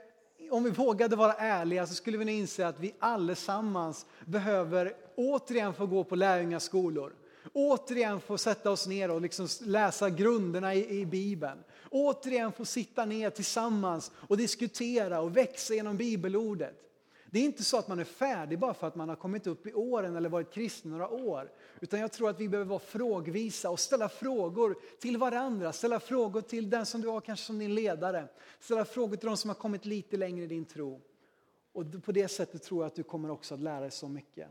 om 0.51 0.63
vi 0.63 0.69
vågade 0.69 1.15
vara 1.15 1.34
ärliga 1.34 1.88
så 1.88 1.93
skulle 1.93 2.17
vi 2.17 2.25
nog 2.25 2.36
inse 2.36 2.67
att 2.67 2.79
vi 2.79 2.93
allesammans 2.99 4.05
behöver 4.25 4.93
återigen 5.15 5.73
få 5.73 5.86
gå 5.86 6.03
på 6.03 6.15
lärjungaskolor. 6.15 7.13
Återigen 7.53 8.21
få 8.21 8.38
sätta 8.38 8.71
oss 8.71 8.88
ner 8.88 9.12
och 9.12 9.21
liksom 9.21 9.47
läsa 9.62 10.10
grunderna 10.10 10.75
i, 10.75 10.99
i 10.99 11.05
Bibeln. 11.05 11.63
Återigen 11.89 12.51
få 12.51 12.65
sitta 12.65 13.05
ner 13.05 13.29
tillsammans 13.29 14.12
och 14.15 14.38
diskutera 14.38 15.21
och 15.21 15.38
växa 15.38 15.73
genom 15.73 15.97
bibelordet. 15.97 16.88
Det 17.31 17.39
är 17.39 17.43
inte 17.43 17.63
så 17.63 17.77
att 17.77 17.87
man 17.87 17.99
är 17.99 18.03
färdig 18.03 18.59
bara 18.59 18.73
för 18.73 18.87
att 18.87 18.95
man 18.95 19.09
har 19.09 19.15
kommit 19.15 19.47
upp 19.47 19.67
i 19.67 19.73
åren 19.73 20.15
eller 20.15 20.29
varit 20.29 20.51
kristen 20.51 20.91
några 20.91 21.09
år. 21.09 21.51
Utan 21.79 21.99
jag 21.99 22.11
tror 22.11 22.29
att 22.29 22.39
vi 22.39 22.49
behöver 22.49 22.69
vara 22.69 22.79
frågvisa 22.79 23.69
och 23.69 23.79
ställa 23.79 24.09
frågor 24.09 24.75
till 24.99 25.17
varandra. 25.17 25.73
Ställa 25.73 25.99
frågor 25.99 26.41
till 26.41 26.69
den 26.69 26.85
som 26.85 27.01
du 27.01 27.07
har 27.07 27.21
kanske 27.21 27.45
som 27.45 27.59
din 27.59 27.75
ledare. 27.75 28.27
Ställa 28.59 28.85
frågor 28.85 29.15
till 29.15 29.27
de 29.27 29.37
som 29.37 29.49
har 29.49 29.55
kommit 29.55 29.85
lite 29.85 30.17
längre 30.17 30.43
i 30.43 30.47
din 30.47 30.65
tro. 30.65 31.01
Och 31.73 31.85
på 32.03 32.11
det 32.11 32.27
sättet 32.27 32.63
tror 32.63 32.83
jag 32.83 32.87
att 32.87 32.95
du 32.95 33.03
kommer 33.03 33.31
också 33.31 33.53
att 33.53 33.61
lära 33.61 33.79
dig 33.79 33.91
så 33.91 34.07
mycket. 34.07 34.47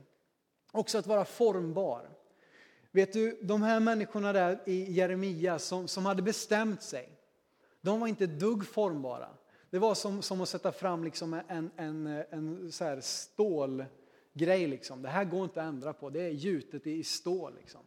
Också 0.72 0.98
att 0.98 1.06
vara 1.06 1.24
formbar. 1.24 2.10
Vet 2.90 3.12
du, 3.12 3.38
de 3.42 3.62
här 3.62 3.80
människorna 3.80 4.32
där 4.32 4.62
i 4.66 4.92
Jeremia 4.92 5.58
som, 5.58 5.88
som 5.88 6.06
hade 6.06 6.22
bestämt 6.22 6.82
sig. 6.82 7.08
De 7.80 8.00
var 8.00 8.06
inte 8.06 8.24
ett 8.24 8.40
dugg 8.40 8.66
formbara. 8.66 9.28
Det 9.70 9.78
var 9.78 9.94
som, 9.94 10.22
som 10.22 10.40
att 10.40 10.48
sätta 10.48 10.72
fram 10.72 11.04
liksom 11.04 11.40
en, 11.48 11.70
en, 11.76 12.06
en 12.30 12.72
så 12.72 12.84
här 12.84 13.00
stålgrej. 13.00 14.66
Liksom. 14.66 15.02
Det 15.02 15.08
här 15.08 15.24
går 15.24 15.44
inte 15.44 15.62
att 15.62 15.68
ändra 15.68 15.92
på, 15.92 16.10
det 16.10 16.22
är 16.22 16.30
gjutet 16.30 16.86
i 16.86 17.04
stål. 17.04 17.54
Liksom. 17.60 17.80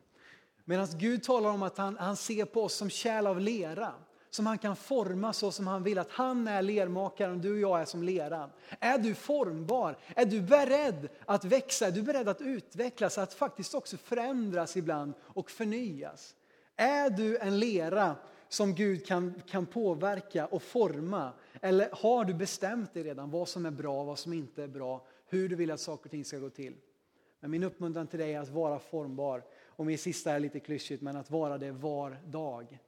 Medan 0.66 0.88
Gud 0.98 1.24
talar 1.24 1.50
om 1.50 1.64
att 1.64 1.78
han, 1.78 1.98
han 1.98 2.16
ser 2.18 2.46
på 2.46 2.64
oss 2.64 2.74
som 2.74 2.90
kärl 2.90 3.28
av 3.28 3.40
lera. 3.40 3.94
som 4.30 4.46
han 4.46 4.58
kan 4.58 4.76
forma 4.76 5.34
så 5.34 5.52
som 5.52 5.68
han 5.68 5.84
vill. 5.84 6.00
Att 6.00 6.12
han 6.12 6.48
är 6.48 6.62
lermakaren 6.62 7.32
och 7.32 7.38
du 7.38 7.52
och 7.54 7.60
jag 7.60 7.82
är 7.82 7.86
som 7.86 8.04
leran. 8.04 8.50
Är 8.80 8.98
du 8.98 9.16
formbar? 9.16 9.98
Är 10.16 10.26
du 10.26 10.42
beredd 10.42 11.10
att 11.26 11.46
växa? 11.46 11.88
Är 11.88 11.92
du 11.92 12.02
beredd 12.02 12.28
att 12.28 12.42
utvecklas? 12.42 13.18
Att 13.18 13.34
faktiskt 13.34 13.76
också 13.76 13.98
förändras 13.98 14.78
ibland 14.78 15.14
och 15.22 15.52
förnyas? 15.52 16.36
Är 16.76 17.10
du 17.10 17.38
en 17.38 17.60
lera 17.60 18.16
som 18.50 18.76
Gud 18.76 19.06
kan, 19.06 19.42
kan 19.50 19.66
påverka 19.66 20.46
och 20.46 20.64
forma? 20.64 21.32
Eller 21.62 21.90
har 21.92 22.26
du 22.26 22.34
bestämt 22.34 22.94
dig 22.94 23.04
redan 23.04 23.32
vad 23.32 23.48
som 23.48 23.66
är 23.66 23.72
bra, 23.72 24.04
vad 24.04 24.20
som 24.20 24.34
inte 24.34 24.64
är 24.64 24.68
bra, 24.68 25.06
hur 25.26 25.50
du 25.50 25.56
vill 25.56 25.72
att 25.72 25.80
saker 25.80 26.06
och 26.06 26.12
ting 26.12 26.26
ska 26.26 26.38
gå 26.38 26.50
till? 26.50 26.76
Men 27.40 27.52
min 27.52 27.64
uppmuntran 27.64 28.08
till 28.08 28.20
dig 28.20 28.34
är 28.34 28.40
att 28.40 28.50
vara 28.50 28.80
formbar. 28.80 29.44
Och 29.66 29.86
min 29.86 29.98
sista 29.98 30.32
är 30.32 30.40
lite 30.40 30.60
klyschigt, 30.60 31.02
men 31.02 31.16
att 31.16 31.32
vara 31.32 31.58
det 31.58 31.72
var 31.72 32.18
dag. 32.26 32.80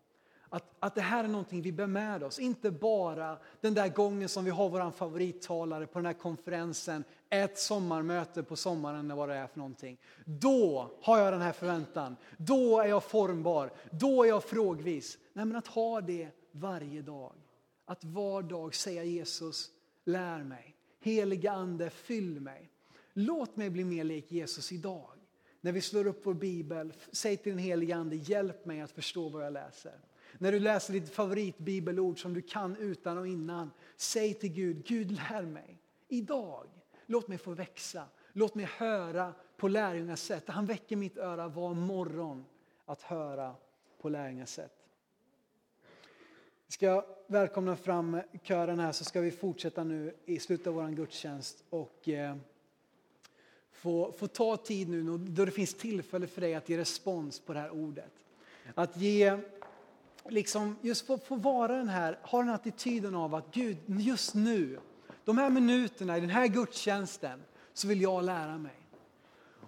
Att, 0.49 0.75
att 0.79 0.95
det 0.95 1.01
här 1.01 1.23
är 1.23 1.27
någonting 1.27 1.61
vi 1.61 1.71
bär 1.71 1.87
med 1.87 2.23
oss, 2.23 2.39
inte 2.39 2.71
bara 2.71 3.37
den 3.61 3.73
där 3.73 3.87
gången 3.87 4.29
som 4.29 4.45
vi 4.45 4.51
har 4.51 4.69
vår 4.69 4.91
favorittalare 4.91 5.87
på 5.87 5.99
den 5.99 6.05
här 6.05 6.13
konferensen, 6.13 7.03
ett 7.29 7.57
sommarmöte 7.57 8.43
på 8.43 8.55
sommaren 8.55 9.05
eller 9.05 9.15
vad 9.15 9.29
det 9.29 9.35
är 9.35 9.47
för 9.47 9.57
någonting. 9.57 9.97
Då 10.25 10.91
har 11.01 11.19
jag 11.19 11.33
den 11.33 11.41
här 11.41 11.51
förväntan, 11.51 12.15
då 12.37 12.79
är 12.79 12.87
jag 12.87 13.03
formbar, 13.03 13.71
då 13.91 14.23
är 14.23 14.27
jag 14.27 14.43
frågvis. 14.43 15.17
Nej 15.33 15.45
men 15.45 15.55
att 15.55 15.67
ha 15.67 16.01
det 16.01 16.29
varje 16.51 17.01
dag. 17.01 17.33
Att 17.85 18.03
var 18.03 18.41
dag 18.41 18.75
säga 18.75 19.03
Jesus, 19.03 19.71
lär 20.05 20.43
mig. 20.43 20.75
Heliga 20.99 21.51
Ande, 21.51 21.89
fyll 21.89 22.39
mig. 22.39 22.69
Låt 23.13 23.55
mig 23.55 23.69
bli 23.69 23.83
mer 23.83 24.03
lik 24.03 24.31
Jesus 24.31 24.71
idag. 24.71 25.09
När 25.61 25.71
vi 25.71 25.81
slår 25.81 26.07
upp 26.07 26.21
vår 26.23 26.33
bibel, 26.33 26.93
säg 27.11 27.37
till 27.37 27.51
den 27.51 27.59
helige 27.59 27.95
Ande, 27.95 28.15
hjälp 28.15 28.65
mig 28.65 28.81
att 28.81 28.91
förstå 28.91 29.29
vad 29.29 29.45
jag 29.45 29.53
läser. 29.53 29.99
När 30.37 30.51
du 30.51 30.59
läser 30.59 30.93
ditt 30.93 31.09
favoritbibelord 31.09 32.21
som 32.21 32.33
du 32.33 32.41
kan 32.41 32.75
utan 32.75 33.17
och 33.17 33.27
innan, 33.27 33.71
säg 33.97 34.33
till 34.33 34.53
Gud, 34.53 34.85
Gud 34.85 35.11
lär 35.11 35.41
mig 35.41 35.81
idag. 36.07 36.67
Låt 37.05 37.27
mig 37.27 37.37
få 37.37 37.51
växa, 37.51 38.05
låt 38.33 38.55
mig 38.55 38.65
höra 38.65 39.33
på 39.57 39.67
lärjungas 39.67 40.21
sätt. 40.21 40.43
Han 40.47 40.65
väcker 40.65 40.95
mitt 40.95 41.17
öra 41.17 41.47
var 41.47 41.73
morgon 41.73 42.45
att 42.85 43.01
höra 43.01 43.55
på 44.01 44.09
lärjungas 44.09 44.51
sätt. 44.51 44.82
Ska 46.73 47.05
välkomna 47.27 47.75
fram 47.75 48.21
kören 48.43 48.79
här 48.79 48.91
så 48.91 49.03
ska 49.03 49.21
vi 49.21 49.31
fortsätta 49.31 49.83
nu 49.83 50.13
i 50.25 50.39
slutet 50.39 50.67
av 50.67 50.73
vår 50.73 50.87
gudstjänst 50.87 51.63
och 51.69 52.09
eh, 52.09 52.35
få, 53.71 54.11
få 54.17 54.27
ta 54.27 54.57
tid 54.57 54.89
nu 54.89 55.17
då 55.17 55.45
det 55.45 55.51
finns 55.51 55.73
tillfälle 55.73 56.27
för 56.27 56.41
dig 56.41 56.55
att 56.55 56.69
ge 56.69 56.77
respons 56.77 57.39
på 57.39 57.53
det 57.53 57.59
här 57.59 57.69
ordet. 57.69 58.11
Att 58.75 58.97
ge, 58.97 59.37
liksom, 60.29 60.75
just 60.81 61.07
få, 61.07 61.17
få 61.17 61.35
vara 61.35 61.77
den 61.77 61.89
här, 61.89 62.19
ha 62.23 62.39
den 62.39 62.49
attityden 62.49 63.15
av 63.15 63.35
att 63.35 63.53
Gud, 63.53 63.77
just 63.85 64.33
nu, 64.33 64.79
de 65.25 65.37
här 65.37 65.49
minuterna 65.49 66.17
i 66.17 66.21
den 66.21 66.29
här 66.29 66.47
gudstjänsten 66.47 67.43
så 67.73 67.87
vill 67.87 68.01
jag 68.01 68.23
lära 68.23 68.57
mig. 68.57 68.75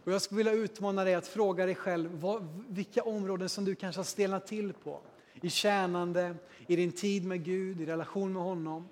Och 0.04 0.12
jag 0.12 0.22
skulle 0.22 0.38
vilja 0.38 0.54
utmana 0.54 1.04
dig 1.04 1.16
att 1.16 1.28
fråga 1.28 1.66
dig 1.66 1.76
själv 1.76 2.20
vad, 2.20 2.64
vilka 2.70 3.04
områden 3.04 3.50
som 3.50 3.66
du 3.66 3.76
kanske 3.76 4.00
har 4.00 4.06
stelnat 4.06 4.48
till 4.48 4.74
på. 4.74 5.02
I 5.42 5.50
tjänande, 5.50 6.36
i 6.68 6.76
din 6.76 6.92
tid 6.92 7.26
med 7.26 7.44
Gud, 7.44 7.82
i 7.82 7.86
relation 7.86 8.34
med 8.34 8.44
honom. 8.44 8.88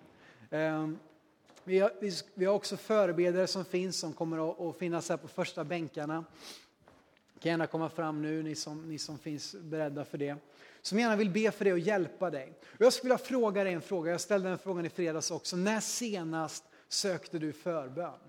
Ehm, 0.49 0.99
vi 1.63 1.79
har, 1.79 1.91
vi 2.33 2.45
har 2.45 2.53
också 2.53 2.77
förebedjare 2.77 3.47
som 3.47 3.65
finns 3.65 3.99
som 3.99 4.13
kommer 4.13 4.69
att 4.69 4.77
finnas 4.77 5.09
här 5.09 5.17
på 5.17 5.27
första 5.27 5.63
bänkarna. 5.63 6.25
kan 7.39 7.49
gärna 7.49 7.67
komma 7.67 7.89
fram 7.89 8.21
nu, 8.21 8.43
ni 8.43 8.55
som, 8.55 8.89
ni 8.89 8.97
som 8.97 9.17
finns 9.17 9.55
beredda 9.61 10.05
för 10.05 10.17
det. 10.17 10.35
Som 10.81 10.99
gärna 10.99 11.15
vill 11.15 11.29
be 11.29 11.51
för 11.51 11.65
dig 11.65 11.73
och 11.73 11.79
hjälpa 11.79 12.29
dig. 12.29 12.53
Jag 12.77 12.93
skulle 12.93 13.13
vilja 13.13 13.25
fråga 13.25 13.63
dig 13.63 13.73
en 13.73 13.81
fråga, 13.81 14.11
jag 14.11 14.21
ställde 14.21 14.49
den 14.49 14.57
frågan 14.57 14.85
i 14.85 14.89
fredags 14.89 15.31
också. 15.31 15.55
När 15.55 15.79
senast 15.79 16.63
sökte 16.87 17.39
du 17.39 17.53
förbön? 17.53 18.19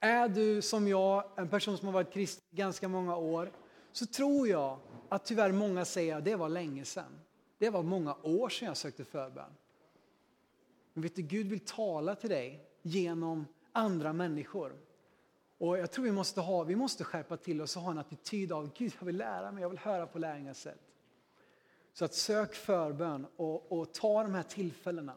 Är 0.00 0.28
du 0.28 0.62
som 0.62 0.88
jag, 0.88 1.24
en 1.36 1.48
person 1.48 1.78
som 1.78 1.86
har 1.86 1.92
varit 1.92 2.12
kristen 2.12 2.44
ganska 2.50 2.88
många 2.88 3.16
år, 3.16 3.50
så 3.98 4.06
tror 4.06 4.48
jag 4.48 4.78
att 5.08 5.24
tyvärr 5.24 5.52
många 5.52 5.84
säger 5.84 6.16
att 6.16 6.24
det 6.24 6.36
var 6.36 6.48
länge 6.48 6.84
sedan. 6.84 7.20
Det 7.58 7.70
var 7.70 7.82
många 7.82 8.16
år 8.22 8.48
sedan 8.48 8.68
jag 8.68 8.76
sökte 8.76 9.04
förbön. 9.04 9.50
Men 10.92 11.02
vet 11.02 11.16
du, 11.16 11.22
Gud 11.22 11.46
vill 11.46 11.60
tala 11.60 12.14
till 12.14 12.30
dig 12.30 12.68
genom 12.82 13.46
andra 13.72 14.12
människor. 14.12 14.76
Och 15.58 15.78
jag 15.78 15.90
tror 15.90 16.04
vi 16.04 16.12
måste, 16.12 16.40
ha, 16.40 16.62
vi 16.62 16.76
måste 16.76 17.04
skärpa 17.04 17.36
till 17.36 17.60
oss 17.60 17.76
och 17.76 17.82
ha 17.82 17.90
en 17.90 17.98
attityd 17.98 18.52
av 18.52 18.70
Gud, 18.76 18.92
jag 18.98 19.06
vill 19.06 19.16
lära 19.16 19.52
mig, 19.52 19.62
jag 19.62 19.68
vill 19.68 19.78
höra 19.78 20.06
på 20.06 20.18
lärjungas 20.18 20.60
sätt. 20.60 20.80
Så 21.92 22.04
att 22.04 22.14
sök 22.14 22.54
förbön 22.54 23.26
och, 23.36 23.72
och 23.72 23.92
ta 23.92 24.22
de 24.22 24.34
här 24.34 24.42
tillfällena. 24.42 25.14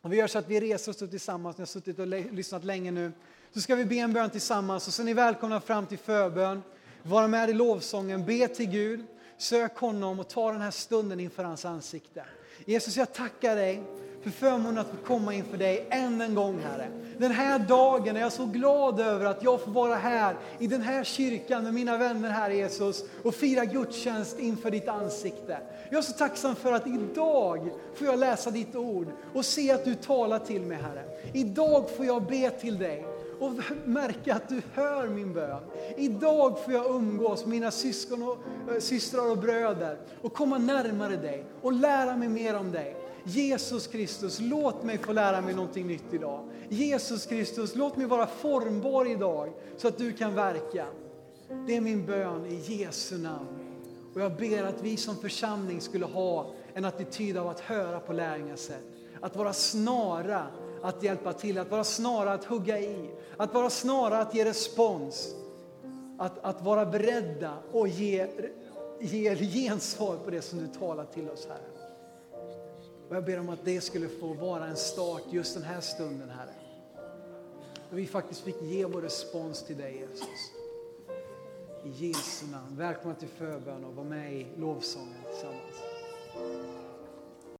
Om 0.00 0.10
vi 0.10 0.16
gör 0.16 0.26
så 0.26 0.38
att 0.38 0.48
vi 0.48 0.60
reser 0.60 0.92
oss 0.92 1.02
upp 1.02 1.10
tillsammans, 1.10 1.58
ni 1.58 1.62
har 1.62 1.66
suttit 1.66 1.98
och 1.98 2.06
lyssnat 2.06 2.64
länge 2.64 2.90
nu. 2.90 3.12
Så 3.52 3.60
ska 3.60 3.74
vi 3.74 3.84
be 3.84 3.94
en 3.94 4.12
bön 4.12 4.30
tillsammans 4.30 4.86
och 4.86 4.94
så 4.94 5.02
är 5.02 5.06
ni 5.06 5.14
välkomna 5.14 5.60
fram 5.60 5.86
till 5.86 5.98
förbön. 5.98 6.62
Vara 7.06 7.28
med 7.28 7.50
i 7.50 7.52
lovsången, 7.52 8.24
be 8.24 8.48
till 8.48 8.70
Gud, 8.70 9.04
sök 9.38 9.76
honom 9.76 10.20
och 10.20 10.28
ta 10.28 10.52
den 10.52 10.60
här 10.60 10.70
stunden 10.70 11.20
inför 11.20 11.44
hans 11.44 11.64
ansikte. 11.64 12.24
Jesus, 12.64 12.96
jag 12.96 13.12
tackar 13.12 13.56
dig 13.56 13.82
för 14.22 14.30
förmånen 14.30 14.78
att 14.78 14.86
få 14.86 14.96
komma 15.06 15.34
inför 15.34 15.56
dig 15.56 15.86
än 15.90 16.20
en 16.20 16.34
gång, 16.34 16.58
Herre. 16.58 16.88
Den 17.18 17.32
här 17.32 17.58
dagen 17.58 18.16
är 18.16 18.20
jag 18.20 18.32
så 18.32 18.46
glad 18.46 19.00
över 19.00 19.24
att 19.24 19.42
jag 19.42 19.60
får 19.60 19.70
vara 19.70 19.94
här 19.94 20.36
i 20.58 20.66
den 20.66 20.82
här 20.82 21.04
kyrkan 21.04 21.64
med 21.64 21.74
mina 21.74 21.98
vänner 21.98 22.30
här 22.30 22.50
Jesus 22.50 23.04
och 23.22 23.34
fira 23.34 23.64
gudstjänst 23.64 24.38
inför 24.38 24.70
ditt 24.70 24.88
ansikte. 24.88 25.58
Jag 25.90 25.98
är 25.98 26.02
så 26.02 26.12
tacksam 26.12 26.56
för 26.56 26.72
att 26.72 26.86
idag 26.86 27.70
får 27.94 28.06
jag 28.06 28.18
läsa 28.18 28.50
ditt 28.50 28.76
ord 28.76 29.08
och 29.34 29.44
se 29.44 29.70
att 29.70 29.84
du 29.84 29.94
talar 29.94 30.38
till 30.38 30.62
mig, 30.62 30.78
Herre. 30.78 31.04
Idag 31.32 31.90
får 31.96 32.06
jag 32.06 32.22
be 32.26 32.50
till 32.50 32.78
dig 32.78 33.13
och 33.44 33.52
märka 33.84 34.34
att 34.34 34.48
du 34.48 34.62
hör 34.72 35.08
min 35.08 35.32
bön. 35.32 35.60
Idag 35.96 36.64
får 36.64 36.72
jag 36.72 36.86
umgås 36.86 37.40
med 37.40 37.50
mina 37.50 37.70
syskon 37.70 38.22
och, 38.22 38.38
äh, 38.72 38.80
systrar 38.80 39.30
och 39.30 39.38
bröder 39.38 39.98
och 40.22 40.34
komma 40.34 40.58
närmare 40.58 41.16
dig 41.16 41.44
och 41.62 41.72
lära 41.72 42.16
mig 42.16 42.28
mer 42.28 42.56
om 42.56 42.72
dig. 42.72 42.96
Jesus 43.24 43.86
Kristus, 43.86 44.38
låt 44.40 44.82
mig 44.82 44.98
få 44.98 45.12
lära 45.12 45.40
mig 45.40 45.54
någonting 45.54 45.86
nytt 45.86 46.12
idag. 46.14 46.48
Jesus 46.68 47.26
Kristus, 47.26 47.74
låt 47.76 47.96
mig 47.96 48.06
vara 48.06 48.26
formbar 48.26 49.10
idag 49.10 49.52
så 49.76 49.88
att 49.88 49.98
du 49.98 50.12
kan 50.12 50.34
verka. 50.34 50.86
Det 51.66 51.76
är 51.76 51.80
min 51.80 52.06
bön 52.06 52.46
i 52.46 52.54
Jesu 52.54 53.18
namn. 53.18 53.46
Och 54.14 54.20
jag 54.20 54.36
ber 54.36 54.62
att 54.62 54.82
vi 54.82 54.96
som 54.96 55.16
församling 55.16 55.80
skulle 55.80 56.06
ha 56.06 56.52
en 56.74 56.84
attityd 56.84 57.36
av 57.36 57.48
att 57.48 57.60
höra 57.60 58.00
på 58.00 58.12
lärjungas 58.12 58.60
sätt. 58.60 58.84
Att 59.20 59.36
vara 59.36 59.52
snara 59.52 60.46
att 60.84 61.02
hjälpa 61.02 61.32
till, 61.32 61.58
att 61.58 61.70
vara 61.70 61.84
snara 61.84 62.32
att 62.32 62.44
hugga 62.44 62.80
i, 62.80 63.10
att 63.36 63.54
vara 63.54 63.70
snara 63.70 64.18
att 64.18 64.34
ge 64.34 64.44
respons. 64.44 65.34
Att, 66.18 66.44
att 66.44 66.62
vara 66.62 66.86
beredda 66.86 67.54
och 67.72 67.88
ge, 67.88 68.28
ge 69.00 69.36
gensvar 69.36 70.16
på 70.16 70.30
det 70.30 70.42
som 70.42 70.58
du 70.58 70.66
talar 70.66 71.04
till 71.04 71.30
oss, 71.30 71.46
Herre. 71.48 71.74
Och 73.08 73.16
jag 73.16 73.24
ber 73.24 73.40
om 73.40 73.48
att 73.48 73.64
det 73.64 73.80
skulle 73.80 74.08
få 74.08 74.32
vara 74.32 74.66
en 74.66 74.76
start 74.76 75.22
just 75.30 75.54
den 75.54 75.62
här 75.62 75.80
stunden, 75.80 76.30
Herre. 76.30 76.54
Och 77.90 77.98
vi 77.98 78.06
faktiskt 78.06 78.40
fick 78.40 78.62
ge 78.62 78.84
vår 78.84 79.02
respons 79.02 79.62
till 79.62 79.76
dig, 79.76 79.96
Jesus. 79.98 80.52
I 81.84 82.06
Jesu 82.06 82.46
namn. 82.46 82.76
Välkomna 82.76 83.14
till 83.14 83.28
förbön 83.28 83.84
och 83.84 83.94
var 83.94 84.04
med 84.04 84.34
i 84.34 84.46
lovsången 84.56 85.16
tillsammans. 85.30 85.63